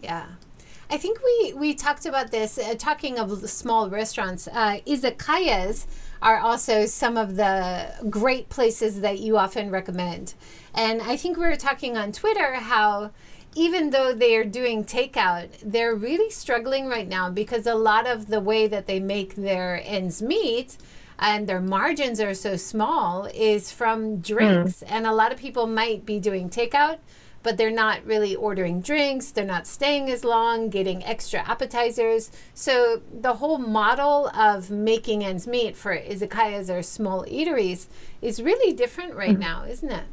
Yeah. 0.00 0.26
I 0.90 0.96
think 0.96 1.20
we, 1.22 1.52
we 1.52 1.74
talked 1.74 2.06
about 2.06 2.30
this, 2.30 2.58
uh, 2.58 2.74
talking 2.78 3.18
of 3.18 3.48
small 3.50 3.90
restaurants. 3.90 4.48
Uh, 4.48 4.80
izakayas 4.86 5.86
are 6.22 6.38
also 6.38 6.86
some 6.86 7.16
of 7.16 7.36
the 7.36 7.92
great 8.08 8.48
places 8.48 9.02
that 9.02 9.18
you 9.18 9.36
often 9.36 9.70
recommend. 9.70 10.34
And 10.74 11.02
I 11.02 11.16
think 11.16 11.36
we 11.36 11.46
were 11.46 11.56
talking 11.56 11.96
on 11.96 12.12
Twitter 12.12 12.54
how 12.54 13.10
even 13.54 13.90
though 13.90 14.14
they 14.14 14.36
are 14.36 14.44
doing 14.44 14.84
takeout, 14.84 15.48
they're 15.62 15.94
really 15.94 16.30
struggling 16.30 16.86
right 16.86 17.08
now 17.08 17.30
because 17.30 17.66
a 17.66 17.74
lot 17.74 18.06
of 18.06 18.28
the 18.28 18.40
way 18.40 18.66
that 18.66 18.86
they 18.86 19.00
make 19.00 19.34
their 19.34 19.82
ends 19.84 20.22
meet 20.22 20.76
and 21.18 21.46
their 21.46 21.60
margins 21.60 22.20
are 22.20 22.34
so 22.34 22.56
small 22.56 23.26
is 23.34 23.72
from 23.72 24.20
drinks. 24.20 24.82
Mm. 24.82 24.90
And 24.90 25.06
a 25.06 25.12
lot 25.12 25.32
of 25.32 25.38
people 25.38 25.66
might 25.66 26.06
be 26.06 26.20
doing 26.20 26.48
takeout 26.48 26.98
but 27.48 27.56
they're 27.56 27.70
not 27.70 28.04
really 28.04 28.36
ordering 28.36 28.82
drinks, 28.82 29.30
they're 29.30 29.42
not 29.42 29.66
staying 29.66 30.10
as 30.10 30.22
long, 30.22 30.68
getting 30.68 31.02
extra 31.02 31.40
appetizers. 31.48 32.30
So 32.52 33.00
the 33.10 33.36
whole 33.36 33.56
model 33.56 34.28
of 34.34 34.70
making 34.70 35.24
ends 35.24 35.46
meet 35.46 35.74
for 35.74 35.96
izakayas 35.96 36.68
or 36.68 36.82
small 36.82 37.24
eateries 37.24 37.86
is 38.20 38.42
really 38.42 38.74
different 38.74 39.14
right 39.14 39.30
mm-hmm. 39.30 39.40
now, 39.40 39.64
isn't 39.64 39.90
it? 39.90 40.04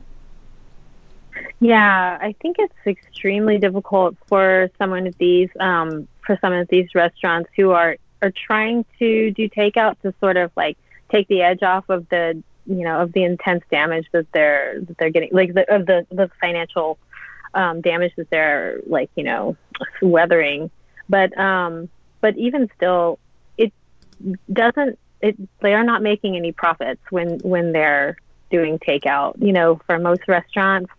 Yeah, 1.59 2.17
I 2.21 2.33
think 2.41 2.55
it's 2.57 2.73
extremely 2.87 3.57
difficult 3.57 4.15
for 4.27 4.69
someone 4.77 5.05
of 5.05 5.17
these 5.17 5.49
um, 5.59 6.07
for 6.25 6.37
some 6.39 6.53
of 6.53 6.69
these 6.69 6.95
restaurants 6.95 7.49
who 7.57 7.71
are 7.71 7.97
are 8.21 8.31
trying 8.31 8.85
to 8.99 9.31
do 9.31 9.49
takeout 9.49 9.99
to 10.03 10.13
sort 10.21 10.37
of 10.37 10.51
like 10.55 10.77
take 11.11 11.27
the 11.27 11.41
edge 11.41 11.63
off 11.63 11.89
of 11.89 12.07
the 12.07 12.41
you 12.65 12.83
know 12.83 13.01
of 13.01 13.13
the 13.13 13.23
intense 13.23 13.63
damage 13.69 14.07
that 14.11 14.25
they're 14.31 14.79
that 14.81 14.97
they're 14.97 15.09
getting 15.09 15.29
like 15.31 15.53
the 15.53 15.69
of 15.73 15.85
the 15.85 16.05
the 16.11 16.29
financial 16.39 16.97
um, 17.55 17.81
damage 17.81 18.13
that 18.17 18.29
they're 18.29 18.81
like 18.85 19.09
you 19.15 19.23
know 19.23 19.57
weathering 20.01 20.69
but 21.09 21.35
um 21.37 21.89
but 22.21 22.37
even 22.37 22.69
still 22.75 23.19
it 23.57 23.73
doesn't 24.51 24.99
it 25.21 25.35
they 25.61 25.73
are 25.73 25.83
not 25.83 26.01
making 26.01 26.35
any 26.35 26.51
profits 26.51 27.01
when 27.09 27.39
when 27.39 27.71
they're 27.71 28.17
doing 28.51 28.77
takeout 28.79 29.33
you 29.41 29.51
know 29.51 29.79
for 29.85 29.97
most 29.97 30.21
restaurants 30.27 30.91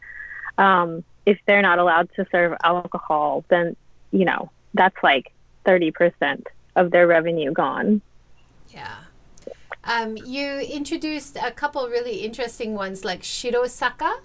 um 0.59 1.05
if 1.25 1.39
they're 1.47 1.63
not 1.63 1.79
allowed 1.79 2.09
to 2.15 2.27
serve 2.33 2.57
alcohol 2.65 3.45
then 3.49 3.77
you 4.11 4.25
know 4.25 4.51
that's 4.75 4.97
like 5.03 5.33
30% 5.67 6.45
of 6.77 6.91
their 6.91 7.07
revenue 7.07 7.53
gone. 7.53 8.01
Yeah. 8.71 8.95
Um, 9.85 10.17
you 10.17 10.61
introduced 10.61 11.37
a 11.43 11.51
couple 11.51 11.87
really 11.89 12.19
interesting 12.19 12.75
ones 12.75 13.05
like 13.05 13.23
Shirosaka. 13.23 14.21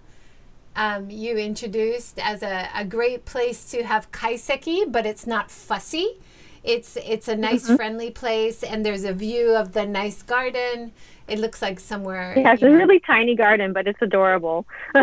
Um, 0.75 1.10
you 1.10 1.38
introduced 1.38 2.17
as 2.19 2.43
a, 2.43 2.69
a 2.73 2.86
great 2.86 3.25
place 3.25 3.69
to 3.71 3.84
have 3.84 4.12
kaiseki, 4.12 4.91
but 4.91 5.05
it's 5.05 5.27
not 5.27 5.51
fussy. 5.51 6.17
It's 6.63 6.95
it's 6.97 7.27
a 7.27 7.36
nice, 7.36 7.65
mm-hmm. 7.65 7.75
friendly 7.75 8.12
place, 8.12 8.63
and 8.63 8.86
there's 8.86 9.03
a 9.03 9.13
view 9.13 9.55
of 9.55 9.73
the 9.73 9.86
nice 9.86 10.21
garden. 10.21 10.93
It 11.27 11.39
looks 11.39 11.62
like 11.62 11.79
somewhere. 11.79 12.36
Yeah, 12.38 12.53
it's 12.53 12.62
a 12.62 12.69
know. 12.69 12.75
really 12.75 12.99
tiny 12.99 13.36
garden, 13.36 13.73
but 13.73 13.88
it's 13.88 14.01
adorable. 14.01 14.67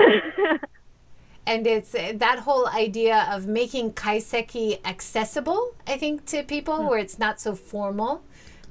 and 1.47 1.67
it's 1.67 1.93
that 1.93 2.39
whole 2.41 2.69
idea 2.69 3.27
of 3.31 3.47
making 3.47 3.93
kaiseki 3.93 4.79
accessible. 4.85 5.75
I 5.87 5.97
think 5.97 6.27
to 6.27 6.45
people 6.45 6.75
mm-hmm. 6.75 6.89
where 6.89 6.99
it's 6.99 7.19
not 7.19 7.41
so 7.41 7.55
formal. 7.55 8.23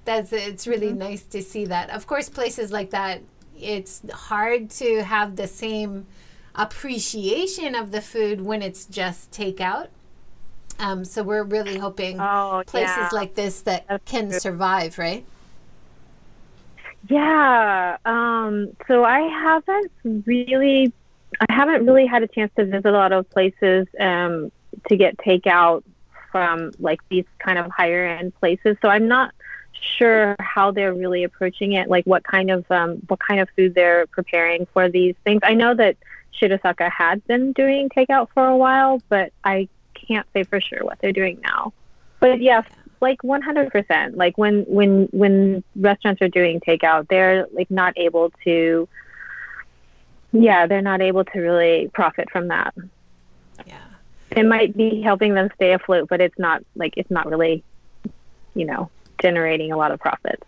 That's 0.05 0.31
it's 0.31 0.65
really 0.65 0.89
mm-hmm. 0.89 0.99
nice 0.99 1.23
to 1.23 1.41
see 1.41 1.65
that. 1.65 1.89
Of 1.89 2.07
course, 2.07 2.29
places 2.29 2.71
like 2.71 2.91
that, 2.91 3.21
it's 3.60 4.01
hard 4.13 4.69
to 4.81 5.03
have 5.03 5.36
the 5.36 5.47
same 5.47 6.05
appreciation 6.58 7.76
of 7.76 7.91
the 7.91 8.02
food 8.02 8.41
when 8.41 8.62
it's 8.62 8.86
just 8.86 9.32
takeout. 9.32 9.88
Um, 10.80 11.06
so 11.06 11.24
we're 11.24 11.43
really 11.43 11.78
hoping 11.78 12.20
oh, 12.20 12.63
places 12.67 12.96
yeah. 12.98 13.10
like 13.12 13.36
this 13.36 13.62
that 13.62 13.86
That's 13.88 14.12
can 14.12 14.30
true. 14.30 14.39
survive, 14.39 14.98
right? 14.98 15.26
Yeah. 17.10 17.98
Um, 18.06 18.76
so 18.88 19.04
I 19.04 19.22
haven't 19.22 19.91
really, 20.26 20.93
I 21.39 21.46
haven't 21.52 21.86
really 21.86 22.06
had 22.06 22.24
a 22.24 22.28
chance 22.28 22.52
to 22.58 22.65
visit 22.65 22.86
a 22.86 22.91
lot 22.91 23.12
of 23.12 23.30
places 23.30 23.88
um, 24.00 24.52
to 24.89 24.98
get 24.98 25.17
takeout 25.17 25.84
from 26.32 26.72
like 26.80 27.00
these 27.10 27.26
kind 27.39 27.58
of 27.58 27.72
higher 27.72 28.06
end 28.06 28.36
places. 28.36 28.78
So 28.82 28.89
I'm 28.89 29.08
not 29.08 29.34
sure 29.72 30.36
how 30.39 30.72
they're 30.72 30.93
really 30.93 31.24
approaching 31.24 31.74
it, 31.74 31.88
like 31.89 32.06
what 32.06 32.24
kind 32.24 32.52
of 32.52 32.70
um, 32.72 32.98
what 33.08 33.20
kind 33.20 33.39
of 33.39 33.50
food 33.56 33.74
they're 33.74 34.06
preparing 34.08 34.67
for 34.74 34.89
these 34.89 35.15
things. 35.24 35.39
I 35.43 35.54
know 35.54 35.74
that 35.76 35.98
Shirosaka 36.40 36.92
had 36.92 37.26
been 37.28 37.54
doing 37.54 37.90
takeout 37.90 38.28
for 38.34 38.46
a 38.46 38.58
while, 38.58 39.02
but 39.10 39.34
I 39.44 39.68
can't 39.94 40.28
say 40.34 40.44
for 40.44 40.62
sure 40.62 40.84
what 40.84 41.00
they're 41.00 41.12
doing 41.12 41.40
now. 41.42 41.74
But 42.20 42.42
yes, 42.42 42.66
like 43.02 43.22
100%. 43.22 44.16
Like 44.16 44.38
when 44.38 44.63
when 44.63 45.08
when 45.12 45.63
restaurants 45.76 46.22
are 46.22 46.30
doing 46.30 46.60
takeout, 46.60 47.08
they're 47.10 47.48
like 47.52 47.72
not 47.72 47.94
able 47.98 48.32
to 48.44 48.88
yeah, 50.34 50.68
they're 50.68 50.82
not 50.82 51.02
able 51.02 51.24
to 51.24 51.40
really 51.40 51.90
profit 51.94 52.30
from 52.30 52.50
that. 52.50 52.74
Yeah. 53.66 53.80
It 54.32 54.46
might 54.46 54.76
be 54.76 55.02
helping 55.02 55.34
them 55.34 55.50
stay 55.56 55.74
afloat, 55.74 56.10
but 56.10 56.22
it's 56.22 56.38
not 56.38 56.63
like 56.76 56.94
it's 56.98 57.10
not 57.10 57.28
really 57.28 57.63
you 58.58 58.66
know, 58.66 58.90
generating 59.22 59.72
a 59.72 59.78
lot 59.78 59.92
of 59.92 60.00
profits. 60.00 60.44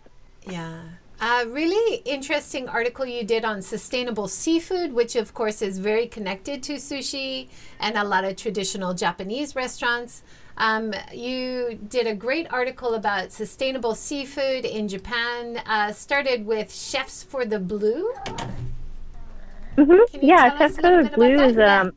Yeah. 0.46 0.82
A 1.22 1.46
really 1.46 1.96
interesting 2.06 2.66
article 2.66 3.04
you 3.04 3.24
did 3.24 3.44
on 3.44 3.60
sustainable 3.60 4.26
seafood, 4.26 4.94
which 4.94 5.16
of 5.16 5.34
course 5.34 5.60
is 5.60 5.78
very 5.78 6.06
connected 6.06 6.62
to 6.62 6.74
sushi 6.76 7.48
and 7.78 7.98
a 7.98 8.04
lot 8.04 8.24
of 8.24 8.36
traditional 8.36 8.94
Japanese 8.94 9.54
restaurants. 9.54 10.22
Um, 10.56 10.94
you 11.12 11.78
did 11.88 12.06
a 12.06 12.14
great 12.14 12.50
article 12.50 12.94
about 12.94 13.32
sustainable 13.32 13.94
seafood 13.94 14.64
in 14.64 14.88
Japan. 14.88 15.58
Uh, 15.66 15.92
started 15.92 16.46
with 16.46 16.74
Chefs 16.74 17.22
for 17.22 17.44
the 17.44 17.58
Blue. 17.58 18.10
Mm-hmm. 19.76 20.18
Yeah, 20.22 20.56
Chefs 20.56 20.76
for 20.76 21.02
the 21.02 21.10
Blue 21.14 21.38
is 21.38 21.58
um, 21.58 21.92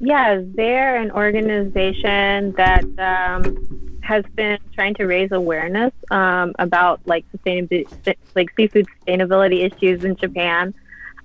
yeah, 0.00 0.42
they're 0.42 0.96
an 0.96 1.10
organization 1.10 2.52
that 2.52 2.84
um, 2.98 3.83
has 4.04 4.24
been 4.34 4.58
trying 4.74 4.94
to 4.94 5.04
raise 5.06 5.32
awareness 5.32 5.92
um, 6.10 6.54
about 6.58 7.00
like 7.06 7.24
sustainability, 7.32 8.14
like 8.34 8.54
seafood 8.54 8.86
sustainability 9.00 9.64
issues 9.64 10.04
in 10.04 10.14
Japan. 10.16 10.74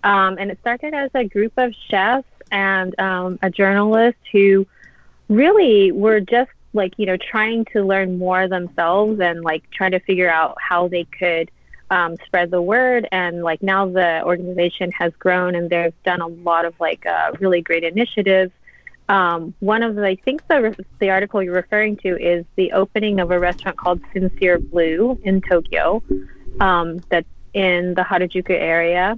Um, 0.03 0.37
and 0.39 0.49
it 0.49 0.59
started 0.61 0.93
as 0.93 1.11
a 1.13 1.25
group 1.25 1.53
of 1.57 1.73
chefs 1.89 2.27
and 2.51 2.97
um, 2.99 3.37
a 3.41 3.49
journalist 3.49 4.17
who 4.31 4.65
really 5.27 5.91
were 5.91 6.21
just 6.21 6.51
like 6.73 6.93
you 6.97 7.05
know 7.05 7.17
trying 7.17 7.65
to 7.65 7.83
learn 7.83 8.17
more 8.17 8.47
themselves 8.47 9.19
and 9.19 9.43
like 9.43 9.69
trying 9.71 9.91
to 9.91 9.99
figure 9.99 10.29
out 10.29 10.55
how 10.59 10.87
they 10.87 11.03
could 11.03 11.51
um, 11.91 12.15
spread 12.25 12.51
the 12.51 12.61
word 12.61 13.07
and 13.11 13.43
like 13.43 13.61
now 13.61 13.87
the 13.87 14.23
organization 14.23 14.91
has 14.91 15.11
grown 15.19 15.55
and 15.55 15.69
they've 15.69 15.93
done 16.03 16.21
a 16.21 16.27
lot 16.27 16.65
of 16.65 16.79
like 16.79 17.05
uh, 17.05 17.31
really 17.39 17.61
great 17.61 17.83
initiatives 17.83 18.51
um, 19.09 19.55
one 19.59 19.81
of 19.81 19.95
the, 19.95 20.05
I 20.05 20.15
think 20.15 20.47
the, 20.47 20.75
the 20.99 21.09
article 21.09 21.41
you're 21.41 21.53
referring 21.53 21.97
to 21.97 22.09
is 22.15 22.45
the 22.55 22.71
opening 22.73 23.19
of 23.19 23.31
a 23.31 23.39
restaurant 23.39 23.75
called 23.75 24.01
Sincere 24.13 24.59
Blue 24.59 25.19
in 25.23 25.41
Tokyo, 25.41 26.01
um, 26.59 26.99
that's 27.09 27.27
in 27.53 27.95
the 27.95 28.03
Harajuku 28.03 28.51
area, 28.51 29.17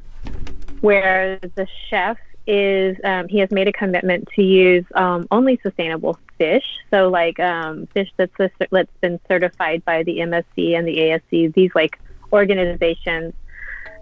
where 0.80 1.40
the 1.40 1.68
chef 1.90 2.18
is, 2.48 2.98
um, 3.04 3.28
he 3.28 3.40
has 3.40 3.52
made 3.52 3.68
a 3.68 3.74
commitment 3.74 4.30
to 4.36 4.42
use 4.42 4.86
um, 4.96 5.28
only 5.30 5.60
sustainable 5.62 6.18
fish. 6.38 6.64
So, 6.90 7.10
like 7.10 7.40
um, 7.40 7.88
fish 7.88 8.10
that's, 8.16 8.34
that's 8.38 8.92
been 9.02 9.20
certified 9.28 9.84
by 9.84 10.04
the 10.04 10.20
MSC 10.20 10.78
and 10.78 10.88
the 10.88 10.98
ASC, 10.98 11.54
these 11.54 11.72
like 11.76 12.00
organizations 12.32 13.34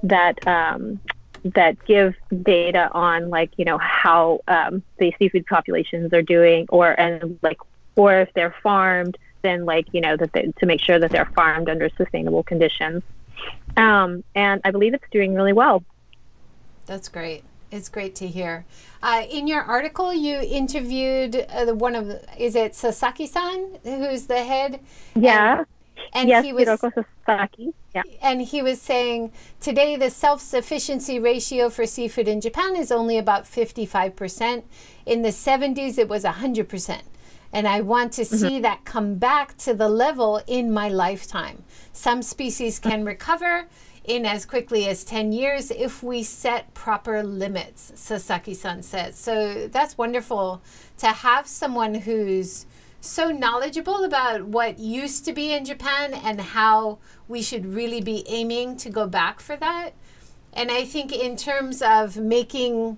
that 0.04 0.47
um, 0.47 0.99
that 1.43 1.84
give 1.86 2.15
data 2.43 2.89
on 2.93 3.30
like 3.30 3.52
you 3.58 3.65
know 3.65 3.78
how 3.78 4.41
um, 4.47 4.84
the 4.97 5.13
seafood 5.19 5.45
populations 5.45 6.13
are 6.13 6.21
doing 6.21 6.65
or 6.69 6.99
and 6.99 7.39
like 7.41 7.58
or 7.95 8.21
if 8.21 8.34
they're 8.34 8.56
farmed 8.63 9.17
then 9.41 9.65
like 9.65 9.88
you 9.91 10.02
know 10.02 10.17
that 10.17 10.34
they, 10.34 10.52
to 10.60 10.65
make 10.65 10.82
sure 10.82 10.99
that 10.99 11.12
they're 11.12 11.32
farmed 11.36 11.69
under 11.69 11.89
sustainable 11.89 12.43
conditions. 12.43 13.04
Um, 13.78 14.23
and 14.36 14.60
i 14.65 14.71
believe 14.71 14.93
it's 14.93 15.10
doing 15.12 15.34
really 15.34 15.54
well. 15.54 15.84
That's 16.86 17.08
great. 17.08 17.43
It's 17.71 17.88
great 17.88 18.15
to 18.15 18.28
hear. 18.28 18.65
Uh, 19.02 19.23
in 19.30 19.47
your 19.47 19.62
article 19.62 20.13
you 20.13 20.39
interviewed 20.41 21.36
uh, 21.36 21.65
the 21.65 21.75
one 21.75 21.95
of 21.95 22.10
is 22.38 22.56
it 22.56 22.75
sasaki-san 22.75 23.78
who's 23.84 24.25
the 24.25 24.43
head? 24.43 24.80
Yeah. 25.15 25.60
And, 25.60 25.67
and 26.13 26.30
yes, 26.30 26.43
he 26.43 26.54
was 26.54 26.67
Hiroko 26.67 27.06
Sasaki. 27.25 27.73
Yeah. 27.93 28.04
And 28.21 28.41
he 28.41 28.62
was 28.62 28.82
saying 28.82 29.32
today 29.60 29.95
the 29.95 30.10
self 30.10 30.41
sufficiency 30.41 31.19
ratio 31.19 31.69
for 31.69 31.86
seafood 31.86 32.28
in 32.28 32.41
Japan 32.41 32.75
is 32.75 32.91
only 32.91 33.17
about 33.17 33.45
55%. 33.45 34.63
In 35.06 35.21
the 35.23 35.30
70s, 35.30 35.97
it 35.97 36.08
was 36.08 36.23
100%. 36.23 37.02
And 37.52 37.67
I 37.67 37.82
want 37.82 38.13
to 38.13 38.25
see 38.25 38.45
mm-hmm. 38.45 38.62
that 38.62 38.86
come 38.86 39.15
back 39.15 39.58
to 39.58 39.73
the 39.73 39.89
level 39.89 40.39
in 40.45 40.71
my 40.71 40.88
lifetime. 40.88 41.63
Some 41.91 42.21
species 42.21 42.78
can 42.78 43.04
recover 43.04 43.65
in 44.04 44.25
as 44.25 44.45
quickly 44.45 44.88
as 44.88 45.04
10 45.04 45.32
years 45.32 45.71
if 45.71 46.04
we 46.04 46.23
set 46.23 46.73
proper 46.73 47.23
limits, 47.23 47.91
Sasaki 47.95 48.54
san 48.54 48.84
says. 48.84 49.15
So 49.15 49.67
that's 49.67 49.97
wonderful 49.97 50.62
to 50.97 51.08
have 51.08 51.47
someone 51.47 51.95
who's 51.95 52.65
so 53.02 53.30
knowledgeable 53.30 54.04
about 54.04 54.46
what 54.46 54.80
used 54.80 55.26
to 55.26 55.34
be 55.34 55.54
in 55.54 55.66
Japan 55.66 56.14
and 56.14 56.42
how 56.42 57.00
we 57.28 57.42
should 57.42 57.74
really 57.74 58.02
be 58.02 58.24
aiming 58.28 58.78
to 58.78 58.90
go 58.90 59.08
back 59.08 59.40
for 59.40 59.56
that. 59.56 59.92
And 60.54 60.72
I 60.72 60.84
think, 60.84 61.14
in 61.14 61.36
terms 61.36 61.82
of 61.82 62.18
making 62.18 62.98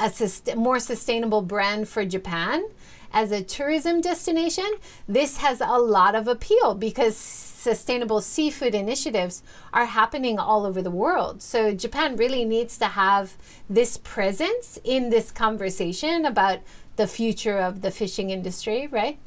a 0.00 0.10
sust- 0.10 0.56
more 0.56 0.80
sustainable 0.80 1.42
brand 1.42 1.88
for 1.88 2.04
Japan 2.04 2.64
as 3.12 3.30
a 3.30 3.42
tourism 3.42 4.00
destination, 4.00 4.68
this 5.06 5.36
has 5.36 5.60
a 5.60 5.78
lot 5.78 6.14
of 6.14 6.26
appeal 6.26 6.74
because 6.74 7.16
sustainable 7.16 8.20
seafood 8.20 8.74
initiatives 8.74 9.42
are 9.72 9.84
happening 9.84 10.38
all 10.38 10.66
over 10.66 10.82
the 10.82 10.90
world. 10.90 11.42
So, 11.42 11.72
Japan 11.72 12.16
really 12.16 12.44
needs 12.44 12.78
to 12.78 12.86
have 12.86 13.36
this 13.68 13.98
presence 13.98 14.78
in 14.82 15.10
this 15.10 15.30
conversation 15.30 16.24
about 16.24 16.60
the 16.96 17.06
future 17.06 17.58
of 17.58 17.82
the 17.82 17.90
fishing 17.90 18.30
industry, 18.30 18.86
right? 18.86 19.18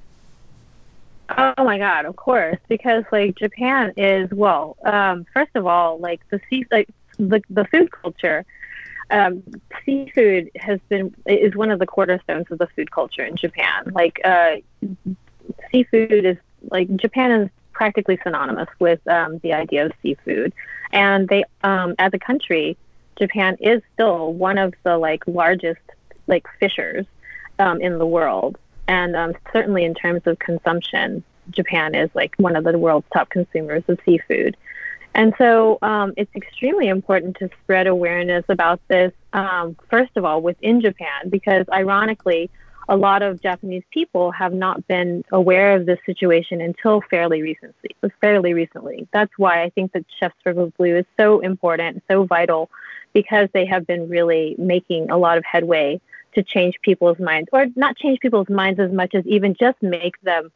Oh 1.30 1.64
my 1.64 1.78
god, 1.78 2.06
of 2.06 2.16
course, 2.16 2.58
because 2.68 3.04
like 3.12 3.36
Japan 3.36 3.94
is 3.98 4.30
well, 4.32 4.78
um, 4.86 5.26
first 5.34 5.52
of 5.56 5.66
all, 5.66 5.98
like 5.98 6.22
the 6.30 6.40
sea, 6.50 6.66
like 6.72 6.88
the 7.18 7.42
the 7.50 7.66
food 7.66 7.92
culture, 7.92 8.46
um, 9.10 9.44
seafood 9.84 10.52
has 10.56 10.80
been 10.88 11.16
is 11.26 11.56
one 11.56 11.72
of 11.72 11.80
the 11.80 11.88
cornerstones 11.88 12.46
of 12.52 12.60
the 12.60 12.68
food 12.68 12.92
culture 12.92 13.26
in 13.26 13.36
Japan. 13.36 13.92
Like 13.92 14.20
uh, 14.24 14.58
seafood 15.72 16.26
is 16.26 16.38
like 16.70 16.96
Japan 16.96 17.32
is 17.32 17.50
practically 17.72 18.20
synonymous 18.24 18.70
with 18.80 19.06
um, 19.08 19.40
the 19.40 19.54
idea 19.54 19.88
of 19.88 19.94
seafood, 20.04 20.54
and 20.92 21.28
they 21.28 21.44
um, 21.64 21.96
as 21.98 22.14
a 22.14 22.20
country, 22.20 22.78
Japan 23.16 23.58
is 23.60 23.82
still 23.96 24.32
one 24.32 24.60
of 24.60 24.76
the 24.84 24.98
like 25.00 25.24
largest 25.26 25.82
like 26.28 26.46
fishers 26.60 27.08
um, 27.60 27.82
in 27.82 27.98
the 27.98 28.06
world. 28.06 28.58
And 28.88 29.16
um, 29.16 29.34
certainly 29.52 29.84
in 29.84 29.94
terms 29.94 30.22
of 30.26 30.38
consumption, 30.40 31.24
Japan 31.50 31.96
is 31.96 32.10
like 32.14 32.36
one 32.38 32.56
of 32.56 32.64
the 32.64 32.78
world's 32.78 33.08
top 33.14 33.30
consumers 33.30 33.84
of 33.88 34.00
seafood. 34.06 34.58
And 35.14 35.34
so 35.38 35.80
um, 35.82 36.14
it's 36.18 36.34
extremely 36.36 36.88
important 36.90 37.38
to 37.38 37.50
spread 37.64 37.88
awareness 37.88 38.44
about 38.50 38.82
this, 38.90 39.14
um, 39.32 39.78
first 39.90 40.12
of 40.18 40.26
all, 40.26 40.42
within 40.42 40.82
Japan, 40.82 41.30
because 41.30 41.66
ironically, 41.72 42.50
a 42.90 42.98
lot 42.98 43.24
of 43.24 43.42
Japanese 43.42 43.84
people 43.92 44.32
have 44.32 44.54
not 44.54 44.88
been 44.88 45.24
aware 45.32 45.76
of 45.76 45.86
this 45.86 45.98
situation 46.06 46.62
until 46.62 47.02
fairly 47.10 47.42
recently. 47.42 47.96
Fairly 48.22 48.54
recently. 48.54 49.08
That's 49.12 49.32
why 49.38 49.64
I 49.64 49.70
think 49.70 49.94
that 49.94 50.06
Chefs 50.20 50.36
for 50.44 50.54
Blue 50.54 50.98
is 50.98 51.06
so 51.18 51.40
important, 51.40 52.04
so 52.12 52.26
vital, 52.26 52.70
because 53.14 53.48
they 53.54 53.66
have 53.66 53.88
been 53.88 54.10
really 54.10 54.56
making 54.60 55.10
a 55.10 55.18
lot 55.18 55.38
of 55.38 55.46
headway 55.46 56.00
to 56.36 56.44
change 56.44 56.76
people's 56.82 57.20
minds, 57.20 57.50
or 57.52 57.66
not 57.76 57.98
change 57.98 58.20
people's 58.20 58.50
minds 58.50 58.80
as 58.80 58.92
much 58.92 59.16
as 59.16 59.26
even 59.26 59.56
just 59.60 59.82
make 59.82 60.20
them 60.22 60.52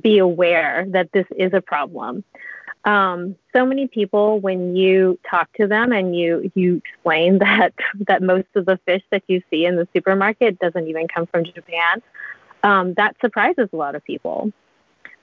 be 0.00 0.18
aware 0.18 0.86
that 0.88 1.12
this 1.12 1.26
is 1.36 1.52
a 1.52 1.60
problem. 1.60 2.24
Um, 2.84 3.36
so 3.54 3.64
many 3.64 3.88
people, 3.88 4.40
when 4.40 4.76
you 4.76 5.18
talk 5.28 5.50
to 5.54 5.66
them 5.66 5.92
and 5.92 6.14
you 6.16 6.50
you 6.54 6.82
explain 6.84 7.38
that 7.46 7.72
that 8.06 8.22
most 8.22 8.48
of 8.54 8.66
the 8.66 8.78
fish 8.84 9.02
that 9.10 9.22
you 9.26 9.42
see 9.50 9.64
in 9.64 9.76
the 9.76 9.88
supermarket 9.94 10.58
doesn't 10.58 10.86
even 10.86 11.08
come 11.08 11.26
from 11.26 11.44
Japan, 11.44 12.02
um, 12.62 12.94
that 12.94 13.16
surprises 13.20 13.68
a 13.72 13.76
lot 13.76 13.94
of 13.94 14.04
people. 14.04 14.52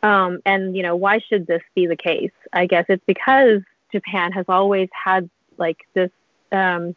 Um, 0.03 0.39
and 0.45 0.75
you 0.75 0.81
know, 0.81 0.95
why 0.95 1.19
should 1.19 1.45
this 1.45 1.61
be 1.75 1.85
the 1.85 1.95
case? 1.95 2.31
I 2.53 2.65
guess 2.65 2.85
it's 2.89 3.03
because 3.05 3.61
Japan 3.91 4.31
has 4.31 4.45
always 4.47 4.89
had 4.91 5.29
like 5.57 5.77
this 5.93 6.09
um, 6.51 6.95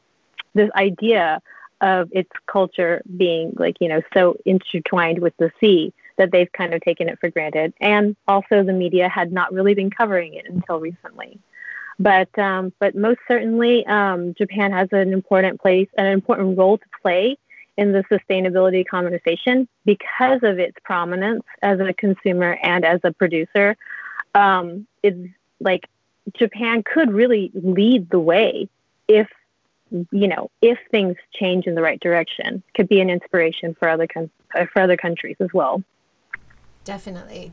this 0.55 0.71
idea 0.75 1.43
of 1.85 2.09
its 2.13 2.31
culture 2.47 3.03
being 3.17 3.53
like 3.57 3.77
you 3.79 3.89
know 3.89 4.01
so 4.15 4.37
intertwined 4.45 5.19
with 5.21 5.37
the 5.37 5.53
sea 5.61 5.93
that 6.17 6.31
they've 6.33 6.51
kind 6.53 6.73
of 6.75 6.81
taken 6.81 7.09
it 7.09 7.19
for 7.21 7.29
granted. 7.29 7.75
And 7.81 8.17
also, 8.27 8.63
the 8.63 8.73
media 8.73 9.09
had 9.09 9.33
not 9.33 9.53
really 9.53 9.75
been 9.75 9.91
covering 9.91 10.35
it 10.35 10.47
until 10.49 10.81
recently. 10.81 11.39
But 11.99 12.37
um, 12.39 12.73
but 12.81 12.95
most 12.97 13.21
certainly, 13.29 13.87
um, 13.87 14.35
Japan 14.35 14.73
has 14.73 14.89
an 14.93 15.13
important 15.13 15.61
place, 15.61 15.89
an 15.97 16.07
important 16.07 16.59
role 16.59 16.79
to 16.79 16.85
play 17.03 17.37
in 17.77 17.93
the 17.93 18.05
sustainability 18.05 18.87
conversation 18.87 19.69
because 19.85 20.41
of 20.43 20.59
its 20.59 20.77
prominence 20.85 21.45
as 21.63 21.81
a 21.81 21.93
consumer 21.93 22.59
and 22.63 22.85
as 22.85 23.01
a 23.05 23.13
producer. 23.13 23.77
Um, 24.35 24.87
it's 25.03 25.19
like 25.61 25.89
Japan 26.33 26.83
could 26.83 27.13
really 27.13 27.51
lead 27.55 28.11
the 28.11 28.21
way 28.21 28.69
if 29.07 29.29
you 30.11 30.29
know 30.29 30.51
if 30.61 30.79
things 30.91 31.17
change 31.33 31.67
in 31.67 31.75
the 31.75 31.83
right 31.83 32.01
direction. 32.01 32.63
Could 32.75 32.89
be 32.89 33.01
an 33.01 33.11
inspiration 33.11 33.75
for 33.79 33.89
other 33.89 34.07
con- 34.07 34.31
uh, 34.55 34.67
for 34.73 34.83
other 34.83 34.97
countries 34.97 35.37
as 35.41 35.49
well. 35.53 35.83
Definitely. 36.85 37.53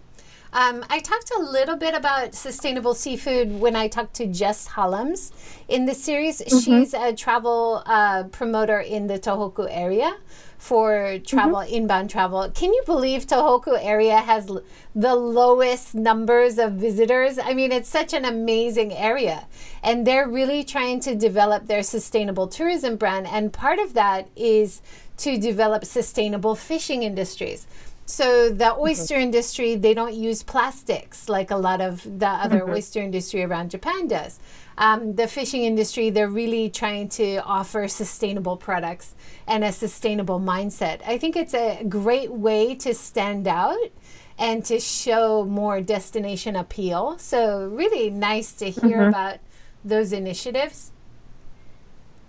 Um, 0.54 0.84
I 0.89 0.99
talked 0.99 1.32
a 1.32 1.41
little 1.41 1.78
bit 1.78 1.93
about 1.93 2.36
sustainable 2.36 2.93
seafood 2.93 3.62
when 3.62 3.76
I 3.76 3.88
talked 3.88 4.16
to 4.16 4.28
Jess 4.28 4.68
Hollums 4.68 5.32
in 5.70 5.86
the 5.86 5.93
series. 5.93 6.41
Mm-hmm. 6.41 6.60
She's 6.60 6.93
a 6.93 7.14
travel 7.14 7.84
uh, 7.86 8.24
promoter 8.32 8.80
in 8.82 9.08
the 9.08 9.18
Tohoku 9.18 9.68
area 9.70 10.18
for 10.58 11.20
travel, 11.26 11.60
mm-hmm. 11.60 11.74
inbound 11.74 12.10
travel. 12.10 12.52
Can 12.52 12.74
you 12.74 12.84
believe 12.86 13.26
Tohoku 13.26 13.80
area 13.82 14.18
has 14.18 14.49
l- 14.49 14.62
the 14.93 15.16
lowest 15.16 15.95
numbers 15.95 16.60
of 16.60 16.74
visitors? 16.74 17.39
I 17.39 17.54
mean, 17.54 17.72
it's 17.72 17.89
such 17.89 18.14
an 18.14 18.26
amazing 18.26 18.91
area. 18.91 19.47
And 19.82 20.06
they're 20.06 20.28
really 20.28 20.66
trying 20.66 20.99
to 21.02 21.16
develop 21.16 21.68
their 21.68 21.82
sustainable 21.82 22.47
tourism 22.47 22.97
brand. 22.97 23.26
And 23.26 23.54
part 23.54 23.80
of 23.80 23.93
that 23.93 24.28
is 24.36 24.82
to 25.18 25.38
develop 25.38 25.86
sustainable 25.86 26.56
fishing 26.56 27.04
industries. 27.04 27.68
So 28.12 28.49
the 28.49 28.66
mm-hmm. 28.66 28.82
oyster 28.82 29.16
mm-hmm. 29.16 29.24
industry, 29.24 29.76
they 29.76 29.93
don't 29.93 30.14
use 30.14 30.43
plastics 30.43 31.30
like 31.30 31.49
a 31.49 31.55
lot 31.55 31.80
of 31.80 32.03
the 32.20 32.28
other 32.28 32.59
mm-hmm. 32.59 32.74
oyster 32.74 32.99
industry 32.99 33.41
around 33.41 33.72
Japan 33.72 34.09
does. 34.09 34.38
Um, 34.78 35.16
the 35.16 35.30
fishing 35.30 35.64
industry, 35.64 36.09
they're 36.09 36.28
really 36.28 36.70
trying 36.70 37.07
to 37.09 37.38
offer 37.38 37.88
sustainable 37.88 38.57
products 38.57 39.16
and 39.47 39.64
a 39.64 39.72
sustainable 39.72 40.41
mindset. 40.41 40.99
I 41.07 41.18
think 41.18 41.38
it's 41.38 41.53
a 41.53 41.86
great 41.88 42.32
way 42.32 42.76
to 42.76 42.93
stand 42.93 43.47
out 43.47 43.91
and 44.38 44.66
to 44.66 44.82
show 44.82 45.45
more 45.45 45.80
destination 45.80 46.57
appeal. 46.57 47.18
So 47.18 47.68
really 47.68 48.09
nice 48.09 48.51
to 48.53 48.70
hear 48.70 48.97
mm-hmm. 48.97 49.09
about 49.09 49.38
those 49.86 50.12
initiatives. 50.12 50.91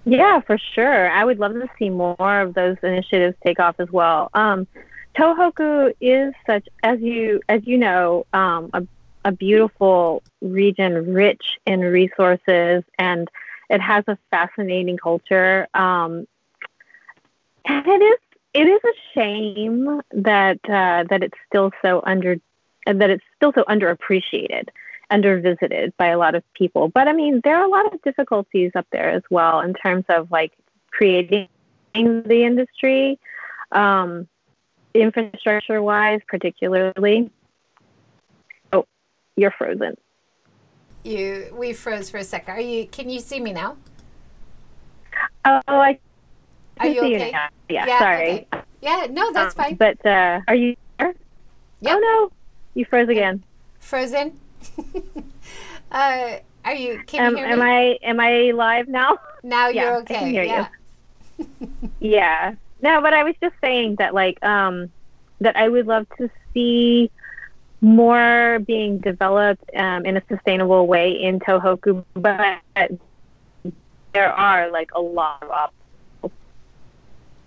Yeah, 0.04 0.40
for 0.42 0.58
sure. 0.74 1.10
I 1.10 1.24
would 1.24 1.40
love 1.40 1.54
to 1.54 1.68
see 1.76 1.90
more 1.90 2.40
of 2.40 2.54
those 2.54 2.76
initiatives 2.84 3.36
take 3.44 3.58
off 3.58 3.80
as 3.80 3.90
well. 3.90 4.30
Um, 4.32 4.68
Tohoku 5.16 5.92
is 6.00 6.34
such, 6.46 6.66
as 6.82 7.00
you 7.00 7.40
as 7.48 7.60
you 7.66 7.78
know, 7.78 8.26
um, 8.32 8.70
a, 8.72 8.86
a 9.24 9.32
beautiful 9.32 10.22
region, 10.40 11.12
rich 11.12 11.58
in 11.66 11.80
resources, 11.80 12.82
and 12.98 13.28
it 13.68 13.80
has 13.80 14.04
a 14.08 14.16
fascinating 14.30 14.96
culture. 14.96 15.68
Um, 15.74 16.26
and 17.66 17.86
it 17.86 18.02
is 18.02 18.18
it 18.54 18.68
is 18.68 18.80
a 18.84 19.14
shame 19.14 20.00
that 20.12 20.58
uh, 20.64 21.04
that 21.08 21.22
it's 21.22 21.38
still 21.46 21.72
so 21.82 22.02
under 22.04 22.36
that 22.86 23.10
it's 23.10 23.24
still 23.36 23.52
so 23.54 23.64
underappreciated, 23.64 24.68
undervisited 25.10 25.92
by 25.96 26.08
a 26.08 26.18
lot 26.18 26.34
of 26.34 26.42
people. 26.54 26.88
But 26.88 27.08
I 27.08 27.12
mean, 27.12 27.40
there 27.44 27.56
are 27.56 27.64
a 27.64 27.70
lot 27.70 27.92
of 27.92 28.02
difficulties 28.02 28.72
up 28.74 28.86
there 28.92 29.10
as 29.10 29.22
well 29.30 29.60
in 29.60 29.74
terms 29.74 30.04
of 30.08 30.30
like 30.30 30.52
creating 30.90 31.48
the 31.94 32.44
industry. 32.44 33.18
Um, 33.70 34.28
infrastructure 34.94 35.82
wise, 35.82 36.20
particularly. 36.28 37.30
Oh, 38.72 38.86
you're 39.36 39.52
frozen. 39.52 39.96
You 41.04 41.54
we 41.56 41.72
froze 41.72 42.10
for 42.10 42.18
a 42.18 42.24
sec. 42.24 42.48
Are 42.48 42.60
you? 42.60 42.86
Can 42.86 43.08
you 43.10 43.20
see 43.20 43.40
me 43.40 43.52
now? 43.52 43.76
Oh, 45.44 45.60
I. 45.66 45.98
Are 46.78 46.86
you 46.86 47.00
okay? 47.00 47.26
You 47.26 47.32
yeah, 47.68 47.86
yeah, 47.86 47.98
Sorry. 47.98 48.30
Okay. 48.30 48.62
Yeah. 48.80 49.06
No, 49.10 49.32
that's 49.32 49.56
um, 49.58 49.64
fine. 49.64 49.74
But 49.74 50.04
uh, 50.06 50.40
are 50.46 50.54
you 50.54 50.76
there? 50.98 51.14
Yep. 51.80 51.96
Oh 51.96 51.98
no, 51.98 52.32
you 52.74 52.84
froze 52.84 53.08
again. 53.08 53.42
Frozen. 53.80 54.38
uh, 55.92 56.36
are 56.64 56.74
you? 56.74 57.02
Can 57.06 57.26
um, 57.26 57.32
you 57.32 57.38
hear 57.38 57.46
am 57.46 57.58
me? 57.58 57.64
I? 57.64 57.98
Am 58.02 58.20
I 58.20 58.52
live 58.52 58.88
now? 58.88 59.18
Now 59.42 59.68
yeah, 59.68 59.82
you're 59.82 59.96
okay. 60.02 60.14
I 60.14 60.18
can 60.18 60.30
hear 60.30 60.44
yeah. 60.44 60.68
you. 61.38 61.68
yeah. 62.00 62.54
No, 62.82 63.00
but 63.00 63.14
I 63.14 63.22
was 63.22 63.34
just 63.40 63.54
saying 63.60 63.96
that 63.96 64.12
like 64.12 64.42
um, 64.44 64.90
that 65.40 65.56
I 65.56 65.68
would 65.68 65.86
love 65.86 66.06
to 66.18 66.28
see 66.52 67.10
more 67.80 68.58
being 68.66 68.98
developed 68.98 69.64
um, 69.76 70.04
in 70.04 70.16
a 70.16 70.22
sustainable 70.28 70.86
way 70.86 71.12
in 71.12 71.40
Tohoku, 71.40 72.04
but 72.14 72.60
there 74.12 74.32
are 74.32 74.70
like 74.70 74.90
a 74.94 75.00
lot 75.00 75.42
of 75.42 75.50
obstacles. 75.50 76.32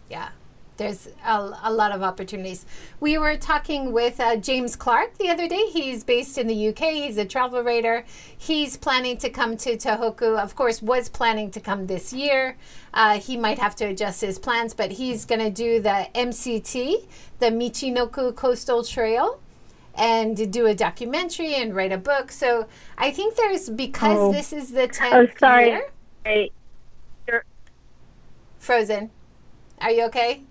Yeah 0.09 0.29
there's 0.77 1.07
a, 1.25 1.57
a, 1.63 1.71
lot 1.71 1.91
of 1.91 2.03
opportunities. 2.03 2.65
We 2.99 3.17
were 3.17 3.37
talking 3.37 3.91
with 3.91 4.19
uh, 4.19 4.35
James 4.37 4.75
Clark 4.75 5.17
the 5.17 5.29
other 5.29 5.47
day. 5.47 5.65
He's 5.67 6.03
based 6.03 6.37
in 6.37 6.47
the 6.47 6.67
UK. 6.69 6.79
He's 6.93 7.17
a 7.17 7.25
travel 7.25 7.61
writer. 7.63 8.05
He's 8.37 8.77
planning 8.77 9.17
to 9.17 9.29
come 9.29 9.57
to 9.57 9.77
Tohoku. 9.77 10.37
Of 10.37 10.55
course, 10.55 10.81
was 10.81 11.09
planning 11.09 11.51
to 11.51 11.59
come 11.59 11.87
this 11.87 12.11
year. 12.11 12.57
Uh, 12.93 13.19
he 13.19 13.37
might 13.37 13.59
have 13.59 13.75
to 13.77 13.85
adjust 13.85 14.21
his 14.21 14.39
plans, 14.39 14.73
but 14.73 14.91
he's 14.91 15.25
going 15.25 15.41
to 15.41 15.49
do 15.49 15.81
the 15.81 16.07
MCT, 16.13 17.05
the 17.39 17.47
Michinoku 17.47 18.35
Coastal 18.35 18.83
Trail, 18.83 19.39
and 19.95 20.51
do 20.51 20.65
a 20.67 20.75
documentary 20.75 21.55
and 21.55 21.75
write 21.75 21.91
a 21.91 21.97
book. 21.97 22.31
So 22.31 22.67
I 22.97 23.11
think 23.11 23.35
there's 23.35 23.69
because 23.69 24.17
oh. 24.17 24.31
this 24.31 24.51
is 24.51 24.71
the 24.71 24.87
tenth 24.87 25.31
oh, 25.35 25.37
sorry. 25.39 25.67
year. 25.67 25.89
Hey. 26.25 26.51
Frozen. 28.59 29.11
Are 29.79 29.91
you 29.91 30.05
okay? 30.05 30.41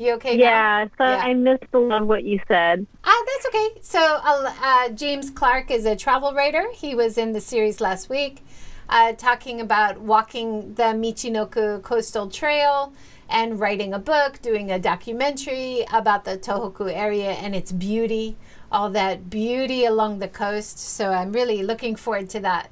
You 0.00 0.14
okay? 0.14 0.34
Yeah, 0.38 0.86
so 0.96 1.04
yeah. 1.04 1.16
I 1.16 1.34
missed 1.34 1.64
a 1.74 1.78
lot 1.78 2.00
of 2.00 2.08
what 2.08 2.24
you 2.24 2.40
said. 2.48 2.86
Ah, 3.04 3.24
that's 3.26 3.46
okay. 3.48 3.68
So 3.82 4.00
uh, 4.00 4.54
uh, 4.62 4.88
James 4.88 5.28
Clark 5.28 5.70
is 5.70 5.84
a 5.84 5.94
travel 5.94 6.32
writer. 6.32 6.64
He 6.72 6.94
was 6.94 7.18
in 7.18 7.32
the 7.32 7.40
series 7.42 7.82
last 7.82 8.08
week, 8.08 8.42
uh, 8.88 9.12
talking 9.12 9.60
about 9.60 10.00
walking 10.00 10.72
the 10.72 10.94
Michinoku 10.94 11.82
Coastal 11.82 12.30
Trail 12.30 12.94
and 13.28 13.60
writing 13.60 13.92
a 13.92 13.98
book, 13.98 14.40
doing 14.40 14.70
a 14.70 14.78
documentary 14.78 15.84
about 15.92 16.24
the 16.24 16.38
Tohoku 16.38 16.90
area 16.90 17.32
and 17.32 17.54
its 17.54 17.70
beauty, 17.70 18.38
all 18.72 18.88
that 18.88 19.28
beauty 19.28 19.84
along 19.84 20.20
the 20.20 20.28
coast. 20.28 20.78
So 20.78 21.12
I'm 21.12 21.30
really 21.30 21.62
looking 21.62 21.94
forward 21.94 22.30
to 22.30 22.40
that. 22.40 22.70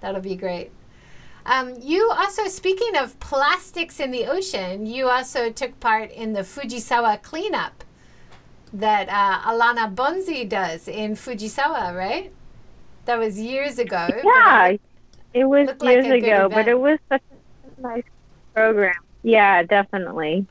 That'll 0.00 0.20
be 0.20 0.34
great. 0.34 0.72
Um, 1.46 1.74
you 1.80 2.10
also, 2.10 2.48
speaking 2.48 2.96
of 2.96 3.18
plastics 3.20 4.00
in 4.00 4.10
the 4.10 4.26
ocean, 4.26 4.86
you 4.86 5.08
also 5.08 5.50
took 5.50 5.78
part 5.78 6.10
in 6.10 6.32
the 6.32 6.40
Fujisawa 6.40 7.22
cleanup 7.22 7.84
that 8.72 9.08
uh, 9.08 9.50
Alana 9.50 9.94
Bonzi 9.94 10.48
does 10.48 10.88
in 10.88 11.14
Fujisawa, 11.14 11.94
right? 11.94 12.32
That 13.04 13.18
was 13.18 13.38
years 13.38 13.78
ago. 13.78 14.08
Yeah, 14.24 14.68
it, 14.68 14.80
it 15.34 15.44
was 15.44 15.68
years 15.82 16.06
like 16.06 16.22
ago, 16.22 16.48
but 16.48 16.66
it 16.66 16.78
was 16.78 16.98
such 17.10 17.22
a 17.76 17.80
nice 17.80 18.04
program. 18.54 18.94
Yeah, 19.22 19.62
definitely. 19.62 20.46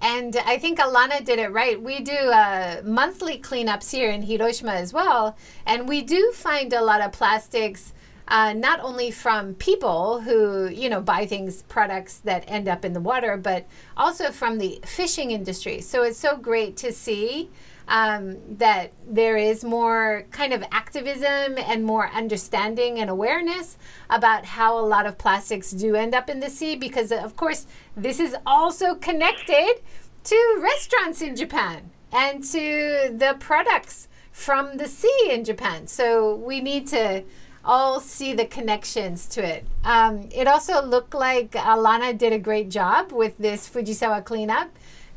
And 0.00 0.36
I 0.46 0.58
think 0.58 0.78
Alana 0.78 1.24
did 1.24 1.38
it 1.38 1.50
right. 1.50 1.80
We 1.82 2.00
do 2.00 2.12
uh, 2.12 2.82
monthly 2.84 3.38
cleanups 3.38 3.90
here 3.90 4.10
in 4.10 4.22
Hiroshima 4.22 4.72
as 4.72 4.92
well, 4.92 5.36
and 5.66 5.88
we 5.88 6.02
do 6.02 6.32
find 6.32 6.72
a 6.72 6.82
lot 6.82 7.00
of 7.00 7.12
plastics 7.12 7.94
uh, 8.28 8.52
not 8.52 8.80
only 8.80 9.10
from 9.10 9.54
people 9.54 10.20
who 10.20 10.68
you 10.68 10.88
know 10.88 11.00
buy 11.00 11.26
things 11.26 11.62
products 11.62 12.18
that 12.18 12.44
end 12.46 12.68
up 12.68 12.84
in 12.84 12.92
the 12.92 13.00
water 13.00 13.36
but 13.36 13.66
also 13.96 14.30
from 14.30 14.58
the 14.58 14.80
fishing 14.84 15.30
industry. 15.30 15.80
So 15.80 16.02
it's 16.02 16.18
so 16.18 16.36
great 16.36 16.76
to 16.78 16.92
see 16.92 17.50
um, 17.88 18.36
that 18.58 18.92
there 19.06 19.38
is 19.38 19.64
more 19.64 20.26
kind 20.30 20.52
of 20.52 20.62
activism 20.70 21.56
and 21.56 21.82
more 21.82 22.10
understanding 22.10 22.98
and 22.98 23.08
awareness 23.08 23.78
about 24.10 24.44
how 24.44 24.78
a 24.78 24.84
lot 24.84 25.06
of 25.06 25.16
plastics 25.16 25.70
do 25.70 25.96
end 25.96 26.14
up 26.14 26.28
in 26.28 26.40
the 26.40 26.50
sea 26.50 26.76
because 26.76 27.10
of 27.10 27.34
course 27.34 27.66
this 27.96 28.20
is 28.20 28.36
also 28.46 28.94
connected 28.94 29.80
to 30.24 30.58
restaurants 30.60 31.22
in 31.22 31.34
japan 31.34 31.90
and 32.12 32.44
to 32.44 33.10
the 33.16 33.36
products 33.40 34.08
from 34.32 34.76
the 34.76 34.86
sea 34.86 35.28
in 35.30 35.42
japan. 35.42 35.86
So 35.86 36.36
we 36.36 36.60
need 36.60 36.86
to 36.88 37.24
all 37.68 38.00
see 38.00 38.32
the 38.32 38.46
connections 38.46 39.26
to 39.26 39.44
it. 39.44 39.66
Um, 39.84 40.30
it 40.34 40.48
also 40.48 40.82
looked 40.82 41.12
like 41.12 41.52
Alana 41.52 42.16
did 42.16 42.32
a 42.32 42.38
great 42.38 42.70
job 42.70 43.12
with 43.12 43.36
this 43.36 43.68
Fujisawa 43.68 44.24
cleanup 44.24 44.70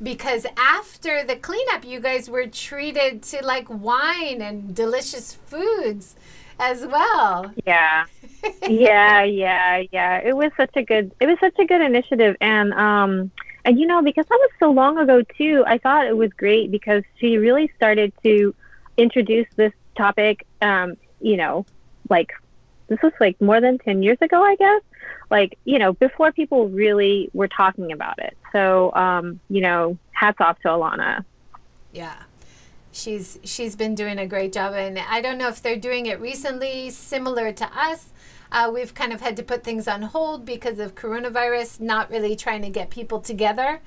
because 0.04 0.46
after 0.58 1.24
the 1.24 1.38
cleanup, 1.38 1.86
you 1.86 2.02
guys 2.02 2.30
were 2.30 2.48
treated 2.48 3.24
to 3.24 3.44
like 3.46 3.68
wine 3.70 4.42
and 4.42 4.76
delicious 4.76 5.34
foods 5.34 6.18
as 6.60 6.86
well. 6.86 7.54
Yeah. 7.66 8.04
yeah, 8.68 9.24
yeah, 9.24 9.84
yeah. 9.92 10.20
It 10.20 10.36
was 10.36 10.52
such 10.58 10.76
a 10.76 10.84
good 10.84 11.14
it 11.22 11.28
was 11.28 11.38
such 11.40 11.58
a 11.58 11.66
good 11.66 11.82
initiative 11.82 12.36
and 12.42 12.74
um 12.74 13.32
and 13.64 13.80
you 13.80 13.88
know 13.88 14.02
because 14.02 14.26
that 14.28 14.40
was 14.40 14.52
so 14.60 14.72
long 14.72 14.98
ago 14.98 15.22
too, 15.38 15.64
I 15.66 15.78
thought 15.78 16.06
it 16.06 16.18
was 16.18 16.32
great 16.34 16.70
because 16.70 17.04
she 17.18 17.38
really 17.38 17.72
started 17.78 18.12
to 18.24 18.54
introduce 18.98 19.48
this 19.56 19.72
topic 19.96 20.46
um 20.62 20.98
you 21.22 21.38
know 21.38 21.66
like 22.12 22.34
this 22.88 23.00
was 23.02 23.14
like 23.20 23.40
more 23.42 23.60
than 23.60 23.80
10 23.80 24.04
years 24.04 24.18
ago 24.22 24.44
i 24.44 24.56
guess. 24.56 24.82
Like 25.32 25.58
you 25.64 25.80
know 25.80 25.94
before 25.94 26.32
people 26.32 26.68
really 26.68 27.32
were 27.34 27.48
talking 27.48 27.92
about 27.92 28.20
it. 28.20 28.38
So 28.52 28.94
um, 28.94 29.40
you 29.50 29.62
know 29.62 29.98
hats 30.12 30.42
off 30.42 30.60
to 30.60 30.68
alana. 30.68 31.24
Yeah. 31.94 32.18
She's 32.92 33.40
she's 33.44 33.76
been 33.76 33.96
doing 33.96 34.20
a 34.20 34.28
great 34.28 34.52
job 34.52 34.74
and 34.74 35.00
i 35.00 35.22
don't 35.22 35.38
know 35.38 35.48
if 35.48 35.62
they're 35.64 35.78
doing 35.90 36.06
it 36.06 36.20
recently 36.20 36.90
similar 36.90 37.52
to 37.54 37.66
us. 37.74 38.10
Uh, 38.52 38.70
we've 38.74 38.94
kind 38.94 39.14
of 39.14 39.22
had 39.22 39.38
to 39.38 39.44
put 39.44 39.64
things 39.64 39.88
on 39.88 40.02
hold 40.02 40.46
because 40.46 40.78
of 40.78 40.94
coronavirus 40.94 41.80
not 41.80 42.12
really 42.12 42.36
trying 42.36 42.62
to 42.62 42.70
get 42.70 42.90
people 42.90 43.22
together. 43.22 43.80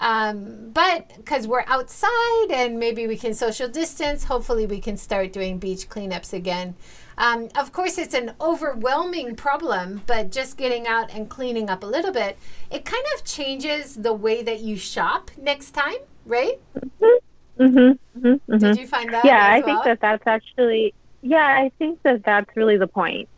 Um, 0.00 0.70
but 0.72 1.12
because 1.16 1.46
we're 1.46 1.64
outside 1.68 2.50
and 2.50 2.78
maybe 2.78 3.06
we 3.06 3.16
can 3.16 3.34
social 3.34 3.68
distance 3.68 4.24
hopefully 4.24 4.64
we 4.64 4.80
can 4.80 4.96
start 4.96 5.32
doing 5.32 5.58
beach 5.58 5.88
cleanups 5.88 6.32
again 6.32 6.76
um, 7.18 7.48
of 7.56 7.72
course, 7.72 7.98
it's 7.98 8.14
an 8.14 8.32
overwhelming 8.40 9.34
problem, 9.34 10.02
but 10.06 10.30
just 10.30 10.56
getting 10.56 10.86
out 10.86 11.12
and 11.12 11.28
cleaning 11.28 11.68
up 11.68 11.82
a 11.82 11.86
little 11.86 12.12
bit, 12.12 12.38
it 12.70 12.84
kind 12.84 13.04
of 13.16 13.24
changes 13.24 13.96
the 13.96 14.12
way 14.12 14.42
that 14.42 14.60
you 14.60 14.76
shop 14.76 15.32
next 15.36 15.72
time, 15.72 15.98
right? 16.24 16.60
Mm-hmm. 16.78 17.62
Mm-hmm. 17.62 18.26
Mm-hmm. 18.26 18.56
Did 18.58 18.78
you 18.78 18.86
find 18.86 19.12
that? 19.12 19.24
Yeah, 19.24 19.44
I 19.44 19.58
well? 19.58 19.66
think 19.66 19.84
that 19.84 20.00
that's 20.00 20.26
actually, 20.28 20.94
yeah, 21.22 21.58
I 21.60 21.72
think 21.78 22.00
that 22.04 22.22
that's 22.24 22.56
really 22.56 22.76
the 22.76 22.86
point. 22.86 23.28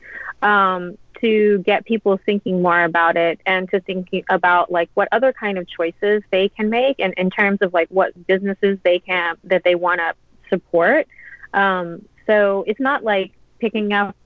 Um, 0.42 0.98
to 1.20 1.58
get 1.58 1.84
people 1.84 2.18
thinking 2.24 2.62
more 2.62 2.82
about 2.82 3.16
it 3.16 3.40
and 3.44 3.68
to 3.70 3.80
thinking 3.80 4.24
about 4.30 4.72
like 4.72 4.90
what 4.94 5.08
other 5.12 5.32
kind 5.32 5.58
of 5.58 5.68
choices 5.68 6.22
they 6.30 6.48
can 6.48 6.70
make 6.70 6.96
and 6.98 7.12
in 7.14 7.28
terms 7.28 7.58
of 7.60 7.74
like 7.74 7.88
what 7.88 8.26
businesses 8.26 8.78
they 8.84 8.98
can 8.98 9.36
that 9.44 9.62
they 9.64 9.74
want 9.74 10.00
to 10.00 10.14
support 10.48 11.06
um, 11.52 12.02
so 12.26 12.64
it's 12.66 12.80
not 12.80 13.04
like 13.04 13.32
picking 13.60 13.92
up, 13.92 14.16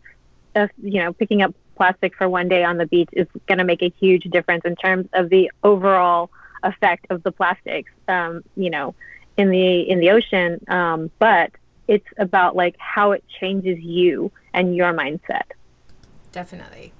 a, 0.55 0.69
you 0.83 1.03
know, 1.03 1.13
picking 1.13 1.43
up 1.43 1.55
plastic 1.77 2.15
for 2.17 2.29
one 2.29 2.49
day 2.49 2.65
on 2.65 2.79
the 2.79 2.87
beach 2.87 3.09
is 3.13 3.27
going 3.47 3.59
to 3.59 3.65
make 3.65 3.83
a 3.83 3.93
huge 4.01 4.25
difference 4.25 4.65
in 4.65 4.77
terms 4.77 5.09
of 5.13 5.29
the 5.29 5.51
overall 5.63 6.31
effect 6.63 7.07
of 7.11 7.23
the 7.23 7.33
plastics, 7.33 7.91
um, 8.09 8.43
you 8.57 8.71
know, 8.71 8.95
in 9.37 9.51
the 9.51 9.81
in 9.81 10.01
the 10.01 10.11
ocean. 10.11 10.65
Um, 10.69 11.11
but 11.19 11.51
it's 11.89 12.07
about 12.17 12.57
like 12.57 12.77
how 12.79 13.13
it 13.13 13.23
changes 13.41 13.79
you 13.81 14.33
and 14.55 14.75
your 14.75 14.95
mindset. 14.95 15.43
Definitely 16.33 16.94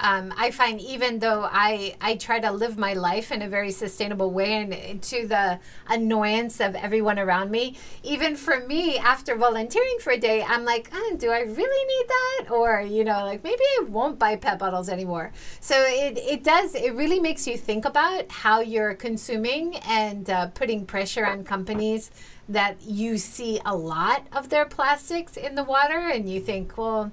um, 0.00 0.32
I 0.36 0.50
find 0.50 0.80
even 0.80 1.18
though 1.18 1.48
I 1.50 1.96
I 2.00 2.16
try 2.16 2.38
to 2.40 2.52
live 2.52 2.78
my 2.78 2.92
life 2.94 3.32
in 3.32 3.42
a 3.42 3.48
very 3.48 3.72
sustainable 3.72 4.30
way 4.30 4.52
and 4.54 5.02
to 5.02 5.26
the 5.26 5.58
annoyance 5.88 6.60
of 6.60 6.74
everyone 6.76 7.18
around 7.18 7.50
me, 7.50 7.76
even 8.02 8.36
for 8.36 8.60
me 8.60 8.98
after 8.98 9.34
volunteering 9.34 9.98
for 10.00 10.12
a 10.12 10.18
day, 10.18 10.42
I'm 10.42 10.64
like, 10.64 10.90
oh, 10.92 11.16
do 11.18 11.30
I 11.30 11.40
really 11.40 11.98
need 11.98 12.08
that? 12.08 12.50
Or 12.52 12.80
you 12.80 13.04
know, 13.04 13.24
like 13.24 13.42
maybe 13.42 13.62
I 13.80 13.84
won't 13.88 14.18
buy 14.18 14.36
pet 14.36 14.58
bottles 14.58 14.88
anymore. 14.88 15.32
So 15.60 15.74
it 15.86 16.18
it 16.18 16.44
does 16.44 16.74
it 16.74 16.94
really 16.94 17.18
makes 17.18 17.46
you 17.46 17.56
think 17.56 17.84
about 17.84 18.30
how 18.30 18.60
you're 18.60 18.94
consuming 18.94 19.76
and 19.78 20.30
uh, 20.30 20.46
putting 20.48 20.86
pressure 20.86 21.26
on 21.26 21.44
companies 21.44 22.10
that 22.48 22.80
you 22.80 23.18
see 23.18 23.60
a 23.66 23.76
lot 23.76 24.26
of 24.32 24.48
their 24.48 24.64
plastics 24.64 25.36
in 25.36 25.54
the 25.54 25.64
water, 25.64 26.08
and 26.08 26.28
you 26.28 26.40
think, 26.40 26.78
well 26.78 27.12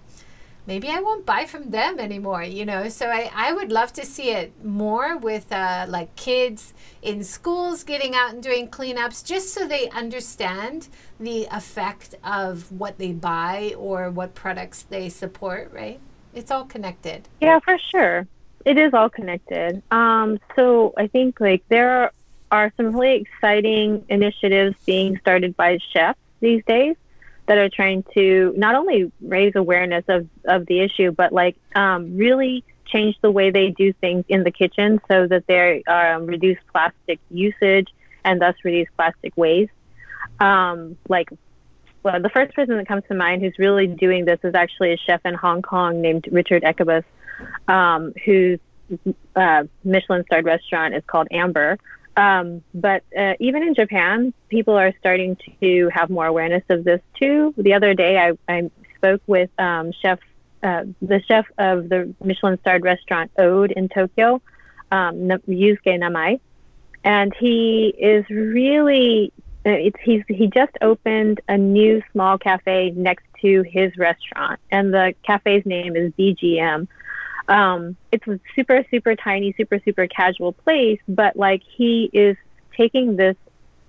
maybe 0.67 0.89
I 0.89 0.99
won't 0.99 1.25
buy 1.25 1.45
from 1.45 1.69
them 1.69 1.99
anymore, 1.99 2.43
you 2.43 2.65
know. 2.65 2.89
So 2.89 3.07
I, 3.07 3.31
I 3.33 3.53
would 3.53 3.71
love 3.71 3.93
to 3.93 4.05
see 4.05 4.31
it 4.31 4.53
more 4.63 5.17
with 5.17 5.51
uh, 5.51 5.85
like 5.87 6.15
kids 6.15 6.73
in 7.01 7.23
schools 7.23 7.83
getting 7.83 8.15
out 8.15 8.33
and 8.33 8.41
doing 8.41 8.67
cleanups 8.67 9.25
just 9.25 9.53
so 9.53 9.67
they 9.67 9.89
understand 9.89 10.87
the 11.19 11.47
effect 11.51 12.15
of 12.23 12.71
what 12.71 12.97
they 12.97 13.11
buy 13.11 13.73
or 13.77 14.09
what 14.09 14.35
products 14.35 14.83
they 14.83 15.09
support, 15.09 15.71
right? 15.73 15.99
It's 16.33 16.51
all 16.51 16.65
connected. 16.65 17.27
Yeah, 17.41 17.59
for 17.59 17.77
sure. 17.91 18.27
It 18.65 18.77
is 18.77 18.93
all 18.93 19.09
connected. 19.09 19.81
Um, 19.91 20.39
so 20.55 20.93
I 20.97 21.07
think 21.07 21.39
like 21.39 21.63
there 21.69 22.11
are 22.51 22.73
some 22.77 22.95
really 22.95 23.21
exciting 23.21 24.05
initiatives 24.09 24.75
being 24.85 25.17
started 25.19 25.55
by 25.55 25.77
chefs 25.93 26.19
these 26.41 26.63
days 26.65 26.95
that 27.47 27.57
are 27.57 27.69
trying 27.69 28.03
to 28.13 28.53
not 28.57 28.75
only 28.75 29.11
raise 29.21 29.53
awareness 29.55 30.03
of, 30.07 30.27
of 30.45 30.65
the 30.65 30.79
issue, 30.81 31.11
but 31.11 31.31
like 31.31 31.55
um, 31.75 32.17
really 32.17 32.63
change 32.85 33.15
the 33.21 33.31
way 33.31 33.51
they 33.51 33.71
do 33.71 33.93
things 33.93 34.25
in 34.27 34.43
the 34.43 34.51
kitchen 34.51 34.99
so 35.07 35.27
that 35.27 35.45
they 35.47 35.83
um, 35.83 36.25
reduce 36.25 36.57
plastic 36.71 37.19
usage 37.29 37.87
and 38.23 38.41
thus 38.41 38.55
reduce 38.63 38.87
plastic 38.95 39.35
waste. 39.35 39.71
Um, 40.39 40.97
like, 41.07 41.29
well, 42.03 42.21
the 42.21 42.29
first 42.29 42.53
person 42.55 42.77
that 42.77 42.87
comes 42.87 43.03
to 43.07 43.15
mind 43.15 43.41
who's 43.41 43.57
really 43.57 43.87
doing 43.87 44.25
this 44.25 44.39
is 44.43 44.53
actually 44.55 44.93
a 44.93 44.97
chef 44.97 45.21
in 45.25 45.33
Hong 45.33 45.61
Kong 45.61 46.01
named 46.01 46.27
Richard 46.31 46.63
Ekkebus, 46.63 47.03
um, 47.67 48.13
whose 48.23 48.59
uh, 49.35 49.63
Michelin 49.83 50.23
starred 50.25 50.45
restaurant 50.45 50.93
is 50.93 51.03
called 51.07 51.27
Amber. 51.31 51.77
Um, 52.17 52.63
but 52.73 53.03
uh, 53.17 53.33
even 53.39 53.63
in 53.63 53.75
Japan, 53.75 54.33
people 54.49 54.75
are 54.75 54.93
starting 54.99 55.37
to 55.61 55.89
have 55.93 56.09
more 56.09 56.25
awareness 56.25 56.63
of 56.69 56.83
this 56.83 57.01
too. 57.19 57.53
The 57.57 57.73
other 57.73 57.93
day, 57.93 58.17
I, 58.17 58.37
I 58.47 58.69
spoke 58.95 59.21
with 59.27 59.49
um, 59.59 59.91
chef, 59.91 60.19
uh, 60.63 60.83
the 61.01 61.21
chef 61.27 61.45
of 61.57 61.89
the 61.89 62.13
Michelin-starred 62.23 62.83
restaurant 62.83 63.31
Ode 63.37 63.71
in 63.71 63.89
Tokyo, 63.89 64.41
um, 64.91 65.15
Yusuke 65.15 65.79
Namai, 65.85 66.39
and 67.03 67.33
he 67.39 67.93
is 67.97 68.25
really. 68.29 69.31
Uh, 69.67 69.71
it's, 69.71 69.97
he's 70.03 70.21
he 70.27 70.45
just 70.45 70.73
opened 70.81 71.41
a 71.47 71.57
new 71.57 71.99
small 72.11 72.37
cafe 72.37 72.91
next 72.91 73.25
to 73.41 73.63
his 73.63 73.97
restaurant, 73.97 74.59
and 74.71 74.93
the 74.93 75.15
cafe's 75.23 75.65
name 75.65 75.95
is 75.95 76.13
BGM 76.13 76.87
um, 77.47 77.95
it's 78.11 78.27
a 78.27 78.39
super, 78.55 78.83
super 78.89 79.15
tiny, 79.15 79.53
super, 79.57 79.79
super 79.83 80.07
casual 80.07 80.53
place, 80.53 80.99
but 81.07 81.35
like 81.35 81.61
he 81.77 82.09
is 82.13 82.35
taking 82.75 83.15
this 83.15 83.35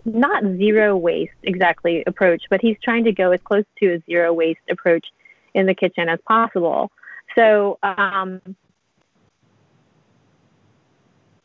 not 0.05 0.43
zero 0.43 0.97
waste 0.97 1.33
exactly 1.43 2.05
approach, 2.07 2.45
but 2.49 2.61
he's 2.61 2.77
trying 2.83 3.05
to 3.05 3.13
go 3.13 3.33
as 3.33 3.41
close 3.45 3.65
to 3.81 3.95
a 3.95 4.03
zero 4.07 4.33
waste 4.33 4.61
approach 4.71 5.07
in 5.55 5.67
the 5.67 5.75
kitchen 5.75 6.09
as 6.09 6.19
possible. 6.29 6.91
So, 7.35 7.79
um, 7.83 8.41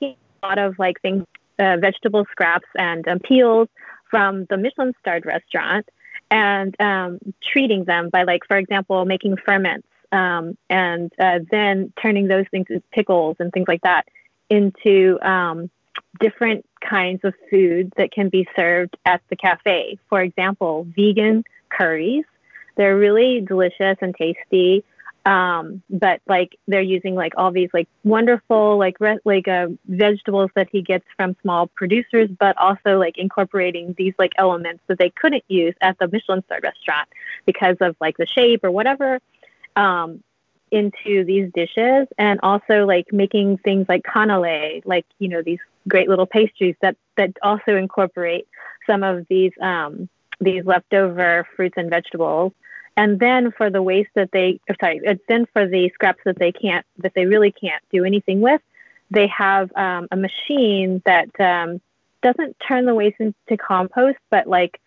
a 0.02 0.16
lot 0.44 0.60
of 0.60 0.78
like 0.80 1.02
things, 1.02 1.26
uh, 1.60 1.78
vegetable 1.78 2.26
scraps 2.32 2.68
and 2.76 3.08
um, 3.08 3.20
peels 3.20 3.68
from 4.10 4.46
the 4.50 4.58
Michelin 4.58 4.94
starred 5.00 5.26
restaurant 5.26 5.88
and 6.30 6.80
um, 6.80 7.20
treating 7.44 7.84
them 7.86 8.10
by 8.10 8.24
like, 8.24 8.42
for 8.48 8.58
example, 8.58 9.06
making 9.06 9.38
ferments 9.46 9.88
um, 10.12 10.58
and 10.70 11.12
uh, 11.20 11.40
then 11.50 11.94
turning 12.02 12.28
those 12.28 12.46
things 12.52 12.68
pickles 12.92 13.38
and 13.40 13.52
things 13.52 13.68
like 13.68 13.82
that 13.82 14.08
into 14.50 15.18
um, 15.22 15.70
different 16.20 16.66
kinds 16.88 17.22
of 17.24 17.34
food 17.50 17.94
that 17.98 18.12
can 18.12 18.30
be 18.30 18.48
served 18.56 18.96
at 19.06 19.22
the 19.30 19.36
cafe. 19.36 19.98
For 20.10 20.22
example, 20.22 20.88
vegan 20.96 21.44
curries. 21.70 22.26
They're 22.76 22.98
really 22.98 23.42
delicious 23.42 23.98
and 24.02 24.16
tasty. 24.16 24.84
Um, 25.24 25.84
but 25.88 26.20
like 26.28 26.58
they're 26.68 26.82
using 26.82 27.14
like 27.14 27.34
all 27.38 27.52
these 27.52 27.70
like 27.74 27.88
wonderful 28.04 28.80
like 28.80 29.00
re- 29.00 29.20
like 29.24 29.48
uh, 29.48 29.68
vegetables 29.86 30.50
that 30.56 30.68
he 30.72 30.82
gets 30.82 31.06
from 31.16 31.36
small 31.44 31.68
producers, 31.68 32.30
but 32.40 32.58
also 32.58 32.98
like 32.98 33.20
incorporating 33.20 33.94
these 33.98 34.16
like 34.18 34.32
elements 34.38 34.82
that 34.88 34.98
they 34.98 35.12
couldn't 35.12 35.44
use 35.48 35.76
at 35.80 36.00
the 36.00 36.08
Michelin 36.08 36.44
star 36.46 36.60
restaurant 36.64 37.08
because 37.46 37.78
of 37.82 37.96
like 38.02 38.18
the 38.18 38.26
shape 38.26 38.64
or 38.64 38.72
whatever. 38.72 39.20
Um, 39.76 40.24
into 40.72 41.26
these 41.26 41.52
dishes 41.54 42.08
and 42.18 42.40
also 42.42 42.86
like 42.86 43.12
making 43.12 43.58
things 43.58 43.86
like 43.90 44.04
cannelé, 44.04 44.82
like, 44.86 45.06
you 45.20 45.28
know, 45.28 45.42
these 45.42 45.60
great 45.88 46.08
little 46.08 46.26
pastries 46.26 46.76
that, 46.82 46.96
that 47.18 47.32
also 47.44 47.76
incorporate 47.76 48.48
some 48.88 49.04
of 49.04 49.28
these, 49.30 49.52
um, 49.62 50.08
these 50.40 50.66
leftover 50.66 51.46
fruits 51.56 51.76
and 51.78 51.90
vegetables. 51.90 52.54
And 52.98 53.20
then 53.20 53.52
for 53.52 53.70
the 53.70 53.82
waste 53.82 54.12
that 54.16 54.32
they, 54.32 54.60
sorry, 54.80 55.02
it's 55.04 55.24
then 55.28 55.46
for 55.54 55.68
the 55.68 55.90
scraps 55.94 56.22
that 56.26 56.40
they 56.40 56.52
can't, 56.52 56.86
that 57.00 57.14
they 57.16 57.26
really 57.26 57.52
can't 57.52 57.84
do 57.92 58.06
anything 58.06 58.42
with, 58.42 58.62
they 59.10 59.28
have 59.28 59.72
um, 59.76 60.08
a 60.12 60.16
machine 60.16 61.02
that 61.06 61.30
um, 61.40 61.82
doesn't 62.22 62.56
turn 62.66 62.86
the 62.86 62.96
waste 62.96 63.20
into 63.20 63.58
compost, 63.58 64.18
but 64.30 64.48
like 64.48 64.80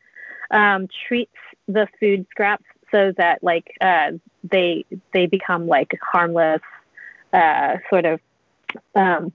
um, 0.50 0.88
treats 1.06 1.34
the 1.68 1.88
food 2.00 2.26
scraps 2.30 2.64
so 2.94 3.12
that 3.16 3.42
like 3.42 3.66
uh, 3.80 4.12
they 4.48 4.84
they 5.12 5.26
become 5.26 5.66
like 5.66 5.90
harmless 6.00 6.62
uh, 7.32 7.78
sort 7.90 8.04
of 8.04 8.20
um, 8.94 9.32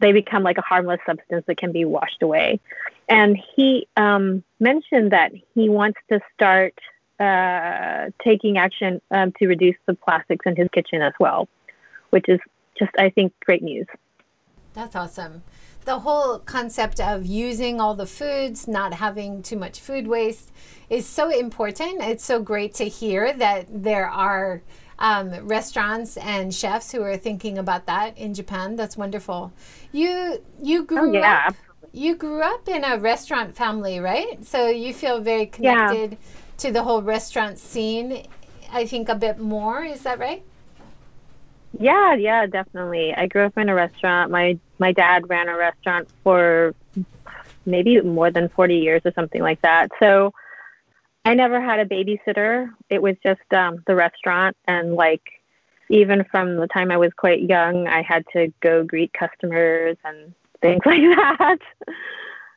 they 0.00 0.12
become 0.12 0.42
like 0.42 0.56
a 0.56 0.62
harmless 0.62 1.00
substance 1.04 1.44
that 1.46 1.58
can 1.58 1.72
be 1.72 1.84
washed 1.84 2.22
away. 2.22 2.60
And 3.08 3.38
he 3.54 3.86
um, 3.96 4.42
mentioned 4.58 5.12
that 5.12 5.32
he 5.54 5.68
wants 5.68 5.98
to 6.10 6.20
start 6.34 6.74
uh, 7.20 8.10
taking 8.24 8.56
action 8.56 9.02
um, 9.10 9.32
to 9.38 9.46
reduce 9.46 9.76
the 9.86 9.94
plastics 9.94 10.46
in 10.46 10.56
his 10.56 10.68
kitchen 10.72 11.02
as 11.02 11.12
well, 11.20 11.48
which 12.10 12.24
is 12.28 12.40
just 12.78 12.92
I 12.98 13.10
think 13.10 13.34
great 13.44 13.62
news. 13.62 13.86
That's 14.72 14.96
awesome 14.96 15.42
the 15.84 16.00
whole 16.00 16.38
concept 16.38 17.00
of 17.00 17.26
using 17.26 17.80
all 17.80 17.94
the 17.94 18.06
foods, 18.06 18.68
not 18.68 18.94
having 18.94 19.42
too 19.42 19.56
much 19.56 19.80
food 19.80 20.06
waste 20.06 20.52
is 20.88 21.06
so 21.06 21.30
important. 21.30 22.02
It's 22.02 22.24
so 22.24 22.40
great 22.40 22.74
to 22.74 22.84
hear 22.84 23.32
that 23.32 23.66
there 23.70 24.08
are 24.08 24.62
um, 24.98 25.30
restaurants 25.46 26.16
and 26.16 26.54
chefs 26.54 26.92
who 26.92 27.02
are 27.02 27.16
thinking 27.16 27.58
about 27.58 27.86
that 27.86 28.16
in 28.16 28.34
Japan. 28.34 28.76
That's 28.76 28.96
wonderful. 28.96 29.52
You 29.90 30.42
you 30.62 30.84
grew 30.84 31.10
oh, 31.10 31.12
yeah, 31.12 31.44
up 31.48 31.56
you 31.92 32.14
grew 32.14 32.40
up 32.40 32.68
in 32.68 32.84
a 32.84 32.98
restaurant 32.98 33.54
family, 33.54 34.00
right? 34.00 34.44
So 34.44 34.68
you 34.68 34.94
feel 34.94 35.20
very 35.20 35.46
connected 35.46 36.12
yeah. 36.12 36.18
to 36.58 36.72
the 36.72 36.82
whole 36.82 37.02
restaurant 37.02 37.58
scene. 37.58 38.26
I 38.72 38.86
think 38.86 39.08
a 39.08 39.14
bit 39.14 39.38
more. 39.38 39.84
Is 39.84 40.02
that 40.02 40.18
right? 40.18 40.42
Yeah, 41.78 42.14
yeah, 42.14 42.46
definitely. 42.46 43.14
I 43.14 43.26
grew 43.26 43.44
up 43.44 43.56
in 43.56 43.68
a 43.68 43.74
restaurant. 43.74 44.30
My 44.30 44.58
my 44.78 44.92
dad 44.92 45.28
ran 45.28 45.48
a 45.48 45.56
restaurant 45.56 46.08
for 46.22 46.74
maybe 47.64 48.00
more 48.00 48.30
than 48.30 48.48
40 48.48 48.76
years 48.76 49.02
or 49.04 49.12
something 49.12 49.40
like 49.40 49.62
that. 49.62 49.90
So 50.00 50.32
I 51.24 51.34
never 51.34 51.60
had 51.60 51.78
a 51.78 51.84
babysitter. 51.84 52.68
It 52.90 53.00
was 53.00 53.16
just 53.22 53.40
um, 53.52 53.82
the 53.86 53.94
restaurant 53.94 54.56
and 54.66 54.94
like 54.94 55.22
even 55.88 56.24
from 56.24 56.56
the 56.56 56.66
time 56.66 56.90
I 56.90 56.96
was 56.96 57.12
quite 57.12 57.42
young, 57.42 57.86
I 57.86 58.02
had 58.02 58.24
to 58.32 58.52
go 58.60 58.82
greet 58.82 59.12
customers 59.12 59.96
and 60.04 60.34
things 60.60 60.82
like 60.86 61.00
that 61.00 61.58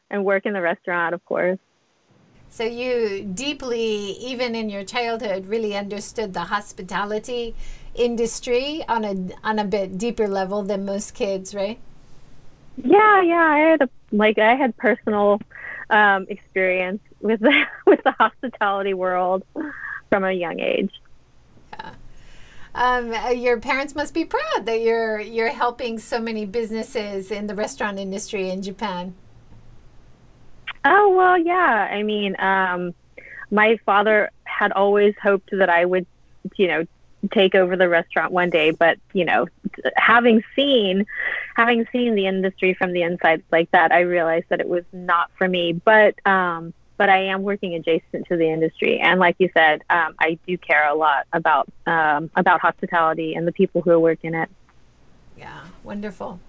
and 0.09 0.23
work 0.23 0.45
in 0.45 0.53
the 0.53 0.61
restaurant, 0.61 1.13
of 1.13 1.23
course. 1.25 1.59
So 2.49 2.63
you 2.63 3.29
deeply, 3.33 4.15
even 4.21 4.55
in 4.55 4.69
your 4.69 4.85
childhood, 4.85 5.47
really 5.47 5.75
understood 5.75 6.33
the 6.33 6.45
hospitality 6.45 7.53
industry 7.95 8.83
on 8.87 9.03
a 9.03 9.15
on 9.43 9.59
a 9.59 9.65
bit 9.65 9.97
deeper 9.97 10.27
level 10.27 10.63
than 10.63 10.85
most 10.85 11.13
kids, 11.13 11.55
right? 11.55 11.79
Yeah, 12.77 13.21
yeah. 13.21 13.35
I 13.35 13.59
had 13.59 13.81
a, 13.81 13.89
like 14.11 14.37
I 14.37 14.55
had 14.55 14.75
personal 14.77 15.39
um, 15.89 16.25
experience 16.29 17.01
with 17.21 17.39
the 17.39 17.63
with 17.85 18.03
the 18.03 18.11
hospitality 18.11 18.93
world 18.93 19.43
from 20.09 20.23
a 20.23 20.31
young 20.31 20.59
age. 20.59 20.91
Yeah. 21.73 21.91
Um, 22.75 23.13
your 23.37 23.59
parents 23.59 23.95
must 23.95 24.13
be 24.13 24.25
proud 24.25 24.65
that 24.65 24.81
you're 24.81 25.19
you're 25.19 25.49
helping 25.51 25.97
so 25.97 26.19
many 26.19 26.45
businesses 26.45 27.31
in 27.31 27.47
the 27.47 27.55
restaurant 27.55 27.99
industry 27.99 28.49
in 28.49 28.61
Japan. 28.61 29.15
Oh 30.83 31.15
well, 31.15 31.37
yeah. 31.37 31.87
I 31.89 32.03
mean, 32.03 32.35
um, 32.39 32.93
my 33.49 33.77
father 33.85 34.29
had 34.43 34.71
always 34.73 35.15
hoped 35.21 35.49
that 35.51 35.69
I 35.69 35.85
would, 35.85 36.05
you 36.57 36.67
know, 36.67 36.85
take 37.31 37.55
over 37.55 37.75
the 37.75 37.89
restaurant 37.89 38.31
one 38.31 38.49
day 38.49 38.71
but 38.71 38.97
you 39.13 39.25
know 39.25 39.47
having 39.95 40.43
seen 40.55 41.05
having 41.55 41.85
seen 41.91 42.15
the 42.15 42.27
industry 42.27 42.73
from 42.73 42.91
the 42.93 43.01
inside 43.01 43.43
like 43.51 43.69
that 43.71 43.91
i 43.91 44.01
realized 44.01 44.45
that 44.49 44.59
it 44.59 44.67
was 44.67 44.83
not 44.91 45.31
for 45.37 45.47
me. 45.47 45.73
But 45.73 46.15
um 46.25 46.73
but 46.97 47.09
i 47.09 47.17
am 47.17 47.43
working 47.43 47.75
adjacent 47.75 48.27
to 48.27 48.37
the 48.37 48.49
industry. 48.49 48.99
And 48.99 49.19
like 49.19 49.35
you 49.39 49.49
said 49.53 49.83
um, 49.89 50.15
i 50.19 50.37
do 50.47 50.57
care 50.57 50.87
a 50.87 50.95
lot 50.95 51.27
about 51.33 51.67
um, 51.85 52.29
about 52.35 52.61
hospitality 52.61 53.35
and 53.35 53.47
the 53.47 53.51
people 53.51 53.81
who 53.81 53.99
work 53.99 54.19
in 54.23 54.35
it. 54.35 54.49
Yeah 55.37 55.65
wonderful 55.83 56.39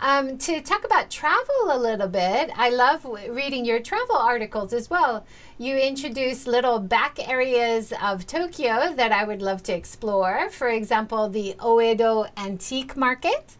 um, 0.00 0.38
to 0.38 0.60
talk 0.60 0.84
about 0.84 1.10
travel 1.10 1.70
a 1.70 1.78
little 1.78 2.08
bit, 2.08 2.50
I 2.56 2.70
love 2.70 3.02
w- 3.02 3.32
reading 3.32 3.64
your 3.64 3.80
travel 3.80 4.16
articles 4.16 4.72
as 4.72 4.88
well. 4.88 5.24
You 5.58 5.76
introduce 5.76 6.46
little 6.46 6.78
back 6.78 7.18
areas 7.28 7.92
of 8.02 8.26
Tokyo 8.26 8.94
that 8.94 9.12
I 9.12 9.24
would 9.24 9.42
love 9.42 9.62
to 9.64 9.74
explore. 9.74 10.48
For 10.50 10.68
example, 10.68 11.28
the 11.28 11.54
Oedo 11.58 12.28
Antique 12.36 12.96
Market 12.96 13.56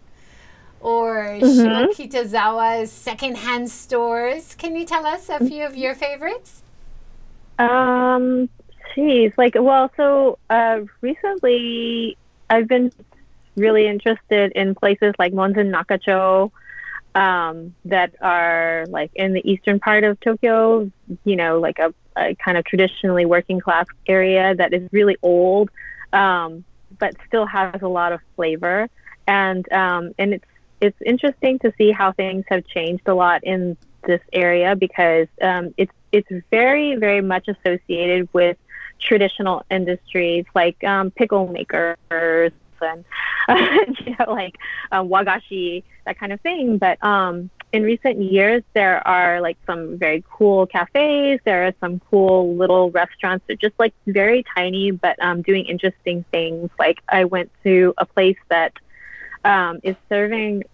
or 0.80 1.38
mm-hmm. 1.40 1.44
Shimokitazawa's 1.44 2.90
secondhand 2.90 3.70
stores. 3.70 4.54
Can 4.54 4.74
you 4.76 4.86
tell 4.86 5.06
us 5.06 5.28
a 5.28 5.44
few 5.44 5.64
of 5.64 5.76
your 5.76 5.94
favorites? 5.94 6.62
Um, 7.58 8.48
geez, 8.94 9.32
like, 9.36 9.54
well, 9.58 9.90
so 9.96 10.38
uh, 10.48 10.80
recently 11.02 12.16
I've 12.48 12.66
been 12.66 12.90
really 13.56 13.86
interested 13.86 14.52
in 14.52 14.74
places 14.74 15.14
like 15.18 15.32
Monzen 15.32 15.70
Nakacho 15.70 16.50
um, 17.14 17.74
that 17.86 18.14
are 18.20 18.86
like 18.88 19.10
in 19.14 19.32
the 19.32 19.50
eastern 19.50 19.80
part 19.80 20.04
of 20.04 20.18
Tokyo, 20.20 20.90
you 21.24 21.36
know, 21.36 21.58
like 21.58 21.78
a, 21.78 21.92
a 22.16 22.34
kind 22.36 22.56
of 22.56 22.64
traditionally 22.64 23.26
working 23.26 23.60
class 23.60 23.86
area 24.06 24.54
that 24.54 24.72
is 24.72 24.88
really 24.92 25.16
old, 25.22 25.70
um, 26.12 26.64
but 26.98 27.14
still 27.26 27.46
has 27.46 27.82
a 27.82 27.88
lot 27.88 28.12
of 28.12 28.20
flavor. 28.36 28.88
And 29.26 29.70
um, 29.72 30.12
and 30.18 30.34
it's 30.34 30.44
it's 30.80 30.98
interesting 31.04 31.58
to 31.60 31.72
see 31.76 31.90
how 31.90 32.12
things 32.12 32.44
have 32.48 32.66
changed 32.66 33.06
a 33.06 33.14
lot 33.14 33.44
in 33.44 33.76
this 34.06 34.20
area 34.32 34.74
because 34.76 35.28
um, 35.42 35.74
it's 35.76 35.92
it's 36.12 36.28
very 36.50 36.96
very 36.96 37.20
much 37.20 37.48
associated 37.48 38.28
with 38.32 38.56
traditional 38.98 39.64
industries 39.70 40.44
like 40.54 40.82
um, 40.84 41.10
pickle 41.10 41.48
makers 41.48 42.52
and 42.82 43.04
you 44.06 44.16
know 44.18 44.32
like 44.32 44.56
um, 44.92 45.08
wagashi 45.08 45.82
that 46.06 46.18
kind 46.18 46.32
of 46.32 46.40
thing. 46.40 46.78
But 46.78 47.02
um, 47.04 47.50
in 47.72 47.82
recent 47.82 48.20
years 48.20 48.62
there 48.74 49.06
are 49.06 49.40
like 49.40 49.58
some 49.66 49.98
very 49.98 50.24
cool 50.30 50.66
cafes. 50.66 51.40
There 51.44 51.66
are 51.66 51.74
some 51.80 52.00
cool 52.10 52.56
little 52.56 52.90
restaurants 52.90 53.44
that 53.48 53.60
just 53.60 53.74
like 53.78 53.94
very 54.06 54.44
tiny 54.56 54.90
but 54.90 55.22
um, 55.22 55.42
doing 55.42 55.66
interesting 55.66 56.24
things. 56.30 56.70
Like 56.78 56.98
i 57.08 57.24
went 57.24 57.50
to 57.64 57.94
a 57.98 58.06
place 58.06 58.38
that 58.48 58.72
um, 59.44 59.80
is 59.82 59.96
serving 60.08 60.64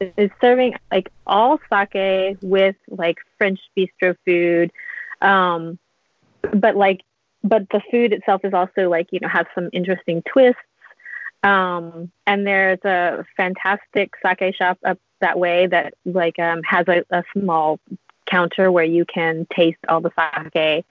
is 0.00 0.30
serving 0.40 0.74
like 0.90 1.10
all 1.26 1.58
sake 1.70 2.36
with 2.42 2.76
like 2.88 3.16
french 3.38 3.60
bistro 3.76 4.16
food. 4.24 4.70
Um, 5.22 5.78
but 6.54 6.76
like 6.76 7.00
but 7.42 7.68
the 7.70 7.80
food 7.90 8.12
itself 8.12 8.44
is 8.44 8.52
also 8.52 8.88
like 8.88 9.08
you 9.10 9.20
know 9.20 9.28
has 9.28 9.46
some 9.54 9.70
interesting 9.72 10.22
twists 10.22 10.60
um, 11.46 12.10
and 12.26 12.44
there's 12.44 12.84
a 12.84 13.24
fantastic 13.36 14.14
sake 14.20 14.56
shop 14.56 14.78
up 14.84 14.98
that 15.20 15.38
way 15.38 15.68
that 15.68 15.94
like 16.04 16.40
um, 16.40 16.60
has 16.64 16.88
a, 16.88 17.04
a, 17.10 17.22
small 17.32 17.78
counter 18.26 18.72
where 18.72 18.84
you 18.84 19.04
can 19.04 19.46
taste 19.54 19.78
all 19.88 20.00
the 20.00 20.10
sake 20.52 20.84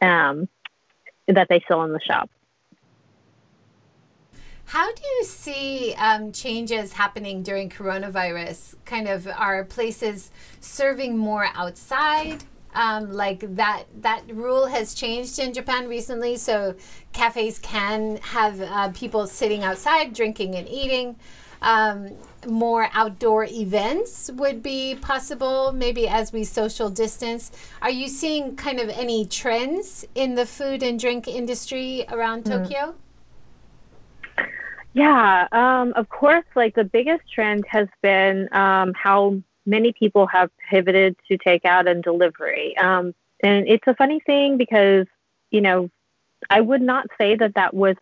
um, 0.00 0.48
that 1.28 1.48
they 1.50 1.62
sell 1.68 1.84
in 1.84 1.92
the 1.92 2.00
shop. 2.00 2.30
How 4.64 4.92
do 4.94 5.02
you 5.02 5.24
see 5.24 5.94
um, 5.98 6.32
changes 6.32 6.94
happening 6.94 7.42
during 7.42 7.68
coronavirus? 7.68 8.76
Kind 8.86 9.08
of 9.08 9.28
are 9.28 9.62
places 9.64 10.30
serving 10.60 11.18
more 11.18 11.48
outside? 11.54 12.44
Um, 12.74 13.12
like 13.12 13.56
that 13.56 13.84
that 14.02 14.22
rule 14.32 14.66
has 14.66 14.94
changed 14.94 15.38
in 15.38 15.52
Japan 15.52 15.88
recently. 15.88 16.36
So 16.36 16.74
cafes 17.12 17.58
can 17.58 18.18
have 18.18 18.60
uh, 18.60 18.90
people 18.90 19.26
sitting 19.26 19.64
outside 19.64 20.12
drinking 20.12 20.54
and 20.54 20.68
eating. 20.68 21.16
Um, 21.60 22.12
more 22.46 22.88
outdoor 22.92 23.44
events 23.44 24.30
would 24.34 24.62
be 24.62 24.94
possible, 24.94 25.72
maybe 25.72 26.06
as 26.06 26.32
we 26.32 26.44
social 26.44 26.88
distance. 26.88 27.50
Are 27.82 27.90
you 27.90 28.06
seeing 28.08 28.54
kind 28.54 28.78
of 28.78 28.88
any 28.90 29.26
trends 29.26 30.06
in 30.14 30.36
the 30.36 30.46
food 30.46 30.84
and 30.84 31.00
drink 31.00 31.26
industry 31.26 32.04
around 32.10 32.44
mm. 32.44 32.62
Tokyo? 32.62 32.94
Yeah, 34.92 35.46
um, 35.52 35.92
of 35.96 36.08
course, 36.08 36.44
like 36.54 36.74
the 36.74 36.84
biggest 36.84 37.22
trend 37.32 37.64
has 37.68 37.88
been 38.02 38.48
um, 38.52 38.92
how 38.94 39.42
many 39.68 39.92
people 39.92 40.26
have 40.26 40.50
pivoted 40.70 41.14
to 41.28 41.38
takeout 41.38 41.88
and 41.88 42.02
delivery. 42.02 42.76
Um, 42.78 43.14
and 43.42 43.68
it's 43.68 43.86
a 43.86 43.94
funny 43.94 44.20
thing 44.20 44.56
because, 44.56 45.06
you 45.50 45.60
know, 45.60 45.90
I 46.48 46.60
would 46.60 46.82
not 46.82 47.06
say 47.18 47.36
that 47.36 47.54
that 47.54 47.74
was 47.74 47.96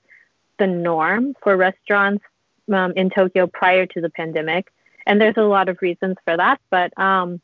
the 0.58 0.66
norm 0.66 1.34
for 1.42 1.56
restaurants 1.56 2.24
um, 2.72 2.92
in 2.92 3.10
Tokyo 3.10 3.46
prior 3.46 3.86
to 3.86 4.00
the 4.00 4.10
pandemic, 4.10 4.72
and 5.06 5.20
there's 5.20 5.36
a 5.36 5.42
lot 5.42 5.68
of 5.68 5.78
reasons 5.82 6.16
for 6.24 6.36
that. 6.36 6.60
But 6.70 6.98
um, 6.98 7.40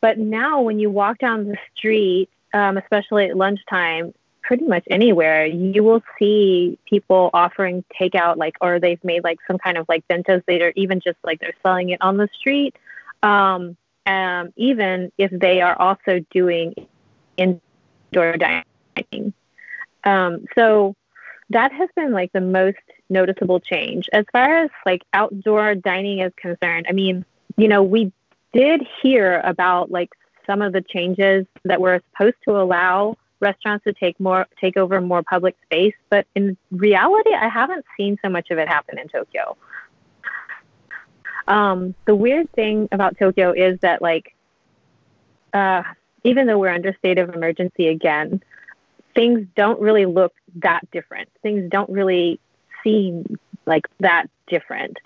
but 0.00 0.18
now 0.18 0.60
when 0.60 0.78
you 0.78 0.90
walk 0.90 1.18
down 1.18 1.48
the 1.48 1.56
street, 1.76 2.28
um, 2.52 2.76
especially 2.76 3.26
at 3.26 3.36
lunchtime, 3.36 4.14
pretty 4.42 4.64
much 4.64 4.84
anywhere, 4.88 5.46
you 5.46 5.82
will 5.82 6.02
see 6.18 6.78
people 6.88 7.30
offering 7.34 7.84
takeout, 8.00 8.36
like, 8.36 8.56
or 8.60 8.78
they've 8.78 9.02
made 9.02 9.24
like 9.24 9.38
some 9.46 9.58
kind 9.58 9.76
of 9.76 9.86
like 9.88 10.06
bentos 10.08 10.42
that 10.46 10.62
are 10.62 10.72
even 10.76 11.00
just 11.00 11.18
like 11.24 11.40
they're 11.40 11.54
selling 11.64 11.90
it 11.90 12.00
on 12.00 12.16
the 12.16 12.28
street. 12.38 12.76
Um, 13.22 13.76
um, 14.06 14.52
even 14.56 15.10
if 15.18 15.30
they 15.32 15.60
are 15.60 15.78
also 15.80 16.24
doing 16.30 16.74
indoor 17.36 18.36
dining. 18.36 19.32
Um, 20.04 20.44
so 20.54 20.94
that 21.50 21.72
has 21.72 21.88
been 21.96 22.12
like 22.12 22.32
the 22.32 22.40
most 22.40 22.78
noticeable 23.08 23.60
change. 23.60 24.08
As 24.12 24.24
far 24.32 24.64
as 24.64 24.70
like 24.84 25.02
outdoor 25.12 25.74
dining 25.74 26.20
is 26.20 26.32
concerned, 26.36 26.86
I 26.88 26.92
mean, 26.92 27.24
you 27.56 27.68
know, 27.68 27.82
we 27.82 28.12
did 28.52 28.82
hear 29.02 29.40
about 29.44 29.90
like 29.90 30.10
some 30.46 30.62
of 30.62 30.72
the 30.72 30.80
changes 30.80 31.46
that 31.64 31.80
were 31.80 32.00
supposed 32.12 32.36
to 32.44 32.56
allow 32.56 33.16
restaurants 33.40 33.84
to 33.84 33.92
take 33.92 34.18
more 34.18 34.46
take 34.60 34.76
over 34.76 35.00
more 35.00 35.22
public 35.22 35.56
space, 35.64 35.94
but 36.08 36.26
in 36.34 36.56
reality, 36.70 37.34
I 37.34 37.48
haven't 37.48 37.84
seen 37.96 38.16
so 38.22 38.30
much 38.30 38.50
of 38.50 38.58
it 38.58 38.68
happen 38.68 38.98
in 38.98 39.08
Tokyo. 39.08 39.56
Um, 41.48 41.94
the 42.06 42.14
weird 42.14 42.50
thing 42.52 42.88
about 42.92 43.18
Tokyo 43.18 43.52
is 43.52 43.78
that 43.80 44.02
like 44.02 44.34
uh, 45.52 45.82
even 46.24 46.46
though 46.46 46.58
we're 46.58 46.74
under 46.74 46.94
state 46.98 47.18
of 47.18 47.34
emergency 47.34 47.88
again, 47.88 48.42
things 49.14 49.46
don't 49.54 49.80
really 49.80 50.06
look 50.06 50.34
that 50.56 50.88
different. 50.90 51.28
Things 51.42 51.70
don't 51.70 51.88
really 51.88 52.40
seem 52.82 53.38
like 53.64 53.86
that 54.00 54.26
different. 54.46 54.98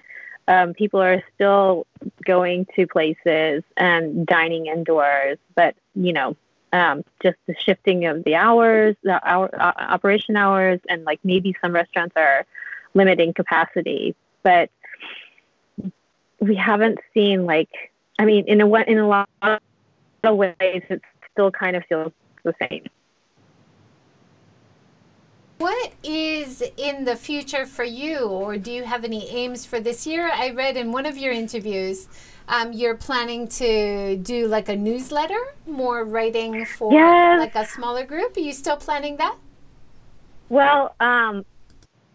Um, 0.48 0.74
people 0.74 1.00
are 1.00 1.22
still 1.34 1.86
going 2.24 2.66
to 2.74 2.86
places 2.86 3.62
and 3.76 4.26
dining 4.26 4.66
indoors, 4.66 5.38
but 5.54 5.76
you 5.94 6.12
know, 6.12 6.36
um, 6.72 7.04
just 7.22 7.36
the 7.46 7.54
shifting 7.54 8.06
of 8.06 8.24
the 8.24 8.34
hours, 8.34 8.96
the 9.02 9.20
hour, 9.28 9.50
uh, 9.60 9.72
operation 9.76 10.36
hours, 10.36 10.80
and 10.88 11.04
like 11.04 11.20
maybe 11.22 11.54
some 11.60 11.72
restaurants 11.72 12.16
are 12.16 12.46
limiting 12.94 13.32
capacity, 13.32 14.16
but 14.42 14.70
we 16.40 16.56
haven't 16.56 16.98
seen 17.14 17.46
like, 17.46 17.70
I 18.18 18.24
mean, 18.24 18.44
in 18.46 18.60
a 18.60 18.74
in 18.82 18.98
a 18.98 19.08
lot 19.08 19.28
of 19.42 20.36
ways, 20.36 20.54
it 20.60 21.02
still 21.32 21.50
kind 21.50 21.76
of 21.76 21.84
feels 21.88 22.12
the 22.44 22.54
same. 22.68 22.86
What 25.58 25.92
is 26.02 26.62
in 26.78 27.04
the 27.04 27.16
future 27.16 27.66
for 27.66 27.84
you, 27.84 28.20
or 28.20 28.56
do 28.56 28.72
you 28.72 28.84
have 28.84 29.04
any 29.04 29.28
aims 29.28 29.66
for 29.66 29.78
this 29.78 30.06
year? 30.06 30.30
I 30.32 30.50
read 30.50 30.78
in 30.78 30.90
one 30.90 31.04
of 31.04 31.18
your 31.18 31.32
interviews 31.32 32.08
um, 32.50 32.72
you're 32.72 32.96
planning 32.96 33.46
to 33.48 34.16
do 34.16 34.48
like 34.48 34.68
a 34.68 34.76
newsletter, 34.76 35.54
more 35.66 36.04
writing 36.04 36.64
for 36.64 36.92
yes. 36.92 37.38
like 37.38 37.54
a 37.54 37.64
smaller 37.64 38.04
group. 38.04 38.36
Are 38.36 38.40
you 38.40 38.52
still 38.52 38.76
planning 38.76 39.16
that? 39.18 39.36
Well, 40.48 40.96
um, 40.98 41.44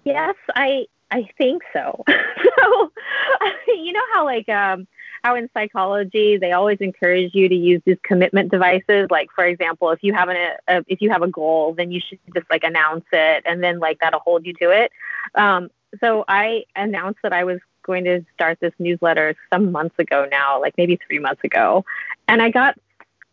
yes, 0.03 0.35
I 0.53 0.87
I 1.11 1.29
think 1.37 1.61
so. 1.73 2.03
so 2.07 2.91
you 3.67 3.93
know 3.93 4.03
how 4.13 4.25
like 4.25 4.49
um, 4.49 4.87
how 5.23 5.35
in 5.35 5.49
psychology 5.53 6.37
they 6.37 6.51
always 6.51 6.79
encourage 6.81 7.33
you 7.33 7.47
to 7.49 7.55
use 7.55 7.81
these 7.85 7.97
commitment 8.03 8.51
devices. 8.51 9.07
Like 9.09 9.29
for 9.33 9.45
example, 9.45 9.91
if 9.91 9.99
you 10.01 10.13
have 10.13 10.29
an 10.29 10.37
a, 10.67 10.83
if 10.87 11.01
you 11.01 11.09
have 11.11 11.21
a 11.21 11.27
goal, 11.27 11.73
then 11.73 11.91
you 11.91 12.01
should 12.07 12.19
just 12.33 12.49
like 12.49 12.63
announce 12.63 13.05
it, 13.11 13.43
and 13.45 13.63
then 13.63 13.79
like 13.79 13.99
that'll 13.99 14.19
hold 14.21 14.45
you 14.45 14.53
to 14.61 14.71
it. 14.71 14.91
Um, 15.35 15.69
so 15.99 16.25
I 16.27 16.65
announced 16.75 17.19
that 17.23 17.33
I 17.33 17.43
was 17.43 17.59
going 17.83 18.03
to 18.03 18.25
start 18.33 18.57
this 18.59 18.73
newsletter 18.79 19.35
some 19.53 19.71
months 19.71 19.95
ago 19.99 20.27
now, 20.29 20.59
like 20.59 20.73
maybe 20.77 20.99
three 21.07 21.19
months 21.19 21.43
ago. 21.43 21.85
And 22.27 22.41
I 22.41 22.49
got 22.49 22.75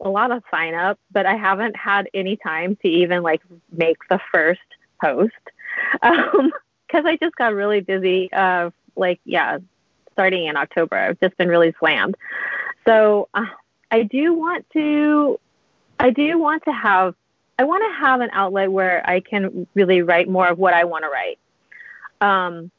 a 0.00 0.08
lot 0.08 0.30
of 0.30 0.42
sign 0.50 0.74
up, 0.74 0.98
but 1.10 1.26
I 1.26 1.36
haven't 1.36 1.76
had 1.76 2.08
any 2.12 2.36
time 2.36 2.76
to 2.82 2.88
even 2.88 3.22
like 3.22 3.40
make 3.70 3.96
the 4.08 4.20
first 4.32 4.60
post. 5.00 5.32
Um, 6.02 6.52
cause 6.92 7.04
I 7.06 7.16
just 7.16 7.34
got 7.36 7.54
really 7.54 7.80
busy, 7.80 8.30
uh, 8.32 8.70
like, 8.94 9.20
yeah, 9.24 9.58
starting 10.12 10.46
in 10.46 10.56
October. 10.56 10.96
I've 10.96 11.20
just 11.20 11.36
been 11.38 11.48
really 11.48 11.74
slammed. 11.78 12.16
So 12.86 13.28
uh, 13.34 13.46
I 13.90 14.02
do 14.02 14.34
want 14.34 14.66
to, 14.74 15.40
I 15.98 16.10
do 16.10 16.38
want 16.38 16.64
to 16.64 16.72
have, 16.72 17.14
I 17.58 17.64
want 17.64 17.82
to 17.88 18.00
have 18.00 18.20
an 18.20 18.30
outlet 18.32 18.70
where 18.70 19.02
I 19.08 19.20
can 19.20 19.66
really 19.74 20.02
write 20.02 20.28
more 20.28 20.46
of 20.48 20.58
what 20.58 20.74
I 20.74 20.84
want 20.84 21.04
to 21.04 21.10
write. 21.10 21.38
Um, 22.20 22.70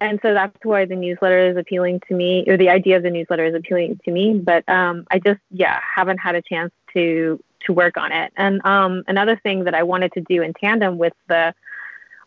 and 0.00 0.18
so 0.22 0.34
that's 0.34 0.56
why 0.62 0.84
the 0.84 0.96
newsletter 0.96 1.50
is 1.50 1.56
appealing 1.56 2.00
to 2.08 2.14
me, 2.14 2.44
or 2.46 2.56
the 2.56 2.68
idea 2.68 2.96
of 2.96 3.02
the 3.02 3.10
newsletter 3.10 3.46
is 3.46 3.54
appealing 3.54 4.00
to 4.04 4.10
me. 4.10 4.34
But 4.34 4.68
um, 4.68 5.06
I 5.10 5.18
just, 5.18 5.40
yeah, 5.50 5.80
haven't 5.96 6.18
had 6.18 6.34
a 6.34 6.42
chance 6.42 6.72
to 6.92 7.42
to 7.66 7.72
work 7.72 7.96
on 7.96 8.12
it. 8.12 8.32
And 8.36 8.64
um, 8.66 9.04
another 9.08 9.36
thing 9.36 9.64
that 9.64 9.74
I 9.74 9.84
wanted 9.84 10.12
to 10.12 10.20
do 10.20 10.42
in 10.42 10.52
tandem 10.52 10.98
with 10.98 11.14
the 11.28 11.54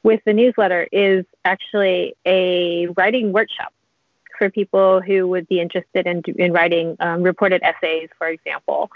with 0.07 0.21
the 0.23 0.31
newsletter 0.31 0.87
is 0.89 1.25
actually 1.43 2.15
a 2.25 2.87
writing 2.95 3.33
workshop 3.33 3.73
for 4.37 4.49
people 4.49 5.01
who 5.01 5.27
would 5.27 5.45
be 5.49 5.59
interested 5.59 6.07
in 6.07 6.21
in 6.37 6.53
writing 6.53 6.95
um, 7.01 7.23
reported 7.23 7.61
essays, 7.61 8.07
for 8.17 8.27
example. 8.27 8.89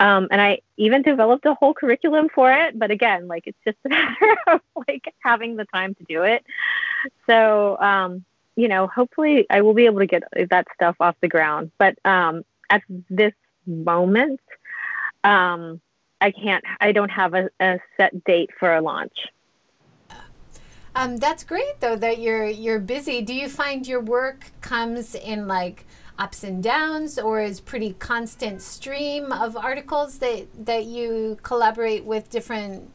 Um, 0.00 0.26
and 0.32 0.40
I 0.40 0.58
even 0.76 1.02
developed 1.02 1.46
a 1.46 1.54
whole 1.54 1.72
curriculum 1.72 2.28
for 2.34 2.52
it. 2.52 2.76
But 2.76 2.90
again, 2.90 3.28
like 3.28 3.44
it's 3.46 3.62
just 3.64 3.78
a 3.86 3.90
matter 3.90 4.36
of 4.48 4.60
like 4.88 5.14
having 5.20 5.54
the 5.54 5.66
time 5.66 5.94
to 5.94 6.04
do 6.08 6.24
it. 6.24 6.44
So, 7.28 7.78
um, 7.78 8.24
you 8.56 8.66
know, 8.66 8.88
hopefully 8.88 9.46
I 9.48 9.60
will 9.60 9.74
be 9.74 9.86
able 9.86 10.00
to 10.00 10.06
get 10.06 10.24
that 10.50 10.66
stuff 10.74 10.96
off 10.98 11.14
the 11.20 11.28
ground. 11.28 11.70
But 11.78 11.94
um, 12.04 12.42
at 12.70 12.82
this 13.08 13.34
moment, 13.66 14.40
um, 15.22 15.80
I 16.20 16.32
can't, 16.32 16.64
I 16.80 16.90
don't 16.90 17.10
have 17.10 17.34
a, 17.34 17.50
a 17.60 17.78
set 17.96 18.24
date 18.24 18.50
for 18.58 18.74
a 18.74 18.80
launch. 18.80 19.16
Um, 20.96 21.18
that's 21.18 21.44
great 21.44 21.78
though 21.80 21.96
that 21.96 22.20
you're 22.20 22.46
you're 22.46 22.80
busy. 22.80 23.20
Do 23.20 23.34
you 23.34 23.50
find 23.50 23.86
your 23.86 24.00
work 24.00 24.46
comes 24.62 25.14
in 25.14 25.46
like 25.46 25.84
ups 26.18 26.42
and 26.42 26.62
downs 26.62 27.18
or 27.18 27.42
is 27.42 27.60
pretty 27.60 27.92
constant 27.98 28.62
stream 28.62 29.30
of 29.30 29.58
articles 29.58 30.18
that 30.20 30.46
that 30.64 30.86
you 30.86 31.36
collaborate 31.42 32.06
with 32.06 32.30
different 32.30 32.90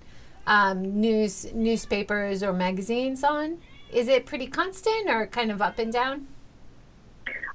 um, 0.47 0.99
news 0.99 1.53
newspapers 1.53 2.41
or 2.41 2.53
magazines 2.53 3.23
on? 3.23 3.59
Is 3.93 4.07
it 4.07 4.25
pretty 4.25 4.47
constant 4.47 5.07
or 5.07 5.27
kind 5.27 5.51
of 5.51 5.61
up 5.61 5.77
and 5.77 5.93
down? 5.93 6.25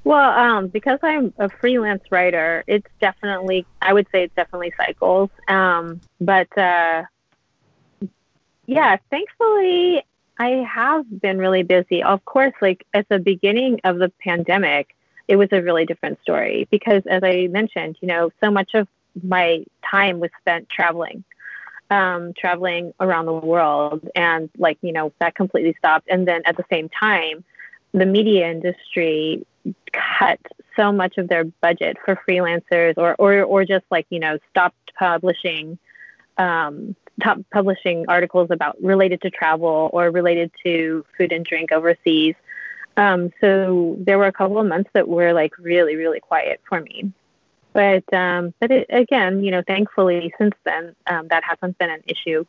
Well 0.04 0.30
um, 0.30 0.68
because 0.68 1.00
i'm 1.02 1.34
a 1.38 1.48
freelance 1.48 2.04
writer 2.12 2.62
it's 2.68 2.86
definitely 3.00 3.66
i 3.82 3.92
would 3.92 4.06
say 4.12 4.22
it's 4.22 4.34
definitely 4.36 4.72
cycles. 4.76 5.30
Um, 5.48 6.00
but 6.20 6.56
uh, 6.56 7.02
yeah 8.66 8.96
thankfully 9.10 10.04
i 10.38 10.48
have 10.48 11.04
been 11.20 11.38
really 11.38 11.62
busy 11.62 12.02
of 12.02 12.24
course 12.24 12.54
like 12.60 12.86
at 12.94 13.08
the 13.08 13.18
beginning 13.18 13.80
of 13.84 13.98
the 13.98 14.10
pandemic 14.20 14.96
it 15.28 15.36
was 15.36 15.48
a 15.52 15.62
really 15.62 15.84
different 15.84 16.20
story 16.22 16.68
because, 16.70 17.02
as 17.06 17.22
I 17.22 17.48
mentioned, 17.48 17.96
you 18.00 18.08
know, 18.08 18.30
so 18.42 18.50
much 18.50 18.74
of 18.74 18.86
my 19.22 19.64
time 19.88 20.20
was 20.20 20.30
spent 20.40 20.68
traveling, 20.68 21.24
um, 21.90 22.32
traveling 22.38 22.92
around 23.00 23.26
the 23.26 23.32
world, 23.32 24.08
and 24.14 24.48
like 24.58 24.78
you 24.82 24.92
know 24.92 25.12
that 25.20 25.34
completely 25.34 25.74
stopped. 25.78 26.08
And 26.08 26.26
then 26.28 26.42
at 26.44 26.56
the 26.56 26.64
same 26.70 26.88
time, 26.88 27.44
the 27.92 28.06
media 28.06 28.50
industry 28.50 29.46
cut 29.92 30.40
so 30.76 30.92
much 30.92 31.18
of 31.18 31.28
their 31.28 31.44
budget 31.44 31.96
for 32.04 32.20
freelancers, 32.28 32.94
or 32.96 33.16
or 33.18 33.42
or 33.42 33.64
just 33.64 33.84
like 33.90 34.06
you 34.10 34.20
know 34.20 34.38
stopped 34.50 34.92
publishing. 34.98 35.78
Um, 36.38 36.94
top 37.22 37.38
publishing 37.52 38.04
articles 38.08 38.50
about 38.50 38.76
related 38.82 39.20
to 39.22 39.30
travel 39.30 39.90
or 39.92 40.10
related 40.10 40.50
to 40.64 41.04
food 41.16 41.32
and 41.32 41.44
drink 41.44 41.72
overseas 41.72 42.34
um, 42.96 43.30
so 43.40 43.96
there 43.98 44.18
were 44.18 44.26
a 44.26 44.32
couple 44.32 44.58
of 44.58 44.66
months 44.66 44.90
that 44.94 45.06
were 45.06 45.32
like 45.32 45.52
really, 45.58 45.96
really 45.96 46.20
quiet 46.20 46.60
for 46.68 46.80
me. 46.80 47.12
But 47.72 48.10
um, 48.14 48.54
but 48.58 48.70
it, 48.70 48.86
again, 48.88 49.44
you 49.44 49.50
know, 49.50 49.62
thankfully 49.66 50.32
since 50.38 50.54
then 50.64 50.96
um, 51.06 51.28
that 51.28 51.44
hasn't 51.44 51.76
been 51.78 51.90
an 51.90 52.02
issue. 52.06 52.44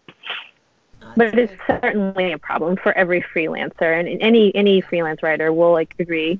Oh, 1.03 1.13
but 1.17 1.37
it's 1.37 1.53
certainly 1.67 2.31
a 2.31 2.37
problem 2.37 2.77
for 2.77 2.93
every 2.93 3.21
freelancer, 3.21 3.99
and 3.99 4.21
any 4.21 4.55
any 4.55 4.79
freelance 4.79 5.21
writer 5.21 5.51
will 5.51 5.73
like 5.73 5.95
agree. 5.99 6.39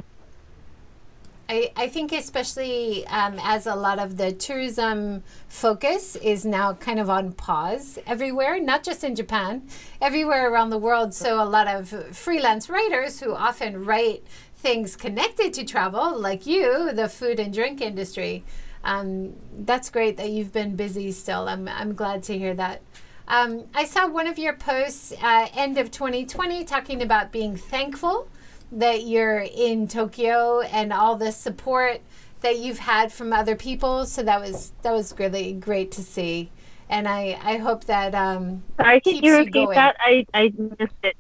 I, 1.50 1.72
I 1.78 1.88
think 1.88 2.12
especially 2.12 3.08
um, 3.08 3.40
as 3.42 3.68
a 3.68 3.76
lot 3.76 4.00
of 4.00 4.18
the 4.18 4.34
tourism 4.34 5.24
focus 5.48 6.18
is 6.18 6.44
now 6.44 6.74
kind 6.74 7.00
of 7.00 7.10
on 7.10 7.32
pause 7.32 7.98
everywhere, 8.06 8.60
not 8.60 8.84
just 8.84 9.04
in 9.04 9.16
Japan, 9.16 9.68
everywhere 10.02 10.52
around 10.52 10.72
the 10.72 10.78
world. 10.78 11.14
So 11.14 11.42
a 11.42 11.46
lot 11.46 11.68
of 11.68 11.90
freelance 12.16 12.70
writers 12.70 13.22
who 13.22 13.34
often 13.34 13.86
write 13.86 14.26
things 14.58 14.96
connected 14.96 15.54
to 15.54 15.64
travel, 15.64 16.18
like 16.20 16.46
you, 16.46 16.92
the 16.92 17.08
food 17.08 17.40
and 17.40 17.54
drink 17.54 17.80
industry. 17.80 18.44
Um, 18.84 19.34
that's 19.60 19.90
great 19.90 20.18
that 20.18 20.30
you've 20.30 20.52
been 20.52 20.76
busy 20.76 21.12
still. 21.12 21.48
I'm, 21.48 21.68
I'm 21.68 21.94
glad 21.94 22.24
to 22.24 22.38
hear 22.38 22.54
that. 22.56 22.82
Um, 23.30 23.66
I 23.74 23.86
saw 23.86 24.08
one 24.08 24.28
of 24.28 24.38
your 24.38 24.54
posts 24.54 25.14
uh, 25.22 25.48
end 25.56 25.78
of 25.78 25.92
2020 25.92 26.64
talking 26.66 27.02
about 27.02 27.32
being 27.32 27.56
thankful 27.56 28.28
that 28.72 29.04
you're 29.04 29.40
in 29.40 29.88
Tokyo 29.88 30.62
and 30.62 30.92
all 30.92 31.16
the 31.16 31.32
support 31.32 32.02
that 32.42 32.60
you've 32.60 32.80
had 32.80 33.12
from 33.12 33.34
other 33.34 33.56
people. 33.56 34.06
So 34.06 34.24
that 34.24 34.40
was 34.42 34.74
that 34.82 34.92
was 34.92 35.14
really 35.18 35.54
great 35.54 35.92
to 35.94 36.04
see, 36.04 36.50
and 36.90 37.08
I 37.08 37.38
I 37.42 37.58
hope 37.58 37.86
that 37.86 38.14
um. 38.14 38.64
Sorry, 38.78 39.02
can 39.02 39.16
you 39.24 39.38
repeat 39.38 39.56
you 39.56 39.74
that? 39.74 39.96
I 40.00 40.26
I 40.34 40.54
missed 40.58 40.94
it. 41.04 41.16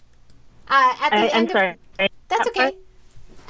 Uh, 0.67 0.93
at 1.01 1.09
the 1.11 1.15
I, 1.15 1.27
end 1.27 1.49
I'm 1.49 1.49
sorry. 1.49 1.75
That's 2.27 2.47
okay. 2.49 2.75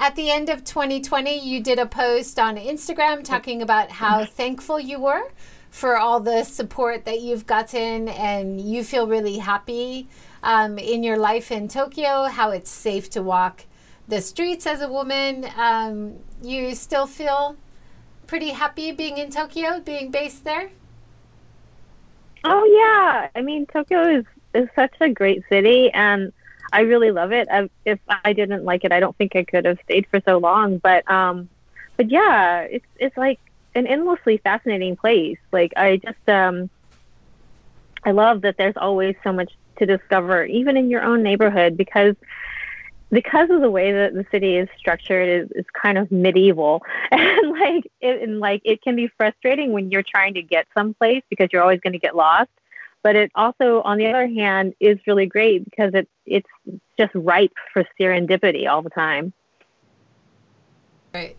At 0.00 0.14
the 0.14 0.30
end 0.30 0.48
of 0.48 0.64
2020, 0.64 1.40
you 1.40 1.60
did 1.60 1.80
a 1.80 1.86
post 1.86 2.38
on 2.38 2.56
Instagram 2.56 3.24
talking 3.24 3.62
about 3.62 3.90
how 3.90 4.24
thankful 4.24 4.78
you 4.78 5.00
were 5.00 5.28
for 5.70 5.98
all 5.98 6.20
the 6.20 6.44
support 6.44 7.04
that 7.04 7.20
you've 7.20 7.46
gotten, 7.46 8.08
and 8.08 8.60
you 8.60 8.84
feel 8.84 9.08
really 9.08 9.38
happy 9.38 10.06
um, 10.44 10.78
in 10.78 11.02
your 11.02 11.18
life 11.18 11.50
in 11.50 11.66
Tokyo. 11.66 12.24
How 12.26 12.50
it's 12.50 12.70
safe 12.70 13.10
to 13.10 13.22
walk 13.22 13.64
the 14.08 14.20
streets 14.20 14.66
as 14.66 14.80
a 14.80 14.88
woman. 14.88 15.46
Um, 15.56 16.16
you 16.42 16.74
still 16.74 17.06
feel 17.06 17.56
pretty 18.26 18.50
happy 18.50 18.90
being 18.92 19.18
in 19.18 19.30
Tokyo, 19.30 19.80
being 19.80 20.10
based 20.10 20.44
there? 20.44 20.70
Oh 22.44 22.64
yeah, 22.64 23.28
I 23.34 23.42
mean 23.42 23.66
Tokyo 23.66 24.18
is 24.18 24.24
is 24.54 24.68
such 24.74 24.94
a 25.00 25.08
great 25.08 25.42
city, 25.48 25.90
and 25.92 26.32
I 26.72 26.80
really 26.80 27.10
love 27.10 27.32
it. 27.32 27.48
I, 27.50 27.68
if 27.84 27.98
I 28.08 28.32
didn't 28.32 28.64
like 28.64 28.84
it, 28.84 28.92
I 28.92 29.00
don't 29.00 29.16
think 29.16 29.36
I 29.36 29.44
could 29.44 29.64
have 29.64 29.78
stayed 29.84 30.06
for 30.10 30.20
so 30.24 30.38
long. 30.38 30.78
But 30.78 31.08
um, 31.10 31.48
but 31.96 32.10
yeah, 32.10 32.60
it's 32.60 32.86
it's 32.96 33.16
like 33.16 33.40
an 33.74 33.86
endlessly 33.86 34.38
fascinating 34.38 34.96
place. 34.96 35.38
Like 35.52 35.72
I 35.76 35.96
just 35.96 36.28
um, 36.28 36.70
I 38.04 38.12
love 38.12 38.42
that 38.42 38.56
there's 38.56 38.76
always 38.76 39.16
so 39.24 39.32
much 39.32 39.52
to 39.78 39.86
discover, 39.86 40.44
even 40.44 40.76
in 40.76 40.90
your 40.90 41.02
own 41.02 41.22
neighborhood, 41.22 41.76
because 41.76 42.14
because 43.10 43.48
of 43.50 43.60
the 43.60 43.70
way 43.70 43.92
that 43.92 44.14
the 44.14 44.26
city 44.30 44.56
is 44.56 44.68
structured 44.76 45.28
is, 45.28 45.50
is 45.54 45.64
kind 45.80 45.98
of 45.98 46.10
medieval. 46.12 46.82
And 47.10 47.50
like 47.58 47.90
it, 48.00 48.22
and 48.22 48.38
like 48.40 48.62
it 48.64 48.82
can 48.82 48.94
be 48.94 49.08
frustrating 49.16 49.72
when 49.72 49.90
you're 49.90 50.02
trying 50.02 50.34
to 50.34 50.42
get 50.42 50.66
someplace 50.76 51.22
because 51.30 51.48
you're 51.52 51.62
always 51.62 51.80
going 51.80 51.94
to 51.94 51.98
get 51.98 52.14
lost. 52.14 52.50
But 53.02 53.16
it 53.16 53.30
also 53.34 53.80
on 53.82 53.98
the 53.98 54.06
other 54.06 54.26
hand 54.26 54.74
is 54.78 54.98
really 55.06 55.26
great 55.26 55.64
because 55.64 55.94
it 55.94 56.08
it's 56.26 56.48
just 56.98 57.12
ripe 57.14 57.52
for 57.72 57.84
serendipity 57.98 58.68
all 58.68 58.82
the 58.82 58.90
time. 58.90 59.32
Right. 61.14 61.36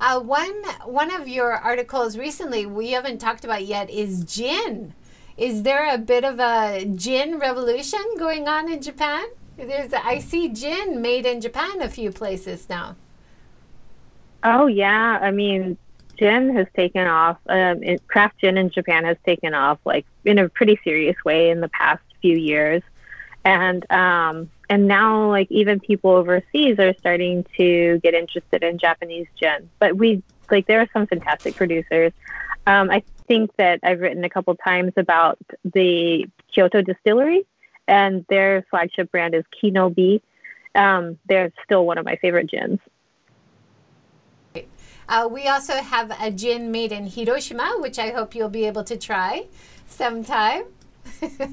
Uh, 0.00 0.20
one 0.20 0.62
one 0.84 1.12
of 1.12 1.26
your 1.28 1.52
articles 1.52 2.16
recently 2.16 2.66
we 2.66 2.92
haven't 2.92 3.18
talked 3.18 3.44
about 3.44 3.64
yet 3.64 3.90
is 3.90 4.24
gin. 4.24 4.94
Is 5.36 5.62
there 5.62 5.92
a 5.92 5.98
bit 5.98 6.24
of 6.24 6.38
a 6.38 6.84
gin 6.94 7.38
revolution 7.38 8.00
going 8.18 8.46
on 8.46 8.70
in 8.70 8.80
japan 8.80 9.24
there's 9.66 9.92
I 9.92 10.18
see 10.18 10.48
gin 10.48 11.02
made 11.02 11.26
in 11.26 11.40
Japan 11.40 11.82
a 11.82 11.88
few 11.88 12.10
places 12.12 12.68
now. 12.68 12.96
Oh 14.42 14.66
yeah, 14.66 15.18
I 15.20 15.30
mean, 15.30 15.76
gin 16.18 16.54
has 16.56 16.66
taken 16.74 17.06
off. 17.06 17.38
Um, 17.48 17.82
it, 17.82 18.06
craft 18.06 18.38
gin 18.40 18.56
in 18.56 18.70
Japan 18.70 19.04
has 19.04 19.16
taken 19.24 19.54
off 19.54 19.78
like 19.84 20.06
in 20.24 20.38
a 20.38 20.48
pretty 20.48 20.78
serious 20.84 21.16
way 21.24 21.50
in 21.50 21.60
the 21.60 21.68
past 21.68 22.02
few 22.22 22.36
years, 22.36 22.82
and 23.44 23.90
um, 23.90 24.50
and 24.68 24.86
now 24.86 25.28
like 25.28 25.50
even 25.50 25.80
people 25.80 26.10
overseas 26.10 26.78
are 26.78 26.94
starting 26.98 27.44
to 27.56 27.98
get 28.02 28.14
interested 28.14 28.62
in 28.62 28.78
Japanese 28.78 29.26
gin. 29.38 29.68
But 29.78 29.96
we 29.96 30.22
like 30.50 30.66
there 30.66 30.80
are 30.80 30.88
some 30.92 31.06
fantastic 31.06 31.56
producers. 31.56 32.12
Um, 32.66 32.90
I 32.90 33.02
think 33.26 33.54
that 33.56 33.80
I've 33.82 34.00
written 34.00 34.24
a 34.24 34.30
couple 34.30 34.54
times 34.56 34.92
about 34.96 35.38
the 35.64 36.26
Kyoto 36.52 36.82
Distillery 36.82 37.46
and 37.90 38.24
their 38.28 38.64
flagship 38.70 39.10
brand 39.10 39.34
is 39.34 39.44
Ki 39.50 39.70
No 39.70 39.90
Bi. 39.90 40.20
Um, 40.76 41.18
they're 41.28 41.52
still 41.64 41.84
one 41.84 41.98
of 41.98 42.04
my 42.06 42.16
favorite 42.16 42.48
gins. 42.48 42.78
Uh, 45.08 45.28
we 45.28 45.48
also 45.48 45.74
have 45.74 46.16
a 46.22 46.30
gin 46.30 46.70
made 46.70 46.92
in 46.92 47.04
Hiroshima, 47.04 47.78
which 47.80 47.98
I 47.98 48.10
hope 48.10 48.32
you'll 48.36 48.48
be 48.48 48.64
able 48.64 48.84
to 48.84 48.96
try 48.96 49.48
sometime. 49.88 50.62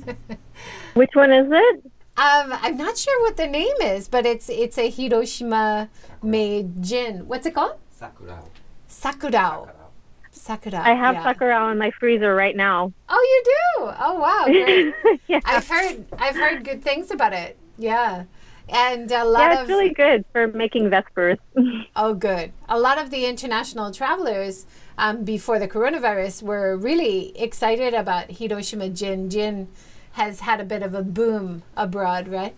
which 0.93 1.09
one 1.13 1.33
is 1.33 1.47
it? 1.49 1.85
Um, 2.17 2.53
I'm 2.61 2.77
not 2.77 2.97
sure 2.97 3.19
what 3.23 3.35
the 3.35 3.47
name 3.47 3.75
is, 3.81 4.07
but 4.07 4.27
it's 4.27 4.49
it's 4.49 4.77
a 4.77 4.89
Hiroshima 4.89 5.89
made 6.21 6.83
gin. 6.83 7.27
What's 7.27 7.47
it 7.47 7.55
called? 7.55 7.77
Sakurao. 7.99 8.45
Sakurao. 8.87 9.69
Sakura. 10.47 10.81
I 10.83 10.93
have 10.95 11.15
yeah. 11.15 11.23
Sakura 11.23 11.71
in 11.71 11.77
my 11.77 11.91
freezer 11.91 12.33
right 12.33 12.55
now. 12.55 12.93
Oh, 13.09 13.21
you 13.31 13.43
do? 13.45 13.91
Oh, 13.99 14.19
wow, 14.19 14.45
great. 14.45 14.93
yeah. 15.27 15.41
I've 15.45 15.67
heard 15.67 16.05
I've 16.17 16.35
heard 16.35 16.63
good 16.63 16.81
things 16.81 17.11
about 17.11 17.33
it. 17.33 17.57
Yeah. 17.77 18.23
And 18.69 19.09
a 19.11 19.23
lot 19.23 19.39
yeah, 19.39 19.53
it's 19.53 19.61
of, 19.61 19.67
really 19.69 19.93
good 19.93 20.25
for 20.33 20.47
making 20.47 20.89
Vespers. 20.89 21.37
oh, 21.95 22.13
good. 22.13 22.51
A 22.67 22.77
lot 22.77 22.97
of 22.97 23.11
the 23.11 23.25
international 23.25 23.91
travelers 23.91 24.65
um, 24.97 25.23
before 25.23 25.57
the 25.57 25.67
coronavirus 25.67 26.43
were 26.43 26.75
really 26.75 27.37
excited 27.37 27.93
about 27.93 28.31
Hiroshima 28.31 28.89
gin. 28.89 29.29
Gin 29.29 29.69
has 30.13 30.41
had 30.41 30.59
a 30.59 30.65
bit 30.65 30.81
of 30.81 30.93
a 30.93 31.01
boom 31.01 31.63
abroad, 31.77 32.27
right? 32.27 32.55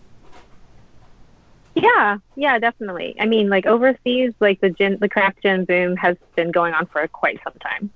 Yeah, 1.82 2.18
yeah, 2.36 2.60
definitely. 2.60 3.16
I 3.20 3.26
mean, 3.26 3.50
like 3.50 3.66
overseas, 3.66 4.34
like 4.40 4.62
the 4.62 4.70
gin, 4.70 4.98
the 5.00 5.10
craft 5.10 5.42
gin 5.42 5.66
boom 5.66 5.96
has 5.98 6.18
been 6.36 6.52
going 6.52 6.74
on 6.74 6.86
for 6.88 7.08
quite 7.08 7.40
some 7.44 7.54
time. 7.62 7.90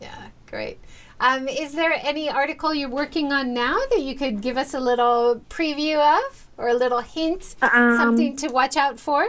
Yeah, 0.00 0.28
great. 0.46 0.78
Um, 1.18 1.48
is 1.48 1.72
there 1.72 1.92
any 1.92 2.28
article 2.28 2.74
you're 2.74 2.90
working 2.90 3.32
on 3.32 3.54
now 3.54 3.78
that 3.90 4.02
you 4.02 4.14
could 4.14 4.42
give 4.42 4.58
us 4.58 4.74
a 4.74 4.80
little 4.80 5.40
preview 5.48 5.96
of, 5.96 6.46
or 6.58 6.68
a 6.68 6.74
little 6.74 7.00
hint, 7.00 7.56
um, 7.62 7.96
something 7.96 8.36
to 8.36 8.48
watch 8.48 8.76
out 8.76 9.00
for? 9.00 9.28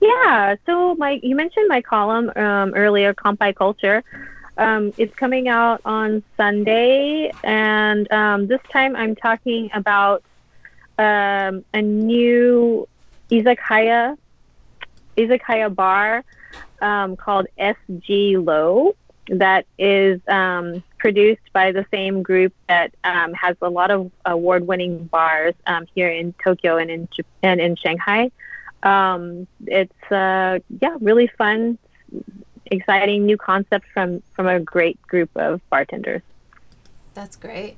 Yeah. 0.00 0.56
So, 0.66 0.94
my 0.96 1.20
you 1.22 1.34
mentioned 1.34 1.68
my 1.68 1.80
column 1.80 2.30
um, 2.36 2.74
earlier, 2.74 3.14
Kanpai 3.14 3.54
Culture. 3.54 4.04
Um, 4.58 4.92
it's 4.96 5.14
coming 5.14 5.48
out 5.48 5.80
on 5.84 6.22
Sunday, 6.36 7.30
and 7.44 8.10
um, 8.12 8.46
this 8.46 8.60
time 8.72 8.96
I'm 8.96 9.14
talking 9.14 9.70
about 9.74 10.22
um, 10.98 11.64
a 11.72 11.82
new 11.82 12.88
izakaya 13.30 14.16
izakaya 15.16 15.74
bar 15.74 16.24
um, 16.80 17.16
called 17.16 17.46
SG 17.58 18.44
Low 18.44 18.94
that 19.28 19.66
is 19.78 20.20
um, 20.28 20.82
produced 20.98 21.52
by 21.52 21.72
the 21.72 21.84
same 21.90 22.22
group 22.22 22.52
that 22.68 22.94
um, 23.04 23.34
has 23.34 23.56
a 23.60 23.68
lot 23.68 23.90
of 23.90 24.10
award-winning 24.24 25.04
bars 25.06 25.54
um, 25.66 25.86
here 25.94 26.08
in 26.08 26.32
Tokyo 26.44 26.76
and 26.76 26.90
in 26.90 27.08
and 27.42 27.60
in 27.60 27.76
Shanghai. 27.76 28.30
Um, 28.82 29.46
it's 29.66 30.12
uh, 30.12 30.60
yeah, 30.80 30.96
really 31.00 31.26
fun, 31.26 31.78
exciting 32.66 33.26
new 33.26 33.36
concept 33.36 33.86
from 33.92 34.22
from 34.34 34.46
a 34.46 34.60
great 34.60 35.00
group 35.02 35.30
of 35.34 35.60
bartenders. 35.70 36.22
That's 37.14 37.36
great. 37.36 37.76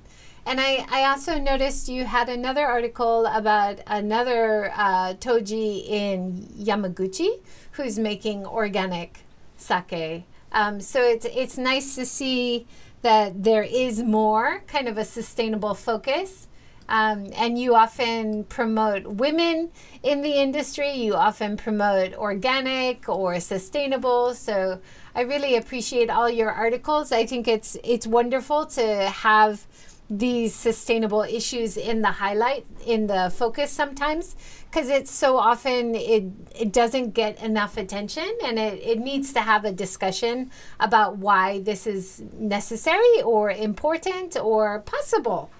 And 0.48 0.62
I, 0.62 0.86
I 0.88 1.04
also 1.10 1.38
noticed 1.38 1.90
you 1.90 2.06
had 2.06 2.30
another 2.30 2.64
article 2.64 3.26
about 3.26 3.80
another 3.86 4.72
uh, 4.74 5.12
Toji 5.12 5.86
in 5.86 6.48
Yamaguchi 6.58 7.42
who's 7.72 7.98
making 7.98 8.46
organic 8.46 9.26
sake. 9.58 10.24
Um, 10.50 10.80
so 10.80 11.02
it's, 11.02 11.26
it's 11.26 11.58
nice 11.58 11.96
to 11.96 12.06
see 12.06 12.66
that 13.02 13.44
there 13.44 13.62
is 13.62 14.02
more 14.02 14.62
kind 14.66 14.88
of 14.88 14.96
a 14.96 15.04
sustainable 15.04 15.74
focus. 15.74 16.48
Um, 16.88 17.26
and 17.36 17.58
you 17.58 17.74
often 17.74 18.44
promote 18.44 19.06
women 19.06 19.68
in 20.02 20.22
the 20.22 20.32
industry. 20.32 20.92
You 20.92 21.14
often 21.14 21.58
promote 21.58 22.14
organic 22.14 23.06
or 23.06 23.38
sustainable. 23.40 24.32
So 24.32 24.80
I 25.14 25.20
really 25.20 25.56
appreciate 25.56 26.08
all 26.08 26.30
your 26.30 26.50
articles. 26.50 27.12
I 27.12 27.26
think 27.26 27.46
it's 27.46 27.76
it's 27.84 28.06
wonderful 28.06 28.64
to 28.64 29.10
have 29.10 29.66
these 30.10 30.54
sustainable 30.54 31.22
issues 31.22 31.76
in 31.76 32.00
the 32.00 32.08
highlight 32.08 32.64
in 32.86 33.06
the 33.08 33.30
focus 33.34 33.70
sometimes 33.70 34.36
because 34.70 34.88
it's 34.88 35.10
so 35.10 35.36
often 35.36 35.94
it 35.94 36.24
it 36.58 36.72
doesn't 36.72 37.10
get 37.10 37.40
enough 37.42 37.76
attention 37.76 38.26
and 38.44 38.58
it, 38.58 38.80
it 38.82 38.98
needs 38.98 39.34
to 39.34 39.40
have 39.40 39.66
a 39.66 39.72
discussion 39.72 40.50
about 40.80 41.18
why 41.18 41.60
this 41.60 41.86
is 41.86 42.22
necessary 42.38 43.20
or 43.22 43.50
important 43.50 44.34
or 44.36 44.80
possible 44.80 45.50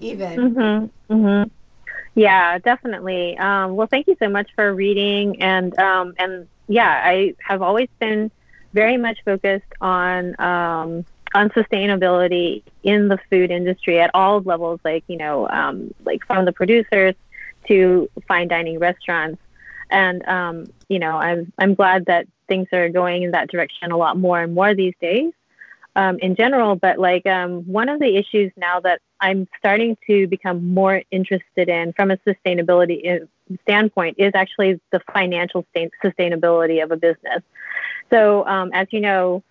even 0.00 0.38
mm-hmm. 0.38 1.14
Mm-hmm. 1.14 1.48
yeah 2.14 2.58
definitely 2.58 3.38
um, 3.38 3.74
well 3.74 3.86
thank 3.86 4.06
you 4.06 4.16
so 4.18 4.28
much 4.28 4.50
for 4.54 4.74
reading 4.74 5.40
and 5.40 5.76
um, 5.78 6.14
and 6.18 6.46
yeah 6.68 7.00
i 7.04 7.34
have 7.38 7.62
always 7.62 7.88
been 7.98 8.30
very 8.74 8.98
much 8.98 9.18
focused 9.24 9.72
on 9.80 10.38
um, 10.38 11.06
on 11.34 11.50
sustainability 11.50 12.62
in 12.82 13.08
the 13.08 13.18
food 13.30 13.50
industry 13.50 14.00
at 14.00 14.10
all 14.14 14.40
levels, 14.40 14.80
like 14.84 15.04
you 15.08 15.16
know, 15.16 15.48
um, 15.48 15.92
like 16.04 16.24
from 16.26 16.44
the 16.44 16.52
producers 16.52 17.14
to 17.68 18.08
fine 18.26 18.48
dining 18.48 18.78
restaurants, 18.78 19.40
and 19.90 20.26
um, 20.26 20.66
you 20.88 20.98
know, 20.98 21.16
I'm 21.18 21.52
I'm 21.58 21.74
glad 21.74 22.06
that 22.06 22.26
things 22.48 22.68
are 22.72 22.88
going 22.88 23.22
in 23.24 23.32
that 23.32 23.50
direction 23.50 23.92
a 23.92 23.96
lot 23.96 24.18
more 24.18 24.40
and 24.40 24.54
more 24.54 24.74
these 24.74 24.94
days. 25.00 25.32
um, 25.98 26.16
in 26.20 26.36
general, 26.36 26.76
but 26.76 26.98
like 26.98 27.26
um, 27.26 27.62
one 27.64 27.88
of 27.88 27.98
the 27.98 28.16
issues 28.16 28.52
now 28.56 28.78
that 28.78 29.00
I'm 29.20 29.48
starting 29.58 29.96
to 30.06 30.28
become 30.28 30.72
more 30.72 31.02
interested 31.10 31.68
in 31.68 31.92
from 31.92 32.12
a 32.12 32.16
sustainability 32.18 33.22
uh, 33.22 33.26
standpoint 33.62 34.14
is 34.16 34.30
actually 34.36 34.80
the 34.92 35.00
financial 35.12 35.66
sustainability 36.04 36.84
of 36.84 36.92
a 36.92 36.96
business. 36.96 37.42
So, 38.10 38.46
um, 38.46 38.70
as 38.72 38.86
you 38.92 39.00
know, 39.00 39.42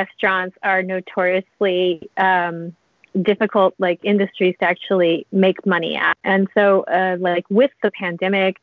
restaurants 0.00 0.56
are 0.62 0.82
notoriously 0.82 2.08
um, 2.16 2.74
difficult 3.22 3.74
like 3.78 3.98
industries 4.02 4.54
to 4.60 4.66
actually 4.66 5.26
make 5.32 5.64
money 5.64 5.96
at, 5.96 6.16
and 6.24 6.48
so 6.54 6.82
uh, 6.82 7.16
like 7.18 7.44
with 7.50 7.72
the 7.82 7.90
pandemic. 7.90 8.56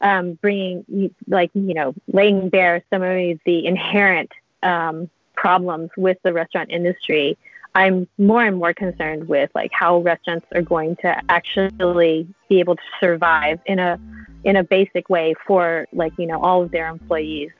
Um, 0.00 0.34
bringing 0.34 1.12
like 1.26 1.50
you 1.54 1.74
know 1.74 1.92
laying 2.12 2.50
bare 2.50 2.84
some 2.88 3.02
of 3.02 3.16
the 3.44 3.66
inherent 3.66 4.30
um, 4.62 5.10
problems 5.34 5.90
with 5.96 6.18
the 6.22 6.32
restaurant 6.32 6.70
industry, 6.70 7.36
I'm 7.74 8.08
more 8.18 8.44
and 8.44 8.56
more 8.56 8.74
concerned 8.74 9.28
with 9.28 9.50
like 9.54 9.70
how 9.72 9.98
restaurants 9.98 10.46
are 10.54 10.62
going 10.62 10.96
to 10.96 11.20
actually 11.28 12.28
be 12.48 12.60
able 12.60 12.76
to 12.76 12.82
survive 13.00 13.60
in 13.66 13.78
a 13.78 14.00
in 14.44 14.56
a 14.56 14.64
basic 14.64 15.08
way 15.08 15.34
for 15.46 15.86
like 15.92 16.12
you 16.18 16.26
know 16.26 16.40
all 16.40 16.62
of 16.62 16.70
their 16.70 16.88
employees. 16.88 17.50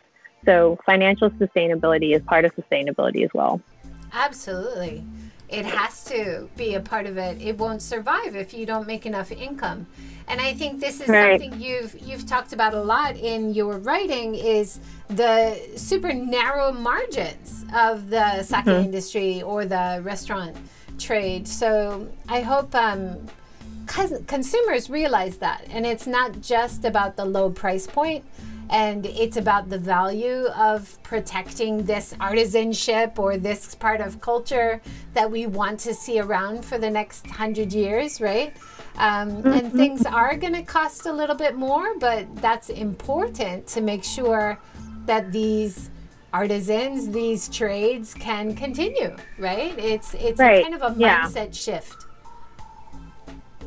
So 0.45 0.79
financial 0.87 1.31
sustainability 1.31 2.15
is 2.15 2.23
part 2.23 2.45
of 2.45 2.55
sustainability 2.55 3.25
as 3.25 3.31
well. 3.35 3.61
Absolutely. 4.13 5.05
It 5.49 5.65
has 5.65 6.05
to 6.05 6.49
be 6.57 6.75
a 6.75 6.81
part 6.81 7.07
of 7.07 7.17
it. 7.17 7.41
It 7.41 7.57
won't 7.57 7.81
survive 7.81 8.37
if 8.37 8.53
you 8.53 8.67
don't 8.67 8.87
make 8.87 9.07
enough 9.07 9.33
income. 9.33 9.87
And 10.27 10.43
I 10.43 10.53
think 10.53 10.81
this 10.81 11.01
is 11.01 11.09
right. 11.09 11.41
something 11.41 11.59
you've 11.59 11.99
you've 12.07 12.27
talked 12.27 12.53
about 12.53 12.75
a 12.75 12.83
lot 12.83 13.17
in 13.17 13.55
your 13.55 13.79
writing 13.79 14.35
is 14.35 14.79
the 15.09 15.59
super 15.77 16.13
narrow 16.13 16.71
margins 16.71 17.65
of 17.75 18.11
the 18.11 18.43
sake 18.43 18.67
mm-hmm. 18.67 18.85
industry 18.85 19.43
or 19.43 19.65
the 19.65 20.01
restaurant 20.05 20.55
trade. 20.99 21.49
So 21.49 22.09
I 22.29 22.43
hope 22.43 22.75
um, 22.75 23.27
consumers 23.87 24.91
realize 24.91 25.39
that, 25.39 25.65
and 25.71 25.87
it's 25.87 26.07
not 26.07 26.43
just 26.43 26.85
about 26.85 27.17
the 27.17 27.25
low 27.25 27.49
price 27.49 27.87
point 27.87 28.23
and 28.71 29.07
it's 29.07 29.37
about 29.37 29.69
the 29.69 29.79
value 29.79 30.47
of 30.49 31.03
protecting 31.03 31.85
this 31.85 32.15
artisanship 32.15 33.19
or 33.19 33.37
this 33.37 33.75
part 33.75 34.01
of 34.01 34.21
culture 34.21 34.81
that 35.15 35.31
we 35.31 35.47
want 35.47 35.81
to 35.81 35.95
see 35.95 36.21
around 36.21 36.65
for 36.65 36.79
the 36.79 36.91
next 36.91 37.27
hundred 37.27 37.73
years, 37.73 38.21
right? 38.21 38.57
Um, 38.97 39.29
and 39.29 39.45
mm-hmm. 39.45 39.77
things 39.77 40.07
are 40.07 40.37
going 40.37 40.55
to 40.55 40.63
cost 40.63 41.07
a 41.07 41.13
little 41.13 41.37
bit 41.37 41.55
more, 41.55 41.97
but 41.99 42.35
that's 42.37 42.69
important 42.69 43.67
to 43.69 43.81
make 43.81 44.05
sure 44.05 44.59
that 45.07 45.33
these 45.33 45.91
artisans, 46.33 47.09
these 47.11 47.49
trades 47.49 48.13
can 48.15 48.55
continue, 48.55 49.17
right? 49.39 49.77
It's 49.79 50.15
it's 50.15 50.39
right. 50.39 50.63
kind 50.63 50.75
of 50.75 50.83
a 50.83 50.91
mindset 50.91 51.35
yeah. 51.35 51.51
shift. 51.51 52.07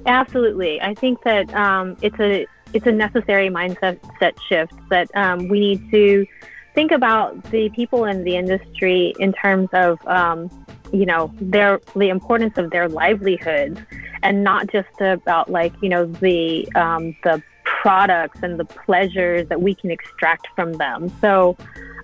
Absolutely, 0.06 0.82
I 0.82 0.94
think 0.94 1.22
that 1.24 1.54
um, 1.54 1.98
it's 2.02 2.20
a 2.20 2.46
it's 2.74 2.88
a 2.88 2.92
necessary 2.92 3.50
mindset 3.50 4.00
set 4.20 4.36
shift 4.48 4.74
that 4.90 5.10
um, 5.16 5.48
we 5.48 5.60
need 5.60 5.92
to 5.92 6.26
think 6.74 6.92
about 6.92 7.42
the 7.52 7.70
people 7.70 8.06
in 8.06 8.24
the 8.24 8.36
industry 8.38 9.14
in 9.20 9.34
terms 9.34 9.70
of 9.74 10.06
um, 10.08 10.50
you 10.92 11.06
know 11.06 11.32
their 11.40 11.80
the 11.96 12.10
importance 12.10 12.58
of 12.58 12.72
their 12.72 12.88
livelihoods 12.88 13.80
and 14.24 14.44
not 14.44 14.72
just 14.72 14.90
about 15.00 15.50
like 15.50 15.74
you 15.82 15.90
know 15.90 16.06
the 16.06 16.72
um, 16.76 17.16
the 17.24 17.42
products 17.64 18.40
and 18.44 18.60
the 18.60 18.66
pleasures 18.66 19.48
that 19.48 19.60
we 19.60 19.74
can 19.74 19.90
extract 19.90 20.48
from 20.56 20.74
them. 20.74 21.12
So 21.20 21.58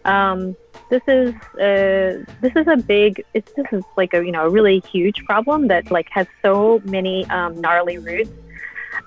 um, 0.06 0.56
this 0.90 1.02
is 1.08 1.34
uh, 1.60 2.24
this 2.42 2.54
is 2.56 2.68
a 2.68 2.78
big 2.78 3.24
it's 3.34 3.52
this 3.54 3.68
is 3.72 3.84
like 3.96 4.14
a 4.14 4.26
you 4.26 4.32
know 4.32 4.46
a 4.46 4.50
really 4.50 4.82
huge 4.92 5.24
problem 5.26 5.68
that 5.68 5.92
like 5.92 6.08
has 6.12 6.28
so 6.42 6.82
many 6.86 7.26
um, 7.26 7.60
gnarly 7.60 7.98
roots 7.98 8.32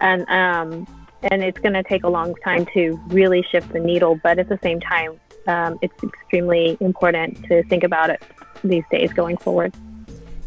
and 0.00 0.28
um, 0.28 0.86
and 1.22 1.42
it's 1.42 1.58
going 1.58 1.74
to 1.74 1.82
take 1.82 2.04
a 2.04 2.08
long 2.08 2.34
time 2.36 2.66
to 2.74 3.00
really 3.08 3.44
shift 3.50 3.72
the 3.72 3.80
needle. 3.80 4.18
But 4.22 4.38
at 4.38 4.48
the 4.48 4.58
same 4.62 4.80
time, 4.80 5.20
um, 5.46 5.78
it's 5.82 6.02
extremely 6.02 6.76
important 6.80 7.44
to 7.44 7.62
think 7.64 7.84
about 7.84 8.10
it 8.10 8.22
these 8.64 8.84
days 8.90 9.12
going 9.12 9.36
forward. 9.36 9.74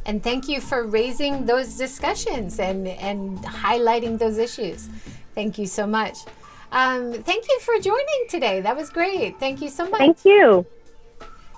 And 0.06 0.22
thank 0.22 0.50
you 0.50 0.60
for 0.60 0.84
raising 0.84 1.46
those 1.46 1.78
discussions 1.78 2.60
and, 2.60 2.88
and 2.88 3.38
highlighting 3.40 4.20
those 4.20 4.38
issues. 4.38 4.90
Thank 5.34 5.58
you 5.58 5.66
so 5.66 5.88
much. 5.88 6.18
Um, 6.72 7.14
thank 7.14 7.48
you 7.48 7.60
for 7.62 7.80
joining 7.80 8.26
today. 8.30 8.62
That 8.62 8.76
was 8.76 8.90
great. 8.90 9.40
Thank 9.40 9.62
you 9.62 9.70
so 9.70 9.90
much. 9.90 10.00
Thank 10.00 10.26
you. 10.26 10.66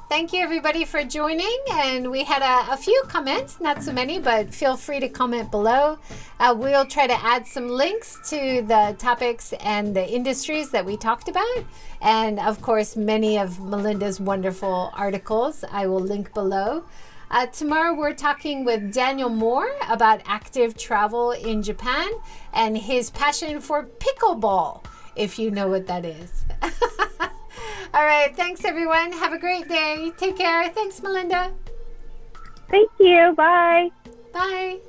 Thank 0.08 0.34
you, 0.34 0.42
everybody, 0.42 0.86
for 0.86 1.04
joining. 1.04 1.58
And 1.72 2.12
we 2.12 2.24
had 2.24 2.44
a, 2.44 2.74
a, 2.74 2.78
few 2.78 3.02
comments, 3.08 3.60
not 3.60 3.82
so 3.82 3.92
many, 3.92 4.20
but 4.20 4.54
feel 4.54 4.78
free 4.78 5.00
to 5.00 5.10
comment 5.10 5.50
below. 5.50 5.98
Uh, 6.40 6.56
we'll 6.56 6.86
try 6.86 7.08
to 7.08 7.26
add 7.26 7.48
some 7.48 7.68
links 7.68 8.20
to 8.30 8.62
the 8.62 8.96
topics 9.00 9.52
and 9.62 9.96
the 9.96 10.08
industries 10.08 10.70
that 10.70 10.86
we 10.86 10.96
talked 10.96 11.28
about. 11.28 11.66
And 12.02 12.40
of 12.40 12.62
course, 12.62 12.96
many 12.96 13.40
of 13.40 13.60
Melinda's 13.60 14.20
wonderful 14.20 14.92
articles 14.94 15.66
I 15.72 15.88
will 15.88 16.02
link 16.02 16.36
below. 16.36 16.84
Uh, 17.32 17.48
tomorrow, 17.48 17.96
we're 17.96 18.14
talking 18.14 18.64
with 18.64 18.94
Daniel 18.94 19.30
Moore 19.30 19.72
about 19.90 20.22
active 20.28 20.78
travel 20.78 21.32
in 21.32 21.64
Japan 21.64 22.12
and 22.54 22.78
his 22.78 23.10
passion 23.10 23.60
for 23.60 23.90
pickleball, 23.98 24.86
if 25.16 25.40
you 25.40 25.50
know 25.50 25.68
what 25.68 25.88
that 25.88 26.06
is. 26.06 26.46
All 27.94 28.06
right. 28.06 28.36
Thanks, 28.36 28.66
everyone. 28.66 29.12
Have 29.12 29.34
a 29.34 29.38
great 29.40 29.68
day. 29.68 30.12
Take 30.18 30.38
care. 30.38 30.70
Thanks, 30.70 31.02
Melinda. 31.02 31.54
Thank 32.70 32.90
you. 33.00 33.34
Bye. 33.36 33.92
Bye. 34.34 34.80